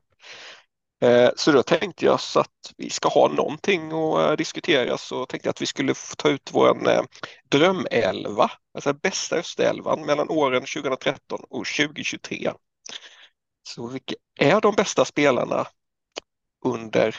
Eh, 1.03 1.31
så 1.37 1.53
då 1.53 1.63
tänkte 1.63 2.05
jag 2.05 2.21
så 2.21 2.41
att 2.41 2.73
vi 2.77 2.91
ska 2.91 3.09
ha 3.09 3.29
någonting 3.29 3.87
att 3.87 4.31
eh, 4.31 4.37
diskutera 4.37 4.99
så 4.99 5.27
tänkte 5.27 5.47
jag 5.47 5.51
att 5.51 5.63
vi 5.63 5.67
skulle 5.67 5.95
ta 6.19 6.29
ut 6.29 6.51
vår 6.53 6.89
eh, 6.91 7.03
drömelva, 7.49 8.51
alltså 8.75 8.93
bästa 8.93 9.37
Österälvan 9.37 10.07
mellan 10.07 10.31
åren 10.31 10.61
2013 10.61 11.41
och 11.51 11.67
2023. 11.67 12.53
Så 13.67 13.87
vilka 13.87 14.15
är 14.41 14.61
de 14.61 14.75
bästa 14.75 15.05
spelarna 15.05 15.67
under 16.65 17.17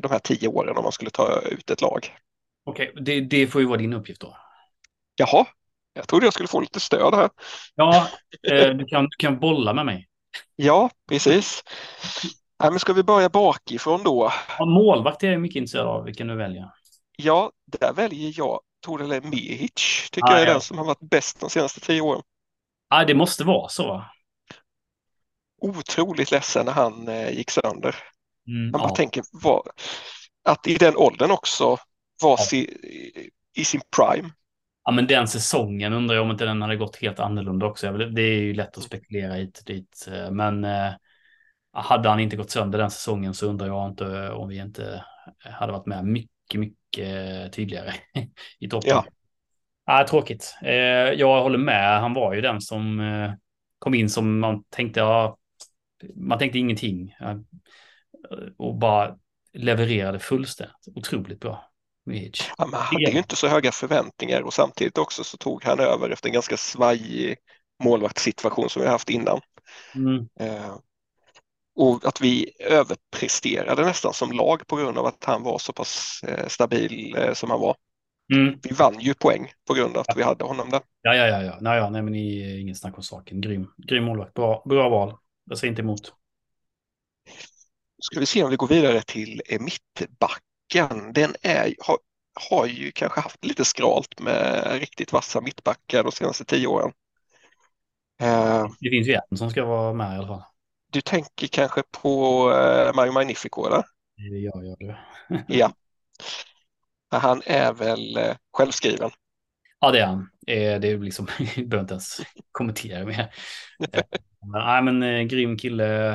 de 0.00 0.10
här 0.10 0.18
tio 0.18 0.48
åren 0.48 0.76
om 0.76 0.82
man 0.82 0.92
skulle 0.92 1.10
ta 1.10 1.40
ut 1.40 1.70
ett 1.70 1.80
lag? 1.80 2.16
Okej, 2.64 2.92
det, 3.00 3.20
det 3.20 3.46
får 3.46 3.60
ju 3.60 3.66
vara 3.66 3.78
din 3.78 3.92
uppgift 3.92 4.20
då. 4.20 4.36
Jaha, 5.16 5.46
jag 5.92 6.08
trodde 6.08 6.26
jag 6.26 6.32
skulle 6.32 6.48
få 6.48 6.60
lite 6.60 6.80
stöd 6.80 7.14
här. 7.14 7.30
Ja, 7.74 8.08
eh, 8.52 8.70
du, 8.70 8.86
kan, 8.86 9.04
du 9.04 9.16
kan 9.18 9.38
bolla 9.38 9.72
med 9.72 9.86
mig. 9.86 10.08
Ja, 10.56 10.90
precis. 11.08 11.62
Nej, 12.60 12.70
men 12.70 12.78
ska 12.78 12.92
vi 12.92 13.02
börja 13.02 13.28
bakifrån 13.28 14.02
då? 14.02 14.32
Ja, 14.58 14.64
målvakt 14.64 15.22
är 15.22 15.30
jag 15.30 15.40
mycket 15.40 15.56
intresserad 15.56 15.86
av, 15.86 16.04
vilken 16.04 16.26
du 16.26 16.36
väljer. 16.36 16.70
Ja, 17.16 17.50
där 17.66 17.92
väljer 17.92 18.32
jag 18.36 18.60
Tordele 18.80 19.20
Mihic. 19.20 20.08
Tycker 20.12 20.28
ah, 20.28 20.32
jag 20.32 20.42
är 20.42 20.46
ja. 20.46 20.52
den 20.52 20.60
som 20.60 20.78
har 20.78 20.84
varit 20.84 21.10
bäst 21.10 21.40
de 21.40 21.50
senaste 21.50 21.80
tio 21.80 22.00
åren. 22.00 22.22
Ja, 22.90 23.04
det 23.04 23.14
måste 23.14 23.44
vara 23.44 23.68
så. 23.68 24.04
Otroligt 25.70 26.30
ledsen 26.30 26.66
när 26.66 26.72
han 26.72 27.08
eh, 27.08 27.30
gick 27.30 27.50
sönder. 27.50 27.96
Mm, 28.48 28.70
Man 28.70 28.80
bara 28.80 28.90
tänker 28.90 29.22
vad, 29.42 29.68
att 30.44 30.66
i 30.66 30.74
den 30.74 30.96
åldern 30.96 31.30
också 31.30 31.76
var 32.22 32.38
ja. 32.52 32.58
i, 32.58 33.30
i 33.54 33.64
sin 33.64 33.80
prime 33.96 34.30
Ja, 34.84 34.92
men 34.92 35.06
den 35.06 35.28
säsongen 35.28 35.92
undrar 35.92 36.16
jag 36.16 36.24
om 36.24 36.30
inte 36.30 36.44
den 36.44 36.62
hade 36.62 36.76
gått 36.76 36.96
helt 36.96 37.20
annorlunda 37.20 37.66
också. 37.66 37.92
Det 37.92 38.22
är 38.22 38.38
ju 38.38 38.54
lätt 38.54 38.78
att 38.78 38.84
spekulera 38.84 39.34
hit 39.34 39.58
och 39.58 39.64
dit. 39.64 40.08
Men 40.30 40.64
eh, 40.64 40.92
hade 41.72 42.08
han 42.08 42.20
inte 42.20 42.36
gått 42.36 42.50
sönder 42.50 42.78
den 42.78 42.90
säsongen 42.90 43.34
så 43.34 43.46
undrar 43.46 43.66
jag 43.66 43.88
inte 43.88 44.30
om 44.30 44.48
vi 44.48 44.58
inte 44.58 45.04
hade 45.38 45.72
varit 45.72 45.86
med 45.86 46.04
mycket, 46.04 46.60
mycket 46.60 47.52
tydligare 47.52 47.92
i 48.58 48.68
toppen. 48.68 48.90
Ja. 48.90 49.04
Ja, 49.86 50.06
tråkigt. 50.08 50.58
Eh, 50.62 50.72
jag 51.12 51.42
håller 51.42 51.58
med. 51.58 52.00
Han 52.00 52.14
var 52.14 52.34
ju 52.34 52.40
den 52.40 52.60
som 52.60 53.00
eh, 53.00 53.32
kom 53.78 53.94
in 53.94 54.10
som 54.10 54.38
man 54.38 54.64
tänkte, 54.70 55.00
ja, 55.00 55.36
man 56.14 56.38
tänkte 56.38 56.58
ingenting. 56.58 57.14
Och 58.56 58.74
bara 58.74 59.16
levererade 59.52 60.18
fullständigt. 60.18 60.88
Otroligt 60.94 61.40
bra. 61.40 61.70
Han 62.58 62.74
hade 62.74 63.10
ju 63.10 63.18
inte 63.18 63.36
så 63.36 63.48
höga 63.48 63.72
förväntningar 63.72 64.42
och 64.42 64.54
samtidigt 64.54 64.98
också 64.98 65.24
så 65.24 65.36
tog 65.36 65.64
han 65.64 65.80
över 65.80 66.10
efter 66.10 66.28
en 66.28 66.32
ganska 66.32 66.56
svajig 66.56 67.36
målvaktssituation 67.84 68.70
som 68.70 68.82
vi 68.82 68.88
haft 68.88 69.10
innan. 69.10 69.40
Mm. 69.94 70.28
Eh, 70.40 70.76
och 71.76 72.06
att 72.06 72.20
vi 72.20 72.50
överpresterade 72.60 73.84
nästan 73.84 74.14
som 74.14 74.32
lag 74.32 74.66
på 74.66 74.76
grund 74.76 74.98
av 74.98 75.06
att 75.06 75.24
han 75.24 75.42
var 75.42 75.58
så 75.58 75.72
pass 75.72 76.20
eh, 76.28 76.46
stabil 76.46 77.16
eh, 77.18 77.32
som 77.32 77.50
han 77.50 77.60
var. 77.60 77.76
Mm. 78.34 78.58
Vi 78.62 78.74
vann 78.74 79.00
ju 79.00 79.14
poäng 79.14 79.50
på 79.68 79.74
grund 79.74 79.96
av 79.96 80.04
att 80.08 80.16
vi 80.16 80.22
hade 80.22 80.44
honom 80.44 80.70
där. 80.70 80.80
Ja, 81.02 81.14
ja, 81.14 81.26
ja, 81.26 81.42
ja. 81.42 81.58
Nej, 81.60 81.78
ja, 81.78 81.90
nej 81.90 82.02
men 82.02 82.12
ni, 82.12 82.60
ingen 82.60 82.74
snack 82.74 82.96
om 82.96 83.02
saken. 83.02 83.40
Grym, 83.40 83.66
grym 83.76 84.04
målvakt. 84.04 84.34
Bra, 84.34 84.62
bra 84.64 84.88
val. 84.88 85.14
Jag 85.46 85.58
säger 85.58 85.70
inte 85.70 85.82
emot. 85.82 86.12
Ska 88.02 88.20
vi 88.20 88.26
se 88.26 88.42
om 88.42 88.50
vi 88.50 88.56
går 88.56 88.68
vidare 88.68 89.02
till 89.02 89.42
mittback 89.60 90.42
mittbacken, 90.66 91.12
den 91.12 91.34
är, 91.42 91.74
har, 91.78 91.98
har 92.50 92.66
ju 92.66 92.92
kanske 92.92 93.20
haft 93.20 93.44
lite 93.44 93.64
skralt 93.64 94.20
med 94.20 94.72
riktigt 94.80 95.12
vassa 95.12 95.40
mittbackar 95.40 96.02
de 96.02 96.12
senaste 96.12 96.44
tio 96.44 96.66
åren. 96.66 96.92
Uh, 98.22 98.70
det 98.80 98.90
finns 98.90 99.08
ju 99.08 99.14
en 99.30 99.36
som 99.36 99.50
ska 99.50 99.64
vara 99.64 99.92
med 99.92 100.14
i 100.14 100.18
alla 100.18 100.28
fall. 100.28 100.42
Du 100.92 101.00
tänker 101.00 101.46
kanske 101.46 101.82
på 102.02 102.46
uh, 102.50 102.94
Mario 102.94 103.12
Magnifico 103.12 103.66
eller? 103.66 103.84
Ja, 104.14 104.62
gör 104.62 104.76
du. 104.78 104.96
ja. 105.48 105.72
Han 107.10 107.42
är 107.46 107.72
väl 107.72 108.18
uh, 108.18 108.34
självskriven. 108.52 109.10
Ja, 109.80 109.90
det 109.90 110.00
är 110.00 110.06
han. 110.06 110.30
Det 110.46 110.74
är 110.74 110.98
liksom, 110.98 111.26
jag 111.38 111.68
behöver 111.68 111.80
inte 111.80 111.94
ens 111.94 112.20
kommentera 112.52 113.04
mer. 113.04 113.34
Nej, 114.52 114.82
men 114.82 115.28
grym 115.28 115.58
kille. 115.58 116.14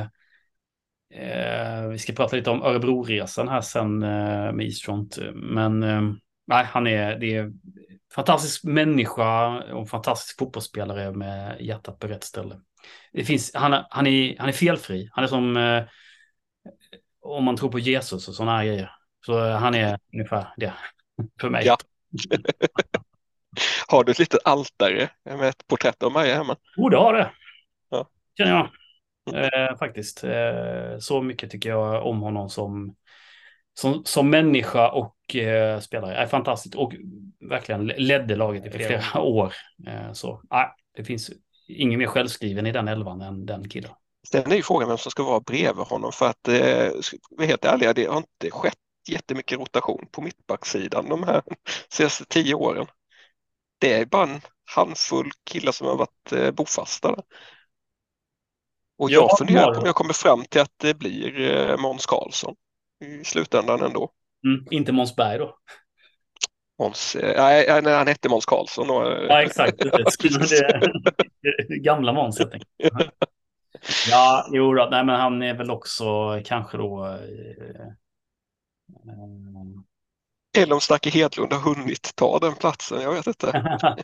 Eh, 1.14 1.88
vi 1.88 1.98
ska 1.98 2.12
prata 2.12 2.36
lite 2.36 2.50
om 2.50 2.62
Örebro-resan 2.62 3.48
här 3.48 3.60
sen 3.60 4.02
eh, 4.02 4.52
med 4.52 4.60
Eastfront. 4.60 5.18
Men 5.34 5.82
eh, 5.82 6.02
nej, 6.46 6.64
han 6.64 6.86
är, 6.86 7.18
det 7.18 7.34
är 7.36 7.52
fantastisk 8.14 8.64
människa 8.64 9.48
och 9.72 9.88
fantastisk 9.88 10.38
fotbollsspelare 10.38 11.12
med 11.12 11.60
hjärtat 11.60 11.98
på 11.98 12.06
rätt 12.06 12.24
ställe. 12.24 12.60
Det 13.12 13.24
finns, 13.24 13.54
han, 13.54 13.84
han, 13.90 14.06
är, 14.06 14.38
han 14.38 14.48
är 14.48 14.52
felfri. 14.52 15.08
Han 15.12 15.24
är 15.24 15.28
som 15.28 15.56
eh, 15.56 15.84
om 17.20 17.44
man 17.44 17.56
tror 17.56 17.70
på 17.70 17.78
Jesus 17.78 18.28
och 18.28 18.34
sådana 18.34 18.56
här 18.56 18.64
grejer. 18.64 18.90
Så 19.26 19.50
han 19.50 19.74
är 19.74 19.98
ungefär 20.12 20.46
det 20.56 20.72
för 21.40 21.50
mig. 21.50 21.66
Ja. 21.66 21.76
har 23.88 24.04
du 24.04 24.12
ett 24.12 24.18
litet 24.18 24.40
altare 24.44 25.10
med 25.24 25.48
ett 25.48 25.66
porträtt 25.66 26.02
av 26.02 26.12
Maja 26.12 26.34
hemma? 26.34 26.56
Jo, 26.76 26.88
det 26.88 26.96
har 26.96 27.12
det. 27.12 27.30
Ja. 27.90 28.08
Känner 28.38 28.52
jag. 28.52 28.68
Eh, 29.30 29.76
faktiskt. 29.78 30.24
Eh, 30.24 30.98
så 30.98 31.22
mycket 31.22 31.50
tycker 31.50 31.70
jag 31.70 32.06
om 32.06 32.20
honom 32.20 32.50
som, 32.50 32.94
som, 33.74 34.04
som 34.04 34.30
människa 34.30 34.90
och 34.90 35.36
eh, 35.36 35.80
spelare. 35.80 36.16
Är 36.16 36.26
fantastiskt 36.26 36.74
och 36.74 36.92
verkligen 37.48 37.86
ledde 37.86 38.36
laget 38.36 38.66
i 38.66 38.70
flera 38.70 39.20
år. 39.20 39.54
Eh, 39.86 40.12
så 40.12 40.42
det 40.96 41.04
finns 41.04 41.30
ingen 41.68 41.98
mer 41.98 42.06
självskriven 42.06 42.66
i 42.66 42.72
den 42.72 42.88
elvan 42.88 43.20
än 43.20 43.46
den 43.46 43.68
killen. 43.68 43.90
Sen 44.28 44.52
är 44.52 44.56
ju 44.56 44.62
frågan 44.62 44.88
vem 44.88 44.98
som 44.98 45.10
ska 45.10 45.22
vara 45.22 45.40
bredvid 45.40 45.86
honom 45.86 46.12
för 46.12 46.26
att 46.26 46.48
eh, 46.48 46.90
vara 47.30 47.46
helt 47.46 47.64
ärliga, 47.64 47.92
det 47.92 48.04
har 48.04 48.16
inte 48.16 48.50
skett 48.50 48.74
jättemycket 49.08 49.58
rotation 49.58 50.06
på 50.12 50.22
mittbacksidan 50.22 51.08
de 51.08 51.22
här 51.22 51.42
senaste 51.88 52.24
tio 52.24 52.54
åren. 52.54 52.86
Det 53.82 53.92
är 53.92 54.06
bara 54.06 54.26
en 54.26 54.40
handfull 54.74 55.30
killar 55.44 55.72
som 55.72 55.86
har 55.86 55.96
varit 55.96 56.32
eh, 56.32 56.50
bofasta. 56.50 57.08
Där. 57.08 57.24
Och 58.98 59.10
jag 59.10 59.22
ja, 59.22 59.36
funderar 59.38 59.74
på 59.74 59.80
om 59.80 59.86
jag 59.86 59.94
kommer 59.94 60.12
fram 60.12 60.44
till 60.44 60.60
att 60.60 60.74
det 60.76 60.94
blir 60.94 61.40
eh, 61.40 61.76
Måns 61.76 62.06
Karlsson 62.06 62.54
i 63.04 63.24
slutändan 63.24 63.82
ändå. 63.82 64.10
Mm, 64.46 64.66
inte 64.70 64.92
Måns 64.92 65.16
Berg 65.16 65.38
då? 65.38 65.56
Måns, 66.78 67.16
eh, 67.16 67.42
nej, 67.42 67.82
nej, 67.82 67.94
han 67.94 68.06
hette 68.06 68.28
Måns 68.28 68.46
Karlsson. 68.46 68.90
Och, 68.90 69.02
ja, 69.06 69.42
exakt. 69.42 69.78
Det, 69.78 70.04
det, 71.68 71.78
gamla 71.78 72.12
Måns 72.12 72.38
helt 72.38 72.52
enkelt. 72.52 72.70
Ja, 74.10 74.48
jo 74.52 74.74
då, 74.74 74.88
nej, 74.90 75.04
men 75.04 75.20
han 75.20 75.42
är 75.42 75.54
väl 75.54 75.70
också 75.70 76.04
kanske 76.44 76.76
då... 76.76 77.06
Eh, 77.06 77.86
Eller 80.58 80.74
om 80.74 80.80
Snacke 80.80 81.10
Hedlund 81.10 81.52
har 81.52 81.60
hunnit 81.60 82.16
ta 82.16 82.38
den 82.38 82.54
platsen, 82.54 83.00
jag 83.00 83.12
vet 83.12 83.26
inte. 83.26 83.46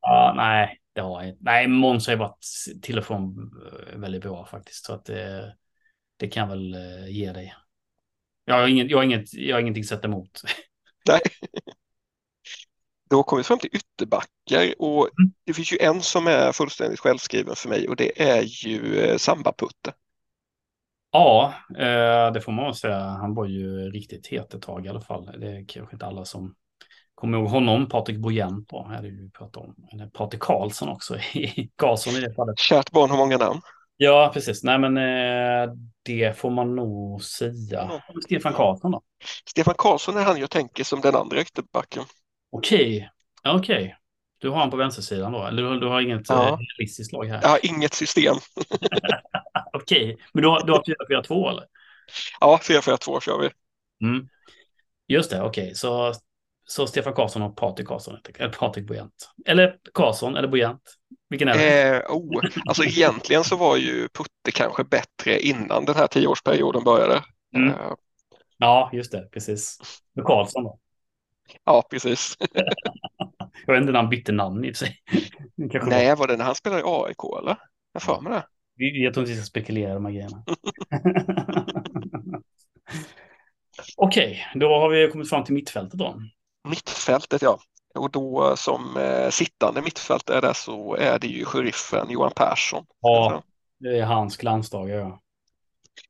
ja, 0.00 0.32
nej, 0.36 0.80
det 0.92 1.00
har 1.00 1.22
jag 1.22 1.28
inte. 1.30 1.44
Nej, 1.44 1.68
Måns 1.68 2.06
har 2.06 2.14
ju 2.14 2.18
varit 2.18 2.46
till 2.82 2.98
och 2.98 3.04
från 3.04 3.50
eh, 3.92 3.98
väldigt 3.98 4.22
bra 4.22 4.46
faktiskt. 4.46 4.84
Så 4.84 4.92
att 4.92 5.04
det, 5.04 5.54
det 6.16 6.28
kan 6.28 6.48
väl 6.48 6.74
eh, 6.74 7.08
ge 7.08 7.32
dig. 7.32 7.54
Jag 8.44 8.54
har, 8.54 8.68
inget, 8.68 8.90
jag 8.90 8.98
har, 8.98 9.04
inget, 9.04 9.34
jag 9.34 9.56
har 9.56 9.60
ingenting 9.60 9.84
sätta 9.84 10.08
emot. 10.08 10.42
Nej. 11.08 11.20
Då 13.10 13.22
kommer 13.22 13.40
vi 13.40 13.44
fram 13.44 13.58
till 13.58 13.70
ytterbackar 13.72 14.74
och 14.78 15.02
mm. 15.20 15.32
det 15.44 15.54
finns 15.54 15.72
ju 15.72 15.78
en 15.80 16.02
som 16.02 16.26
är 16.26 16.52
fullständigt 16.52 17.00
självskriven 17.00 17.56
för 17.56 17.68
mig 17.68 17.88
och 17.88 17.96
det 17.96 18.22
är 18.22 18.42
ju 18.42 19.00
eh, 19.00 19.16
Samba-Putte. 19.16 19.92
Ja, 21.10 21.54
det 22.34 22.40
får 22.40 22.52
man 22.52 22.74
säga. 22.74 22.98
Han 22.98 23.34
var 23.34 23.46
ju 23.46 23.90
riktigt 23.90 24.26
het 24.26 24.54
ett 24.54 24.62
tag 24.62 24.86
i 24.86 24.88
alla 24.88 25.00
fall. 25.00 25.30
Det 25.40 25.46
är 25.46 25.64
kanske 25.68 25.94
inte 25.94 26.06
alla 26.06 26.24
som 26.24 26.54
kommer 27.14 27.38
ihåg 27.38 27.48
honom, 27.48 27.88
Patrik 27.88 28.18
Bojen 28.18 28.64
på, 28.64 28.90
är 28.98 29.02
det 29.02 29.10
vi 29.10 29.30
pratar 29.30 29.60
om. 29.60 29.74
Eller 29.92 30.06
Patrik 30.06 30.42
Karlsson 30.42 30.88
också, 30.88 31.16
Karlsson 31.76 32.14
i 32.14 32.20
det 32.20 32.34
fallet. 32.34 32.58
Kärt 32.58 32.90
barn 32.90 33.10
har 33.10 33.16
många 33.16 33.36
namn. 33.36 33.60
Ja, 33.96 34.30
precis. 34.34 34.62
Nej, 34.62 34.78
men 34.78 34.96
eh, 34.96 35.74
det 36.02 36.38
får 36.38 36.50
man 36.50 36.76
nog 36.76 37.24
säga. 37.24 37.82
Mm. 37.82 38.00
Stefan 38.24 38.52
Karlsson 38.52 38.90
då? 38.90 39.02
Stefan 39.50 39.74
Karlsson 39.78 40.16
är 40.16 40.22
han 40.22 40.40
jag 40.40 40.50
tänker 40.50 40.84
som 40.84 41.00
den 41.00 41.14
andra 41.14 41.40
ytterbacken. 41.40 42.04
Okej, 42.52 43.10
okej. 43.44 43.76
Okay. 43.76 43.94
Du 44.40 44.50
har 44.50 44.56
han 44.56 44.70
på 44.70 44.76
vänstersidan 44.76 45.32
då? 45.32 45.46
Eller 45.46 45.62
du, 45.62 45.80
du 45.80 45.86
har 45.86 46.00
inget 46.00 46.28
ja. 46.28 46.48
eh, 46.48 46.58
realistiskt 46.58 47.12
lag 47.12 47.24
här? 47.24 47.40
Jag 47.42 47.48
har 47.48 47.66
inget 47.66 47.94
system. 47.94 48.36
okej, 49.88 50.18
men 50.32 50.42
du 50.42 50.48
har, 50.48 50.66
du 50.66 50.72
har 50.72 50.82
4-4-2 51.22 51.50
eller? 51.50 51.64
Ja, 52.40 52.60
4-4-2 52.62 53.20
kör 53.20 53.38
vi. 53.38 53.50
Mm. 54.06 54.28
Just 55.08 55.30
det, 55.30 55.42
okej. 55.42 55.74
Så 55.74 56.14
så 56.68 56.86
Stefan 56.86 57.12
Karlsson 57.12 57.42
och 57.42 57.56
Patrik 57.56 57.88
Karlsson, 57.88 58.16
eller 58.38 58.52
Patrik 58.52 58.86
Bojant. 58.86 59.30
Eller 59.46 59.76
Karlsson 59.94 60.36
eller 60.36 60.48
Bojant. 60.48 60.82
Vilken 61.28 61.48
är 61.48 61.54
det? 61.54 61.96
Eh, 61.96 62.02
oh, 62.08 62.44
alltså 62.66 62.84
egentligen 62.84 63.44
så 63.44 63.56
var 63.56 63.76
ju 63.76 64.08
Putte 64.08 64.50
kanske 64.54 64.84
bättre 64.84 65.40
innan 65.40 65.84
den 65.84 65.94
här 65.94 66.06
tioårsperioden 66.06 66.84
började. 66.84 67.24
Mm. 67.56 67.68
Eh. 67.68 67.92
Ja, 68.58 68.90
just 68.92 69.12
det, 69.12 69.28
precis. 69.32 69.78
Med 70.14 70.24
Karlsson 70.24 70.64
då? 70.64 70.78
Ja, 71.64 71.86
precis. 71.90 72.36
jag 73.66 73.74
vet 73.74 73.80
inte 73.80 73.92
när 73.92 74.00
han 74.00 74.10
bytte 74.10 74.32
namn 74.32 74.64
i 74.64 74.72
och 74.72 74.76
för 74.76 74.86
sig. 74.86 75.02
Nej, 75.82 76.16
var 76.16 76.26
det 76.26 76.36
när 76.36 76.44
han 76.44 76.54
spelade 76.54 76.82
i 76.82 76.84
AIK 76.86 77.38
eller? 77.40 77.56
Jag 77.92 78.02
får 78.02 78.20
mig 78.20 78.32
det. 78.32 78.44
Jag 78.78 79.14
tror 79.14 79.22
inte 79.22 79.32
vi 79.32 79.38
ska 79.38 79.46
spekulera 79.46 79.94
de 79.94 80.04
här 80.04 80.12
grejerna. 80.12 80.44
Okej, 83.96 84.30
okay, 84.30 84.60
då 84.60 84.68
har 84.68 84.88
vi 84.88 85.10
kommit 85.10 85.28
fram 85.28 85.44
till 85.44 85.54
mittfältet 85.54 85.98
då. 85.98 86.22
Mittfältet 86.68 87.42
ja. 87.42 87.58
Och 87.94 88.10
då 88.10 88.56
som 88.56 88.96
eh, 88.96 89.30
sittande 89.30 89.82
mittfältare 89.82 90.40
där 90.40 90.52
så 90.52 90.94
är 90.94 91.18
det 91.18 91.26
ju 91.26 91.44
sheriffen 91.44 92.10
Johan 92.10 92.32
Persson. 92.36 92.86
Ja, 93.00 93.42
det 93.78 93.98
är 93.98 94.04
hans 94.04 94.36
glansdagar. 94.36 94.98
Ja. 94.98 95.20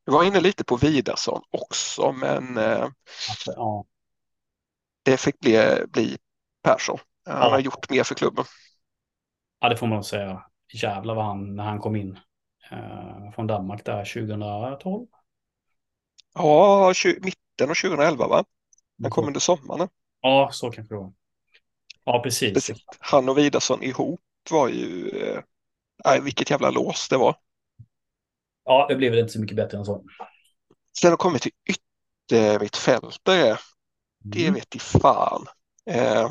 Jag 0.04 0.12
var 0.12 0.24
inne 0.24 0.40
lite 0.40 0.64
på 0.64 0.76
Vidarsson 0.76 1.42
också, 1.50 2.12
men 2.12 2.58
eh, 2.58 2.88
ja. 3.46 3.84
det 5.02 5.16
fick 5.16 5.40
bli, 5.40 5.84
bli 5.88 6.16
Persson. 6.62 6.98
Han 7.26 7.36
ja. 7.36 7.50
har 7.50 7.58
gjort 7.58 7.90
mer 7.90 8.02
för 8.02 8.14
klubben. 8.14 8.44
Ja, 9.60 9.68
det 9.68 9.76
får 9.76 9.86
man 9.86 10.04
säga. 10.04 10.42
Jävlar 10.82 11.14
vad 11.14 11.24
han, 11.24 11.56
när 11.56 11.64
han 11.64 11.78
kom 11.78 11.96
in 11.96 12.18
från 13.34 13.46
Danmark 13.46 13.84
där 13.84 14.04
2012. 14.04 15.06
Ja, 16.34 16.94
mitten 17.04 17.70
av 17.70 17.74
2011 17.74 18.28
va? 18.28 18.44
Han 19.02 19.10
kom 19.10 19.26
under 19.26 19.40
sommaren. 19.40 19.88
Ja, 20.20 20.50
så 20.52 20.70
kanske 20.70 20.94
det 20.94 20.98
var. 20.98 21.12
Ja, 22.04 22.22
precis. 22.22 22.50
Speciellt. 22.50 22.98
Han 23.00 23.28
och 23.28 23.38
Vidarsson 23.38 23.82
ihop 23.82 24.20
var 24.50 24.68
ju, 24.68 25.10
äh, 26.04 26.22
vilket 26.22 26.50
jävla 26.50 26.70
lås 26.70 27.08
det 27.08 27.16
var. 27.16 27.36
Ja, 28.64 28.86
det 28.88 28.96
blev 28.96 29.10
väl 29.10 29.20
inte 29.20 29.32
så 29.32 29.40
mycket 29.40 29.56
bättre 29.56 29.78
än 29.78 29.84
så. 29.84 30.04
Sen 31.00 31.10
har 31.10 31.16
kommit 31.16 31.42
till 31.42 31.52
yttermittfältare. 32.30 33.44
Mm. 33.44 33.58
Det 34.24 34.50
vet 34.50 34.76
i 34.76 34.78
fan. 34.78 35.46
Eh, 35.86 36.30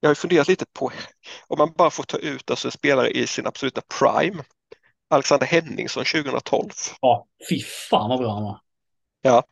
jag 0.00 0.10
har 0.10 0.14
funderat 0.14 0.48
lite 0.48 0.64
på 0.72 0.92
om 1.46 1.58
man 1.58 1.72
bara 1.72 1.90
får 1.90 2.04
ta 2.04 2.18
ut 2.18 2.50
alltså, 2.50 2.70
spelare 2.70 3.10
i 3.10 3.26
sin 3.26 3.46
absoluta 3.46 3.82
prime. 4.00 4.44
Alexander 5.14 5.46
Henningsson 5.46 6.04
2012. 6.04 6.70
Ja, 7.00 7.26
fy 7.48 7.60
fan 7.90 8.08
vad 8.08 8.18
bra 8.18 8.32
han 8.34 8.42
var. 8.42 8.60
Ja, 9.22 9.44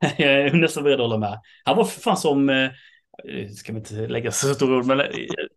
jag 0.18 0.32
är 0.32 0.52
nästan 0.52 0.82
beredd 0.84 1.00
att 1.00 1.06
hålla 1.06 1.18
med. 1.18 1.40
Han 1.64 1.76
var 1.76 1.84
för 1.84 2.00
fan 2.00 2.16
som, 2.16 2.50
eh, 2.50 2.70
ska 3.56 3.72
vi 3.72 3.78
inte 3.78 3.94
lägga 3.94 4.32
så 4.32 4.54
stor 4.54 4.76
ord, 4.76 4.86
men 4.86 5.00
eh, 5.00 5.06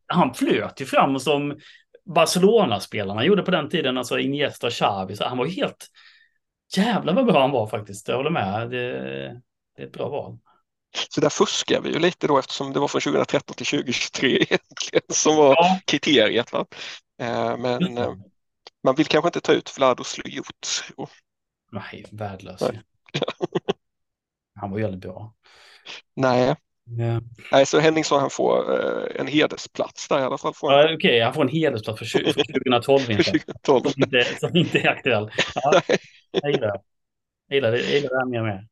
han 0.08 0.34
flöt 0.34 0.82
ju 0.82 0.86
fram 0.86 1.20
som 1.20 1.60
Barcelona-spelarna 2.06 3.26
gjorde 3.26 3.44
på 3.44 3.52
den 3.52 3.70
tiden, 3.70 3.98
alltså 3.98 4.20
Iniesta 4.20 4.70
Xavi. 4.70 5.16
Så 5.16 5.26
han 5.26 5.38
var 5.38 5.46
helt, 5.46 5.88
jävla 6.76 7.14
vad 7.14 7.26
bra 7.26 7.42
han 7.42 7.52
var 7.52 7.68
faktiskt. 7.68 8.08
Jag 8.08 8.18
håller 8.18 8.30
med. 8.30 8.70
Det, 8.70 8.92
det 9.76 9.84
är 9.84 9.86
ett 9.86 9.94
bra 9.94 10.10
val. 10.10 10.38
Så 11.10 11.22
där 11.22 11.30
fuskar 11.30 11.82
vi 11.82 11.94
ju 11.94 12.00
lite 12.00 12.28
då 12.28 12.40
eftersom 12.40 12.74
det 12.74 12.80
var 12.80 12.88
från 12.88 13.02
2013 13.02 13.56
till 13.56 13.66
2023 13.66 14.30
egentligen 14.36 15.02
som 15.10 15.36
var 15.36 15.56
ja. 15.56 15.80
kriteriet. 15.86 16.54
Va? 16.54 16.66
Eh, 17.22 17.58
men 17.58 17.98
mm. 17.98 18.22
Man 18.86 18.96
vill 18.96 19.06
kanske 19.06 19.28
inte 19.28 19.42
ta 19.42 19.54
ut 19.54 19.78
Vlado 19.78 20.04
Slujuts. 20.04 20.84
Nej, 21.72 22.06
värdelös. 22.12 22.62
Nej. 22.62 22.82
Han 24.56 24.72
var 24.72 24.78
ju 24.78 24.84
väldigt 24.84 25.02
bra. 25.02 25.34
Nej. 26.16 26.56
Yeah. 27.00 27.22
Nej, 27.52 27.66
så 27.66 27.80
Henningsson 27.80 28.20
han 28.20 28.30
får 28.30 28.74
eh, 28.74 29.22
en 29.22 29.28
hedersplats 29.28 30.08
där 30.08 30.20
i 30.20 30.24
alla 30.24 30.38
fall. 30.38 30.54
Får 30.54 30.74
ja, 30.74 30.84
Okej, 30.84 30.96
okay. 30.96 31.22
han 31.22 31.34
får 31.34 31.42
en 31.42 31.50
hedersplats 31.50 32.00
för, 32.00 32.06
20, 32.06 32.24
för 32.34 32.44
2012. 32.44 33.00
för 33.00 33.24
2012. 33.24 33.82
Som, 33.82 34.04
inte, 34.04 34.24
som 34.40 34.56
inte 34.56 34.80
är 34.80 34.88
aktuell. 34.88 35.32
Ja, 35.56 35.82
jag 36.32 36.52
gillar 36.52 36.68
det. 36.68 36.82
Jag 37.48 37.56
gillar 37.56 37.72
det, 37.72 37.82
jag 37.82 37.92
gillar 37.92 38.10
det 38.10 38.18
här 38.18 38.26
mer 38.26 38.40
och 38.40 38.46
mer. 38.46 38.68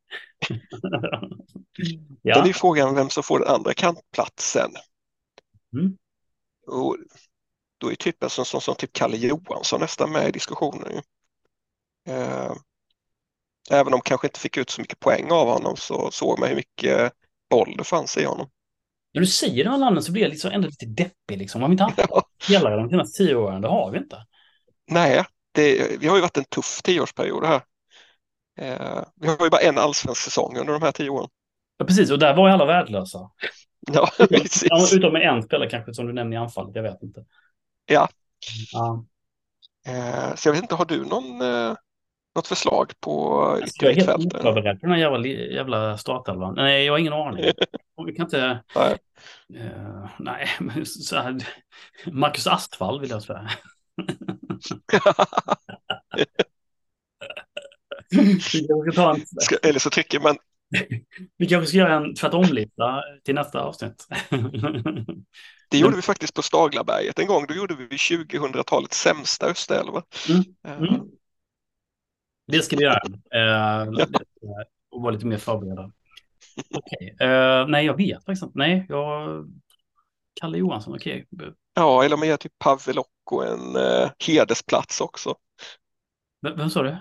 ja. 2.22 2.41
Då 2.41 2.49
är 2.49 2.53
frågan 2.53 2.95
vem 2.95 3.09
som 3.09 3.24
får 3.24 3.39
den 3.39 3.47
andra 3.47 3.74
kantplatsen. 3.74 4.72
Mm. 5.74 5.97
Och 6.68 6.97
då 7.84 7.91
är 7.91 7.95
typ 7.95 8.23
en 8.23 8.29
sån 8.29 8.45
som, 8.45 8.61
som 8.61 8.75
typ 8.75 8.93
Kalle 8.93 9.17
Johansson 9.17 9.81
nästan 9.81 10.11
med 10.11 10.29
i 10.29 10.31
diskussionen. 10.31 11.01
Eh, 12.07 12.53
Även 13.71 13.93
om 13.93 14.01
kanske 14.01 14.27
inte 14.27 14.39
fick 14.39 14.57
ut 14.57 14.69
så 14.69 14.81
mycket 14.81 14.99
poäng 14.99 15.31
av 15.31 15.47
honom 15.47 15.75
så 15.75 16.11
såg 16.11 16.39
man 16.39 16.49
hur 16.49 16.55
mycket 16.55 17.11
boll 17.49 17.75
det 17.77 17.84
fanns 17.84 18.17
i 18.17 18.25
honom. 18.25 18.49
När 19.13 19.21
du 19.21 19.27
säger 19.27 19.65
alla 19.65 19.77
namnen 19.77 20.03
så 20.03 20.11
blir 20.11 20.21
jag 20.21 20.29
liksom 20.29 20.51
ändå 20.51 20.67
lite 20.67 20.86
deppig. 20.86 21.38
Liksom. 21.38 21.61
Har 21.61 21.69
vi 21.69 21.71
inte 21.71 21.84
haft 21.84 21.97
ja. 22.09 22.23
hela 22.47 22.69
de 22.69 22.89
senaste 22.89 23.23
tio 23.23 23.36
åren? 23.36 23.61
Det 23.61 23.67
har 23.67 23.91
vi 23.91 23.97
inte. 23.97 24.17
Nej, 24.91 25.23
det, 25.51 25.97
vi 25.99 26.07
har 26.07 26.15
ju 26.15 26.21
varit 26.21 26.38
en 26.38 26.43
tuff 26.43 26.81
tioårsperiod 26.84 27.45
här. 27.45 27.61
Eh, 28.59 29.03
vi 29.15 29.27
har 29.27 29.38
ju 29.43 29.49
bara 29.49 29.61
en 29.61 29.77
allsvensk 29.77 30.21
säsong 30.21 30.57
under 30.57 30.73
de 30.73 30.81
här 30.81 30.91
tio 30.91 31.09
åren. 31.09 31.29
Ja, 31.77 31.86
precis, 31.86 32.11
och 32.11 32.19
där 32.19 32.36
var 32.36 32.47
ju 32.47 32.53
alla 32.53 32.65
värdelösa. 32.65 33.19
Ja, 33.93 34.09
precis. 34.17 34.93
utom 34.93 35.13
med 35.13 35.21
en 35.21 35.43
spelare 35.43 35.69
kanske 35.69 35.93
som 35.93 36.07
du 36.07 36.13
nämner 36.13 36.38
i 36.38 36.39
anfallet, 36.39 36.75
jag 36.75 36.84
vet 36.84 37.03
inte. 37.03 37.25
Ja. 37.86 38.09
Ja. 38.71 39.05
Eh, 39.88 40.36
så 40.36 40.47
jag 40.47 40.53
vet 40.53 40.61
inte, 40.61 40.75
har 40.75 40.86
du 40.86 41.05
någon, 41.05 41.41
eh, 41.41 41.75
något 42.36 42.47
förslag 42.47 42.91
på 42.99 43.41
Alltså, 43.41 43.86
jag 43.86 43.91
är 43.91 43.95
helt 43.95 44.36
oförberedd 44.36 44.81
på 44.81 44.88
den 44.88 44.91
här 44.91 44.97
jävla, 44.97 45.27
jävla 45.27 45.97
startelvan. 45.97 46.55
Nej, 46.55 46.86
jag 46.86 46.93
har 46.93 46.97
ingen 46.97 47.13
aning. 47.13 47.51
Vi 48.05 48.13
kan 48.13 48.25
inte... 48.25 48.63
Nej. 48.75 48.97
eh, 49.55 50.09
nej, 50.19 50.47
men 50.59 50.86
så 50.86 51.15
här, 51.15 51.38
Marcus 52.11 52.47
Astfall 52.47 52.99
vill 53.01 53.09
jag 53.09 53.23
säga. 53.23 53.49
En, 58.11 58.39
Ska, 59.38 59.55
eller 59.63 59.79
så 59.79 59.89
trycker 59.89 60.19
man, 60.19 60.38
vi 61.38 61.45
kanske 61.47 61.67
ska 61.67 61.77
göra 61.77 61.95
en 61.95 62.15
tvärtomlista 62.15 63.01
till 63.23 63.36
nästa 63.36 63.61
avsnitt. 63.61 64.07
Det 65.74 65.80
gjorde 65.80 65.95
vi 65.95 66.01
faktiskt 66.01 66.34
på 66.34 66.41
Staglaberget 66.41 67.19
en 67.19 67.28
gång, 67.28 67.45
då 67.47 67.53
gjorde 67.53 67.76
vi 67.76 67.97
2000-talets 67.97 68.97
sämsta 69.01 69.45
östelva. 69.47 70.03
Mm, 70.30 70.55
Eh, 70.67 70.78
mm. 70.78 71.11
Det 72.47 72.61
ska 72.61 72.76
vi 72.78 72.84
göra. 72.84 72.99
Eh, 73.36 73.91
det- 73.91 74.07
och 74.91 75.01
vara 75.01 75.11
lite 75.13 75.26
mer 75.26 75.38
förberedda. 75.38 75.91
Okej. 76.74 77.15
Eh, 77.21 77.67
nej, 77.67 77.86
jag 77.86 77.97
vet 77.97 78.26
faktiskt 78.26 78.43
inte. 78.43 78.57
Nej, 78.59 78.86
jag... 78.89 79.47
Kalle 80.41 80.57
Johansson, 80.57 80.95
okej. 80.95 81.28
Ja, 81.74 82.03
eller 82.03 82.17
man 82.17 82.28
ger 82.28 82.38
typ 82.38 82.59
Pavelocco 82.59 83.41
en 83.41 83.76
eh, 83.76 84.11
hedersplats 84.28 85.01
också. 85.01 85.36
Vem, 86.41 86.55
vem 86.57 86.69
sa 86.69 86.84
du? 86.84 86.97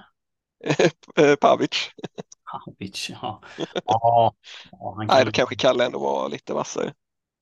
Pavic. 1.40 1.90
Havic, 2.44 3.10
ja. 3.10 3.40
Ja, 3.86 4.34
ja, 4.70 4.94
han 4.96 5.08
Nej, 5.08 5.24
kan... 5.24 5.24
då 5.24 5.32
kanske 5.32 5.56
Kalle 5.56 5.86
ändå 5.86 5.98
var 5.98 6.28
lite 6.28 6.54
vassare. 6.54 6.92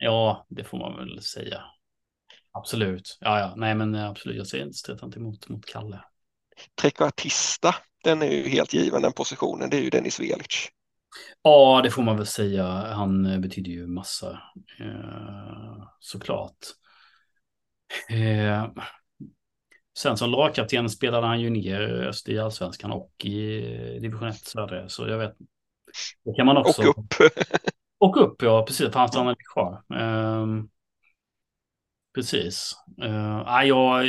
Ja, 0.00 0.46
det 0.48 0.64
får 0.64 0.78
man 0.78 0.96
väl 0.96 1.22
säga. 1.22 1.62
Absolut. 2.52 3.18
Ja, 3.20 3.40
ja. 3.40 3.54
Nej, 3.56 3.74
men 3.74 3.94
eh, 3.94 4.08
absolut. 4.08 4.36
Jag 4.36 4.46
säger 4.46 4.64
inte 4.64 4.78
strättant 4.78 5.16
emot 5.16 5.48
mot 5.48 5.66
Kalle. 5.66 6.04
Trekvartista, 6.80 7.74
den 8.04 8.22
är 8.22 8.30
ju 8.30 8.48
helt 8.48 8.74
given 8.74 9.02
den 9.02 9.12
positionen, 9.12 9.70
det 9.70 9.76
är 9.76 9.82
ju 9.82 9.90
Dennis 9.90 10.20
Velic. 10.20 10.68
Ja, 11.42 11.80
det 11.84 11.90
får 11.90 12.02
man 12.02 12.16
väl 12.16 12.26
säga. 12.26 12.66
Han 12.66 13.26
eh, 13.26 13.38
betyder 13.38 13.70
ju 13.70 13.86
massa, 13.86 14.30
eh, 14.80 15.84
såklart. 15.98 16.58
Eh, 18.08 18.66
sen 19.98 20.16
som 20.16 20.30
lagkapten 20.30 20.90
spelade 20.90 21.26
han 21.26 21.40
ju 21.40 21.50
ner 21.50 22.12
i 22.26 22.38
allsvenskan 22.38 22.92
och 22.92 23.24
i 23.24 23.60
division 24.00 24.28
1 24.28 24.36
södra, 24.36 24.88
så 24.88 25.08
jag 25.08 25.18
vet. 25.18 25.36
Det 26.24 26.34
kan 26.36 26.46
man 26.46 26.56
också. 26.56 26.82
Och 26.82 26.88
upp. 26.88 27.32
Och 28.00 28.16
upp, 28.22 28.42
ja, 28.42 28.64
precis. 28.66 28.92
För 28.92 28.98
han 28.98 29.08
stannade 29.08 29.36
kvar. 29.52 29.82
Ehm, 29.94 30.68
precis. 32.14 32.74
Uh, 33.02 33.64
jag, 33.66 34.06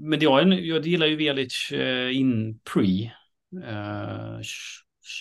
men 0.00 0.20
jag, 0.20 0.52
jag 0.52 0.86
gillar 0.86 1.06
ju 1.06 1.16
Velic 1.16 1.68
uh, 1.72 2.16
in 2.16 2.58
pre. 2.58 3.10
Uh, 3.72 4.40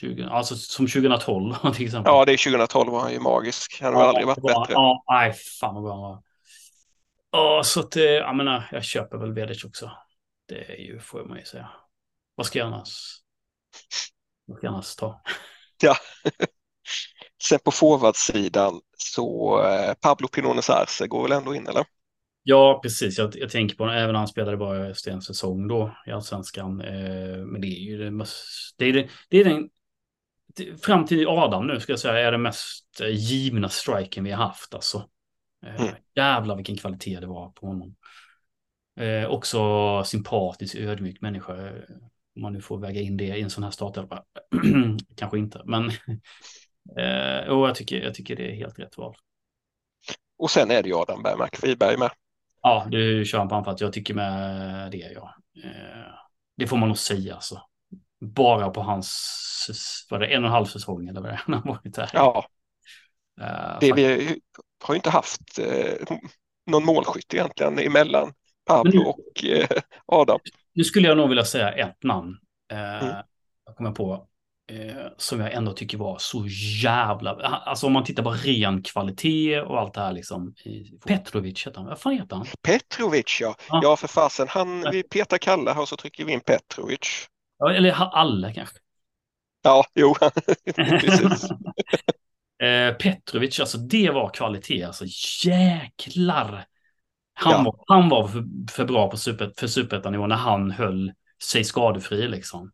20, 0.02 0.24
alltså 0.24 0.56
som 0.56 0.88
2012 0.88 1.54
till 1.76 1.86
exempel. 1.86 2.12
Ja, 2.14 2.26
det 2.26 2.34
är 2.34 2.38
2012 2.52 2.92
var 2.92 3.00
han 3.00 3.12
ju 3.14 3.20
magisk. 3.20 3.82
Han 3.82 3.94
har 3.94 4.02
Ja, 4.02 4.08
aldrig 4.08 4.28
varit 4.28 4.38
var- 4.42 4.62
bättre. 4.62 4.74
Ja, 4.74 5.04
nej, 5.08 5.34
fan 5.60 5.74
vad 5.76 5.84
bra 5.84 5.94
han 5.94 6.02
var. 6.02 6.24
Ja, 7.32 7.62
så 7.64 7.80
att, 7.80 7.96
eh, 7.96 8.04
jag 8.04 8.36
menar, 8.36 8.70
jag 8.72 8.84
köper 8.84 9.18
väl 9.18 9.34
Velic 9.34 9.64
också. 9.66 9.92
Det 10.48 10.72
är 10.72 10.78
ju, 10.78 11.00
får 11.00 11.26
man 11.26 11.38
ju 11.38 11.46
säga. 11.46 11.70
Vad 12.36 12.46
ska 12.46 12.60
jag 12.60 12.66
annars? 12.68 13.18
Vad 14.46 14.58
ska 14.58 14.68
jag 14.68 14.74
annars 14.74 14.96
ta? 14.96 15.22
Ja. 15.82 15.96
Sen 17.50 17.60
på 17.64 17.72
forwardsidan 17.72 18.82
så 18.98 19.60
eh, 19.64 19.94
Pablo 19.94 20.28
Pinones 20.28 20.70
Arce 20.70 21.08
går 21.08 21.24
väl 21.24 21.32
ändå 21.32 21.56
in 21.56 21.68
eller? 21.68 21.86
Ja, 22.44 22.80
precis. 22.84 23.18
Jag, 23.18 23.36
jag 23.36 23.50
tänker 23.50 23.76
på 23.76 23.86
det, 23.86 24.00
även 24.00 24.16
han 24.16 24.28
spelade 24.28 24.58
bara 24.58 24.90
efter 24.90 25.12
en 25.12 25.22
säsong 25.22 25.68
då 25.68 25.98
i 26.08 26.12
allsvenskan. 26.12 26.82
Eh, 26.82 27.38
men 27.38 27.62
det 27.62 27.68
är 27.68 27.82
ju 27.82 27.98
det 27.98 28.12
mest, 28.12 28.76
det 28.78 28.86
är, 28.86 28.94
det, 28.94 29.10
det 29.30 29.38
är 29.38 29.44
den, 29.46 29.70
fram 30.82 31.06
till 31.06 31.28
Adam 31.28 31.68
nu 31.68 31.80
ska 31.80 31.92
jag 31.92 32.00
säga, 32.00 32.28
är 32.28 32.32
det 32.32 32.38
mest 32.38 33.02
eh, 33.02 33.08
givna 33.10 33.70
striken 33.70 34.24
vi 34.24 34.32
har 34.32 34.46
haft 34.48 34.74
alltså. 34.74 35.10
Eh, 35.66 35.82
Mm. 35.82 35.96
Jävlar 36.16 36.56
vilken 36.56 36.78
kvalitet 36.78 37.20
det 37.20 37.28
var 37.28 37.50
på 37.50 37.68
honom. 37.68 37.96
Eh, 39.00 39.30
också 39.30 39.60
sympatisk, 40.04 40.76
ödmjuk 40.76 41.22
människa. 41.22 41.54
Om 42.36 42.42
man 42.42 42.54
nu 42.54 42.62
får 42.62 42.80
väga 42.80 43.02
in 43.02 43.18
det 43.18 43.38
i 43.38 43.42
en 43.42 43.50
sån 43.50 43.64
här 43.64 43.72
startelva. 43.72 44.24
Kanske 45.16 45.38
inte, 45.38 45.62
men 45.66 45.92
eh, 47.00 47.50
och 47.50 47.68
jag, 47.68 47.76
tycker, 47.76 48.02
jag 48.02 48.14
tycker 48.14 48.36
det 48.36 48.52
är 48.52 48.56
helt 48.56 48.80
rätt 48.80 48.98
val. 48.98 49.16
Och 50.38 50.52
sen 50.52 50.72
är 50.72 50.84
det 50.84 50.90
ju 50.90 50.96
Adam 50.96 51.24
Bergmark 51.24 51.64
Wiberg 51.64 51.98
med. 51.98 52.12
Ja, 52.62 52.88
du 52.90 53.26
kör 53.26 53.38
han 53.38 53.48
på 53.50 53.56
anfall. 53.56 53.76
Jag 53.80 53.94
tycker 53.94 54.14
med 54.14 54.92
det, 54.92 54.98
ja. 54.98 55.36
Eh, 55.64 56.14
det 56.58 56.68
får 56.68 56.78
man 56.78 56.88
nog 56.90 56.98
säga 56.98 57.36
alltså. 57.36 57.62
Bara 58.20 58.70
på 58.70 58.82
hans, 58.82 60.08
var 60.10 60.20
det 60.20 60.28
en 60.28 60.44
och 60.44 60.48
en 60.48 60.54
halv 60.54 60.66
säsong 60.66 61.08
eller 61.08 61.22
vad 61.22 61.30
det 61.30 61.34
är, 61.34 61.42
han 61.46 61.54
har 61.54 61.74
varit 61.74 61.94
där. 61.96 62.10
Ja, 62.14 62.46
Eh, 63.42 63.78
det, 63.80 63.94
vi 63.94 64.40
har 64.84 64.94
ju 64.94 64.96
inte 64.96 65.10
haft 65.10 65.60
eh, 65.60 66.16
någon 66.72 66.86
målskytt 66.86 67.34
egentligen 67.34 67.80
emellan 67.80 68.34
Pablo 68.66 68.92
nu- 68.92 69.06
och 69.06 69.46
eh, 69.46 69.82
Adam. 70.06 70.40
Nu 70.74 70.84
skulle 70.84 71.08
jag 71.08 71.18
nog 71.18 71.30
vilja 71.30 71.46
säga 71.46 71.72
ett 71.72 72.04
namn. 72.04 72.38
Eh, 72.72 73.04
Mm. 73.04 73.16
Jag 73.66 73.76
kommer 73.76 73.92
på. 73.92 74.28
Eh, 74.68 75.08
som 75.18 75.40
jag 75.40 75.54
ändå 75.54 75.74
tycker 75.74 75.98
var 75.98 76.18
så 76.20 76.46
jävla... 76.84 77.32
Alltså 77.32 77.88
om 77.88 77.94
man 77.94 78.04
tittar 78.04 78.24
på 78.24 78.32
ren 78.32 78.84
kvalitet 78.84 79.62
och 79.62 79.80
allt 79.80 79.94
det 79.94 80.02
här 80.02 80.12
liksom. 80.14 80.54
Petrovic 81.06 81.68
heter 81.68 81.78
han. 81.80 81.86
Vad 81.90 82.00
fan 82.00 82.14
heter 82.14 82.36
han? 82.36 82.46
Petrovic 82.62 83.38
ja. 83.42 83.56
Ja. 83.70 83.80
Ja, 83.84 83.96
för 83.96 84.08
fasen. 84.08 84.48
Han, 84.50 84.86
vi 84.92 85.04
petar 85.04 85.38
Kalle 85.38 85.72
här 85.72 85.82
och 85.82 85.88
så 85.90 85.98
trycker 85.98 86.26
vi 86.26 86.34
in 86.34 86.40
Petrovic. 86.42 87.28
Ja, 87.60 87.74
Eller 87.74 87.92
ha- 87.94 88.12
alla 88.14 88.54
kanske. 88.54 88.76
Ja, 89.64 89.86
jo, 89.96 90.16
precis. 90.76 91.50
Eh, 92.64 92.94
Petrovic, 92.94 93.60
alltså 93.60 93.78
det 93.78 94.10
var 94.10 94.30
kvalitet. 94.30 94.84
Alltså 94.84 95.06
jäklar. 95.46 96.66
Han, 97.34 97.52
Ja. 97.54 97.64
var, 97.64 97.84
han 97.88 98.10
var 98.10 98.28
för, 98.28 98.44
för 98.72 98.86
bra 98.86 99.10
på 99.12 99.18
super, 99.18 99.54
för 99.58 99.68
superettanivå 99.68 100.28
när 100.28 100.36
han 100.36 100.72
höll 100.72 101.12
sig 101.44 101.64
skadefri 101.64 102.28
liksom. 102.28 102.72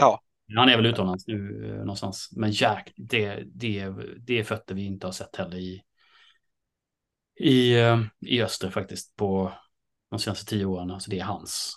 Ja. 0.00 0.20
Han 0.56 0.68
är 0.68 0.76
väl 0.76 0.86
utomlands 0.86 1.26
nu 1.26 1.66
eh, 1.70 1.78
någonstans. 1.78 2.28
Men 2.36 2.50
jäk, 2.50 2.92
det, 2.96 3.42
det, 3.54 3.88
det 4.18 4.38
är 4.38 4.44
fötter 4.44 4.74
vi 4.74 4.84
inte 4.84 5.06
har 5.06 5.12
sett 5.12 5.36
heller 5.36 5.56
i, 5.56 5.82
i, 7.40 7.80
eh, 7.80 8.00
i 8.20 8.42
öster 8.42 8.70
faktiskt 8.70 9.16
på 9.16 9.52
de 10.10 10.18
senaste 10.18 10.46
tio 10.46 10.64
åren. 10.64 10.90
Alltså 10.90 11.10
det 11.10 11.18
är 11.18 11.24
hans 11.24 11.76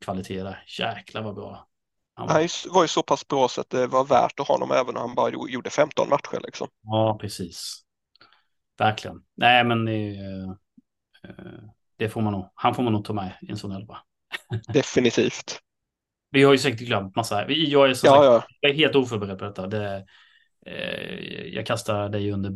kvalitet 0.00 0.42
där. 0.42 0.64
Jäklar 0.78 1.22
vad 1.22 1.34
bra. 1.34 1.68
Han 2.14 2.26
var. 2.26 2.34
Han 2.34 2.74
var 2.74 2.82
ju 2.82 2.88
så 2.88 3.02
pass 3.02 3.28
bra 3.28 3.48
så 3.48 3.60
att 3.60 3.70
det 3.70 3.86
var 3.86 4.04
värt 4.04 4.40
att 4.40 4.48
ha 4.48 4.54
honom 4.54 4.70
även 4.70 4.96
om 4.96 5.02
han 5.02 5.14
bara 5.14 5.30
gjo- 5.30 5.48
gjorde 5.48 5.70
15 5.70 6.08
matcher. 6.08 6.40
Liksom. 6.44 6.68
Ja, 6.82 7.18
precis. 7.20 7.84
Verkligen. 8.78 9.24
Nej, 9.34 9.64
men 9.64 9.84
det, 9.84 10.16
eh, 11.24 11.64
det 11.96 12.08
får 12.08 12.20
man 12.22 12.32
nog. 12.32 12.50
Han 12.54 12.74
får 12.74 12.82
man 12.82 12.92
nog 12.92 13.04
ta 13.04 13.12
med 13.12 13.32
i 13.42 13.50
en 13.50 13.56
sån 13.56 13.72
elva. 13.72 13.98
Definitivt. 14.72 15.60
Vi 16.32 16.42
har 16.42 16.52
ju 16.52 16.58
säkert 16.58 16.80
glömt 16.80 17.16
massa. 17.16 17.50
Jag 17.50 17.90
är, 17.90 17.94
som 17.94 18.06
Ja, 18.06 18.12
sagt, 18.14 18.24
ja. 18.24 18.44
jag 18.60 18.70
är 18.70 18.74
helt 18.74 18.94
oförberedd 18.94 19.38
på 19.38 19.44
detta. 19.44 19.66
Det, 19.66 20.04
eh, 20.66 21.44
jag 21.54 21.66
kastar 21.66 22.08
dig 22.08 22.32
under 22.32 22.50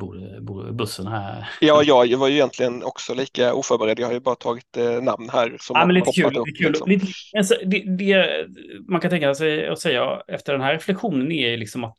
bussen 0.72 1.06
här. 1.06 1.48
Ja, 1.60 1.82
jag 1.82 2.18
var 2.18 2.28
ju 2.28 2.34
egentligen 2.34 2.82
också 2.82 3.14
lika 3.14 3.54
oförberedd. 3.54 3.98
Jag 3.98 4.06
har 4.06 4.14
ju 4.14 4.20
bara 4.20 4.34
tagit 4.34 4.76
eh, 4.76 5.02
namn 5.02 5.30
här 5.32 5.56
som 5.60 5.76
Ja, 5.76 5.86
men 5.86 5.94
lite 5.94 6.12
kul. 6.12 6.36
upp. 6.36 6.46
Lite 6.46 6.58
kul. 6.62 6.68
liksom. 6.72 6.90
Lite, 6.90 7.06
alltså, 7.36 7.54
det, 7.66 7.96
det, 7.96 8.46
man 8.88 9.00
kan 9.00 9.10
tänka 9.10 9.34
sig 9.34 9.68
att 9.68 9.80
säga 9.80 10.22
efter 10.28 10.52
den 10.52 10.62
här 10.62 10.72
reflektionen 10.72 11.32
är 11.32 11.48
ju 11.50 11.56
liksom 11.56 11.84
att 11.84 11.96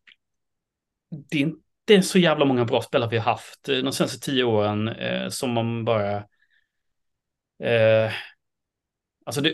det 1.31 1.37
är 1.37 1.41
inte 1.91 2.07
så 2.07 2.19
jävla 2.19 2.45
många 2.45 2.65
bra 2.65 2.81
spelare 2.81 3.09
vi 3.09 3.17
har 3.17 3.31
haft 3.31 3.63
de 3.63 3.91
senaste 3.91 4.19
tio 4.19 4.43
åren 4.43 4.87
eh, 4.87 5.29
som 5.29 5.51
man 5.51 5.85
bara... 5.85 6.15
Eh, 7.63 8.11
alltså 9.27 9.41
det, 9.41 9.53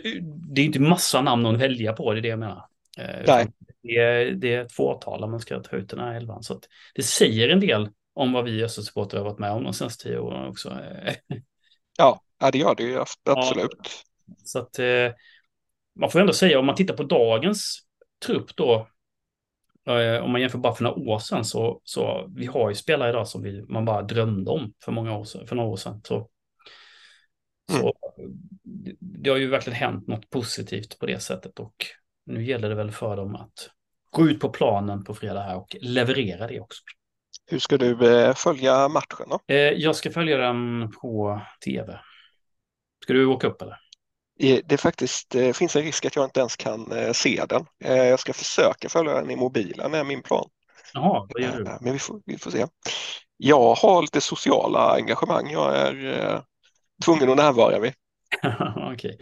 det 0.54 0.60
är 0.60 0.64
inte 0.64 0.80
massa 0.80 1.22
namn 1.22 1.46
att 1.46 1.60
välja 1.60 1.92
på, 1.92 2.12
det 2.12 2.20
är 2.20 2.22
det 2.22 2.28
jag 2.28 2.38
menar. 2.38 2.66
Eh, 2.98 3.24
Nej. 3.26 3.46
Det, 3.82 3.96
är, 3.96 4.30
det 4.30 4.54
är 4.54 4.64
ett 4.64 4.72
fåtal 4.72 5.24
om 5.24 5.30
man 5.30 5.40
ska 5.40 5.60
ta 5.60 5.76
ut 5.76 5.88
den 5.88 5.98
här 5.98 6.14
elvan. 6.14 6.42
Så 6.42 6.60
det 6.94 7.02
säger 7.02 7.48
en 7.48 7.60
del 7.60 7.88
om 8.14 8.32
vad 8.32 8.44
vi 8.44 8.64
Östersupportrar 8.64 9.20
har 9.20 9.30
varit 9.30 9.38
med 9.38 9.50
om 9.50 9.64
de 9.64 9.72
senaste 9.72 10.04
tio 10.04 10.18
åren 10.18 10.48
också. 10.48 10.78
Ja, 11.98 12.20
ja, 12.40 12.50
det 12.50 12.58
gör 12.58 12.74
det 12.74 12.82
ju 12.82 12.98
absolut. 13.24 14.04
Så 14.44 14.58
att 14.58 14.78
eh, 14.78 15.12
man 16.00 16.10
får 16.10 16.20
ändå 16.20 16.32
säga 16.32 16.58
om 16.58 16.66
man 16.66 16.74
tittar 16.74 16.96
på 16.96 17.02
dagens 17.02 17.78
trupp 18.26 18.56
då. 18.56 18.88
Eh, 19.86 20.24
om 20.24 20.32
man 20.32 20.40
jämför 20.40 20.58
bara 20.58 20.74
för 20.74 20.84
några 20.84 20.96
år 20.96 21.18
sedan 21.18 21.44
så, 21.44 21.80
så 21.84 22.30
vi 22.36 22.46
har 22.46 22.68
ju 22.68 22.74
spelare 22.74 23.10
idag 23.10 23.28
som 23.28 23.42
vi, 23.42 23.62
man 23.68 23.84
bara 23.84 24.02
drömde 24.02 24.50
om 24.50 24.72
för 24.84 24.92
många 24.92 25.16
år 25.16 25.24
sedan, 25.24 25.46
för 25.46 25.56
några 25.56 25.68
år 25.68 25.76
sedan. 25.76 26.00
Så, 26.04 26.28
så 27.72 27.94
det, 28.62 28.96
det 29.00 29.30
har 29.30 29.36
ju 29.36 29.48
verkligen 29.48 29.78
hänt 29.78 30.06
något 30.06 30.30
positivt 30.30 30.98
på 30.98 31.06
det 31.06 31.20
sättet 31.20 31.58
och 31.58 31.74
nu 32.26 32.44
gäller 32.44 32.68
det 32.68 32.74
väl 32.74 32.90
för 32.90 33.16
dem 33.16 33.36
att 33.36 33.70
gå 34.10 34.28
ut 34.28 34.40
på 34.40 34.48
planen 34.48 35.04
på 35.04 35.14
fredag 35.14 35.42
här 35.42 35.56
och 35.56 35.76
leverera 35.80 36.46
det 36.46 36.60
också. 36.60 36.82
Hur 37.46 37.58
ska 37.58 37.78
du 37.78 38.16
eh, 38.16 38.34
följa 38.34 38.88
matchen 38.88 39.26
då? 39.28 39.54
Eh, 39.54 39.56
jag 39.56 39.96
ska 39.96 40.10
följa 40.10 40.36
den 40.36 40.90
på 40.90 41.40
tv. 41.64 42.00
Ska 43.02 43.12
du 43.12 43.26
åka 43.26 43.46
upp 43.46 43.62
eller? 43.62 43.76
Det 44.38 44.72
är 44.72 44.76
faktiskt, 44.76 45.30
det 45.30 45.56
finns 45.56 45.76
en 45.76 45.82
risk 45.82 46.04
att 46.04 46.16
jag 46.16 46.24
inte 46.24 46.40
ens 46.40 46.56
kan 46.56 47.14
se 47.14 47.44
den. 47.48 47.66
Jag 47.78 48.20
ska 48.20 48.32
försöka 48.32 48.88
följa 48.88 49.14
den 49.14 49.30
i 49.30 49.36
mobilen, 49.36 49.94
är 49.94 50.04
min 50.04 50.22
plan. 50.22 50.48
Jaha, 50.94 51.26
vad 51.28 51.42
gör 51.42 51.56
du? 51.56 51.64
Men 51.80 51.92
vi 51.92 51.98
får, 51.98 52.20
vi 52.26 52.38
får 52.38 52.50
se. 52.50 52.66
Jag 53.36 53.74
har 53.74 54.02
lite 54.02 54.20
sociala 54.20 54.94
engagemang 54.94 55.50
jag 55.50 55.76
är 55.76 56.42
tvungen 57.04 57.30
att 57.30 57.36
närvara 57.36 57.80
vid. 57.80 57.92
okay. 58.94 59.16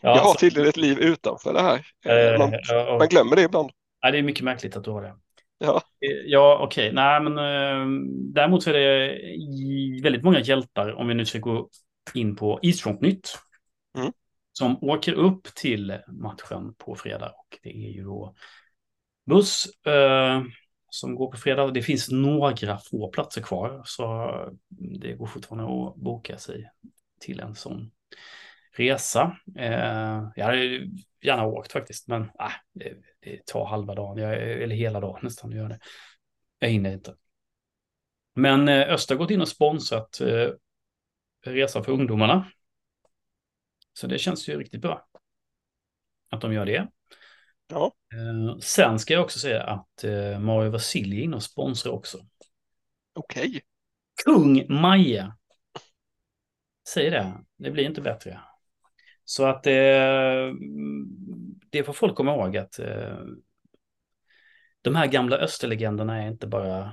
Ja, 0.00 0.16
jag 0.16 0.22
har 0.22 0.32
så... 0.32 0.38
tydligen 0.38 0.68
ett 0.68 0.76
liv 0.76 0.98
utanför 0.98 1.52
det 1.52 1.60
här. 1.60 1.86
Eh, 2.04 2.38
man, 2.38 2.54
uh, 2.54 2.98
man, 2.98 3.08
glömmer 3.08 3.36
det 3.36 3.42
ibland. 3.42 3.70
Ja, 4.00 4.10
det 4.10 4.18
är 4.18 4.22
mycket 4.22 4.44
märkligt 4.44 4.76
att 4.76 4.84
du 4.84 4.90
har 4.90 5.02
det. 5.02 5.14
Ja, 5.58 5.82
eh, 6.00 6.16
ja 6.26 6.58
okej. 6.62 6.84
Okay. 6.84 6.94
Nej, 6.94 7.20
men 7.20 7.38
uh, 7.38 8.02
däremot 8.34 8.62
så 8.62 8.70
är 8.70 8.74
det 8.74 10.02
väldigt 10.02 10.24
många 10.24 10.40
hjältar, 10.40 10.92
om 10.92 11.08
vi 11.08 11.14
nu 11.14 11.24
ska 11.24 11.38
gå 11.38 11.68
in 12.14 12.36
på 12.36 12.58
Isfront-nytt, 12.62 13.38
mm. 13.98 14.12
som 14.52 14.84
åker 14.84 15.12
upp 15.12 15.54
till 15.54 15.98
matchen 16.08 16.74
på 16.78 16.94
fredag. 16.94 17.28
Och 17.28 17.58
det 17.62 17.70
är 17.70 17.90
ju 17.90 18.04
då 18.04 18.34
buss 19.26 19.66
uh, 19.86 20.42
som 20.90 21.14
går 21.14 21.30
på 21.30 21.36
fredag. 21.36 21.70
Det 21.70 21.82
finns 21.82 22.10
några 22.10 22.78
få 22.78 23.08
platser 23.08 23.42
kvar, 23.42 23.82
så 23.84 24.32
det 25.00 25.12
går 25.12 25.26
fortfarande 25.26 25.88
att 25.88 25.96
boka 25.96 26.38
sig 26.38 26.70
till 27.20 27.40
en 27.40 27.54
sån 27.54 27.90
resa. 28.72 29.36
Eh, 29.56 30.30
jag 30.36 30.44
hade 30.44 30.88
gärna 31.22 31.46
åkt 31.46 31.72
faktiskt, 31.72 32.08
men 32.08 32.22
äh, 32.22 32.52
det, 32.72 32.94
det 33.20 33.46
tar 33.46 33.66
halva 33.66 33.94
dagen, 33.94 34.18
jag, 34.18 34.42
eller 34.62 34.74
hela 34.74 35.00
dagen 35.00 35.20
nästan. 35.22 35.52
Gör 35.52 35.68
det. 35.68 35.78
Jag 36.58 36.68
hinner 36.68 36.92
inte. 36.92 37.14
Men 38.34 38.68
eh, 38.68 38.92
Öster 38.92 39.14
har 39.14 39.18
gått 39.18 39.30
in 39.30 39.40
och 39.40 39.48
sponsrat 39.48 40.20
eh, 40.20 40.50
resan 41.46 41.84
för 41.84 41.92
ungdomarna. 41.92 42.50
Så 43.92 44.06
det 44.06 44.18
känns 44.18 44.48
ju 44.48 44.58
riktigt 44.58 44.80
bra. 44.80 45.08
Att 46.30 46.40
de 46.40 46.52
gör 46.52 46.66
det. 46.66 46.88
Ja. 47.68 47.92
Eh, 48.14 48.58
sen 48.58 48.98
ska 48.98 49.14
jag 49.14 49.24
också 49.24 49.38
säga 49.38 49.62
att 49.62 50.04
eh, 50.04 50.38
Mario 50.38 50.70
Vasilij 50.70 51.18
är 51.18 51.24
inne 51.24 51.36
och 51.36 51.42
sponsrar 51.42 51.92
också. 51.92 52.18
Okej. 53.12 53.48
Okay. 53.48 53.60
Kung 54.24 54.80
Maja. 54.80 55.37
Säg 56.88 57.10
det, 57.10 57.32
det 57.56 57.70
blir 57.70 57.84
inte 57.84 58.00
bättre. 58.00 58.40
Så 59.24 59.46
att 59.46 59.66
eh, 59.66 60.52
det 61.70 61.84
får 61.84 61.92
folk 61.92 62.16
komma 62.16 62.34
ihåg 62.34 62.56
att 62.56 62.78
eh, 62.78 63.18
de 64.82 64.96
här 64.96 65.06
gamla 65.06 65.36
österlegenderna 65.36 66.22
är 66.22 66.28
inte 66.28 66.46
bara 66.46 66.92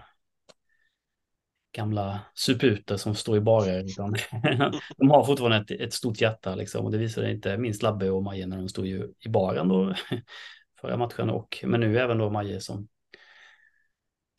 gamla 1.71 2.19
suputer 2.33 2.97
som 2.97 3.15
står 3.15 3.37
i 3.37 3.41
barer. 3.41 3.83
Utan 3.83 4.15
de 4.97 5.09
har 5.09 5.23
fortfarande 5.23 5.57
ett, 5.57 5.81
ett 5.81 5.93
stort 5.93 6.21
hjärta 6.21 6.55
liksom. 6.55 6.85
Och 6.85 6.91
det 6.91 6.97
visade 6.97 7.31
inte 7.31 7.57
minst 7.57 7.81
Labbe 7.81 8.09
och 8.09 8.23
Maje 8.23 8.47
när 8.47 8.57
de 8.57 8.69
stod 8.69 8.85
ju 8.85 9.13
i 9.19 9.29
baren 9.29 9.67
då 9.67 9.95
förra 10.81 10.97
matchen. 10.97 11.29
Och, 11.29 11.63
men 11.63 11.79
nu 11.79 11.99
även 11.99 12.17
då 12.17 12.29
Maje 12.29 12.61
som, 12.61 12.87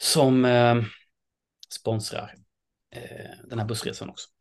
som 0.02 0.44
eh, 0.44 0.82
sponsrar 1.68 2.34
eh, 2.90 3.30
den 3.44 3.58
här 3.58 3.66
bussresan 3.66 4.10
också. 4.10 4.35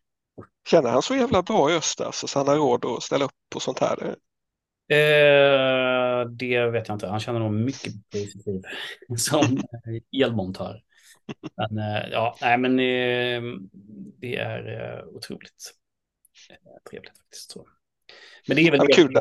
Känner 0.70 0.90
han 0.90 1.02
så 1.02 1.16
jävla 1.16 1.42
bra 1.42 1.72
i 1.72 1.76
öster 1.76 2.10
så 2.12 2.40
han 2.40 2.48
har 2.48 2.56
råd 2.56 2.86
att 2.86 3.04
ställa 3.04 3.26
upp 3.26 3.32
på 3.50 3.60
sånt 3.60 3.80
här? 3.80 4.16
Eh, 4.88 6.30
det 6.30 6.70
vet 6.70 6.88
jag 6.88 6.96
inte. 6.96 7.08
Han 7.08 7.20
känner 7.20 7.40
nog 7.40 7.54
mycket 7.54 7.94
positiv 8.12 8.62
som 9.18 9.58
elmontör. 10.24 10.82
Men 11.58 11.78
eh, 11.78 12.10
ja, 12.12 12.38
nej 12.42 12.58
men 12.58 12.80
eh, 12.80 13.60
det 14.20 14.38
är 14.38 14.98
eh, 14.98 15.08
otroligt 15.08 15.74
eh, 16.50 16.56
trevligt 16.90 17.18
faktiskt. 17.18 17.52
Så. 17.52 17.68
Men 18.48 18.58
det 18.58 18.68
är 18.68 18.72
väl 18.72 18.80
ja, 18.80 18.86
det. 18.86 18.94
Kul, 18.94 19.14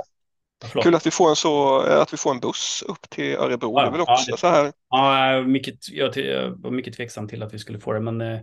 ja, 0.75 0.83
kul 0.83 0.95
att 0.95 1.07
vi 1.07 1.11
får 1.11 1.31
en 1.31 1.37
så 1.37 1.81
att 1.81 2.13
vi 2.13 2.17
får 2.17 2.31
en 2.31 2.41
buss 2.41 2.85
upp 2.89 3.11
till 3.11 3.35
Örebro. 3.35 3.73
Ja, 3.73 3.83
det 3.83 3.89
är 3.89 3.93
väl 3.93 4.01
också 4.01 4.31
det, 4.31 4.39
så 4.39 4.47
här. 4.47 4.73
Ja, 4.89 5.43
mycket, 5.43 5.89
jag, 5.89 6.17
jag 6.17 6.63
var 6.63 6.71
mycket 6.71 6.97
tveksam 6.97 7.29
till 7.29 7.43
att 7.43 7.55
vi 7.55 7.59
skulle 7.59 7.81
få 7.81 7.93
det, 7.93 8.01
men 8.01 8.21
eh, 8.21 8.41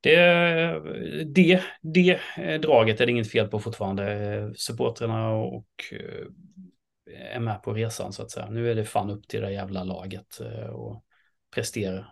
det, 0.00 1.24
det, 1.24 1.62
det 1.82 2.20
draget 2.58 3.00
är 3.00 3.06
det 3.06 3.12
inget 3.12 3.30
fel 3.30 3.48
på 3.48 3.60
fortfarande. 3.60 4.52
Supporterna 4.56 5.30
och 5.30 5.66
eh, 5.92 6.26
är 7.34 7.40
med 7.40 7.62
på 7.62 7.72
resan 7.72 8.12
så 8.12 8.22
att 8.22 8.30
säga. 8.30 8.50
Nu 8.50 8.70
är 8.70 8.74
det 8.74 8.84
fan 8.84 9.10
upp 9.10 9.28
till 9.28 9.40
det 9.40 9.52
jävla 9.52 9.84
laget 9.84 10.40
eh, 10.40 10.66
och 10.66 11.04
prestera. 11.50 12.06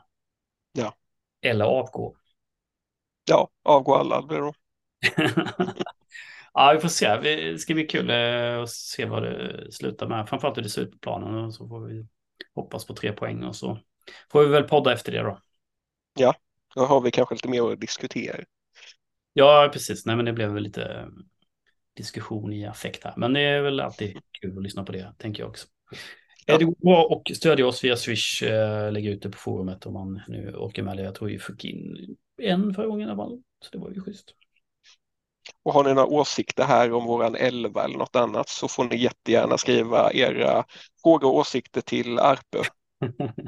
Ja. 0.72 0.94
Eller 1.42 1.64
avgå. 1.64 2.16
Ja, 3.24 3.48
avgå 3.64 3.94
alla 3.94 4.22
blir 4.22 4.38
det 4.38 4.52
Ja, 6.54 6.72
vi 6.74 6.80
får 6.80 6.88
se. 6.88 7.16
Det 7.16 7.58
ska 7.58 7.74
bli 7.74 7.86
kul 7.86 8.10
eh, 8.10 8.62
att 8.62 8.70
se 8.70 9.04
vad 9.04 9.22
det 9.22 9.72
slutar 9.72 10.08
med. 10.08 10.28
Framförallt 10.28 10.56
hur 10.56 10.62
det 10.62 10.68
ser 10.68 10.82
ut 10.82 10.92
på 10.92 10.98
planen. 10.98 11.34
Och 11.34 11.54
så 11.54 11.68
får 11.68 11.80
vi 11.80 12.06
hoppas 12.54 12.86
på 12.86 12.94
tre 12.94 13.12
poäng 13.12 13.44
och 13.44 13.56
så 13.56 13.78
får 14.32 14.44
vi 14.44 14.48
väl 14.48 14.64
podda 14.64 14.92
efter 14.92 15.12
det 15.12 15.22
då. 15.22 15.40
Ja, 16.18 16.34
då 16.74 16.84
har 16.84 17.00
vi 17.00 17.10
kanske 17.10 17.34
lite 17.34 17.48
mer 17.48 17.72
att 17.72 17.80
diskutera. 17.80 18.44
Ja, 19.32 19.70
precis. 19.72 20.06
Nej, 20.06 20.16
men 20.16 20.24
det 20.24 20.32
blev 20.32 20.50
väl 20.50 20.62
lite 20.62 20.84
eh, 20.84 21.06
diskussion 21.96 22.52
i 22.52 22.66
affekt 22.66 23.04
här. 23.04 23.14
Men 23.16 23.32
det 23.32 23.40
är 23.40 23.62
väl 23.62 23.80
alltid 23.80 24.18
kul 24.40 24.56
att 24.56 24.62
lyssna 24.62 24.84
på 24.84 24.92
det, 24.92 25.14
tänker 25.18 25.42
jag 25.42 25.50
också. 25.50 25.66
Ja. 26.46 26.58
Det 26.58 26.64
går 26.64 26.74
bra 26.78 27.22
att 27.26 27.36
stödja 27.36 27.66
oss 27.66 27.84
via 27.84 27.96
Swish, 27.96 28.42
äh, 28.42 28.92
lägga 28.92 29.10
ut 29.10 29.22
det 29.22 29.30
på 29.30 29.38
forumet 29.38 29.86
om 29.86 29.92
man 29.92 30.22
nu 30.28 30.54
orkar 30.54 30.82
med 30.82 30.96
det. 30.96 31.02
Jag 31.02 31.14
tror 31.14 31.28
vi 31.28 31.38
fick 31.38 31.64
in 31.64 32.16
en 32.42 32.74
förra 32.74 32.86
gången 32.86 33.08
i 33.08 33.10
alla 33.10 33.22
fall, 33.22 33.42
så 33.64 33.70
det 33.72 33.78
var 33.78 33.90
ju 33.90 34.00
schysst. 34.00 34.34
Och 35.62 35.72
har 35.72 35.84
ni 35.84 35.94
några 35.94 36.06
åsikter 36.06 36.64
här 36.64 36.92
om 36.92 37.04
våran 37.04 37.34
elva 37.34 37.84
eller 37.84 37.98
något 37.98 38.16
annat 38.16 38.48
så 38.48 38.68
får 38.68 38.84
ni 38.84 38.96
jättegärna 38.96 39.58
skriva 39.58 40.12
era 40.12 40.64
frågor 41.02 41.28
och 41.28 41.36
åsikter 41.36 41.80
till 41.80 42.18
Arpe. 42.18 42.58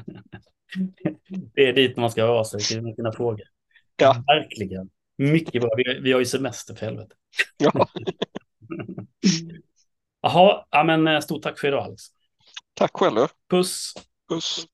det 1.55 1.68
är 1.68 1.73
dit 1.73 1.97
man 1.97 2.11
ska 2.11 2.23
röra 2.23 2.45
sig 2.45 2.61
till 2.61 2.95
sina 2.97 3.12
frågor. 3.12 3.47
Ja. 3.97 4.25
Verkligen. 4.27 4.91
Mycket 5.16 5.62
bra. 5.62 5.71
Vi, 5.77 6.01
vi 6.01 6.12
har 6.12 6.18
ju 6.18 6.27
semester 6.27 6.75
för 6.75 6.87
helvete. 6.87 7.14
Ja. 7.59 7.73
Jaha, 10.23 10.64
ja, 10.71 10.85
men 10.85 11.09
eh, 11.09 11.21
stort 11.21 11.43
tack 11.43 11.59
för 11.59 11.68
idag 11.68 11.85
Alex. 11.85 12.03
Tack 12.75 12.91
själv. 12.97 13.27
Puss. 13.51 13.95
Puss. 14.29 14.66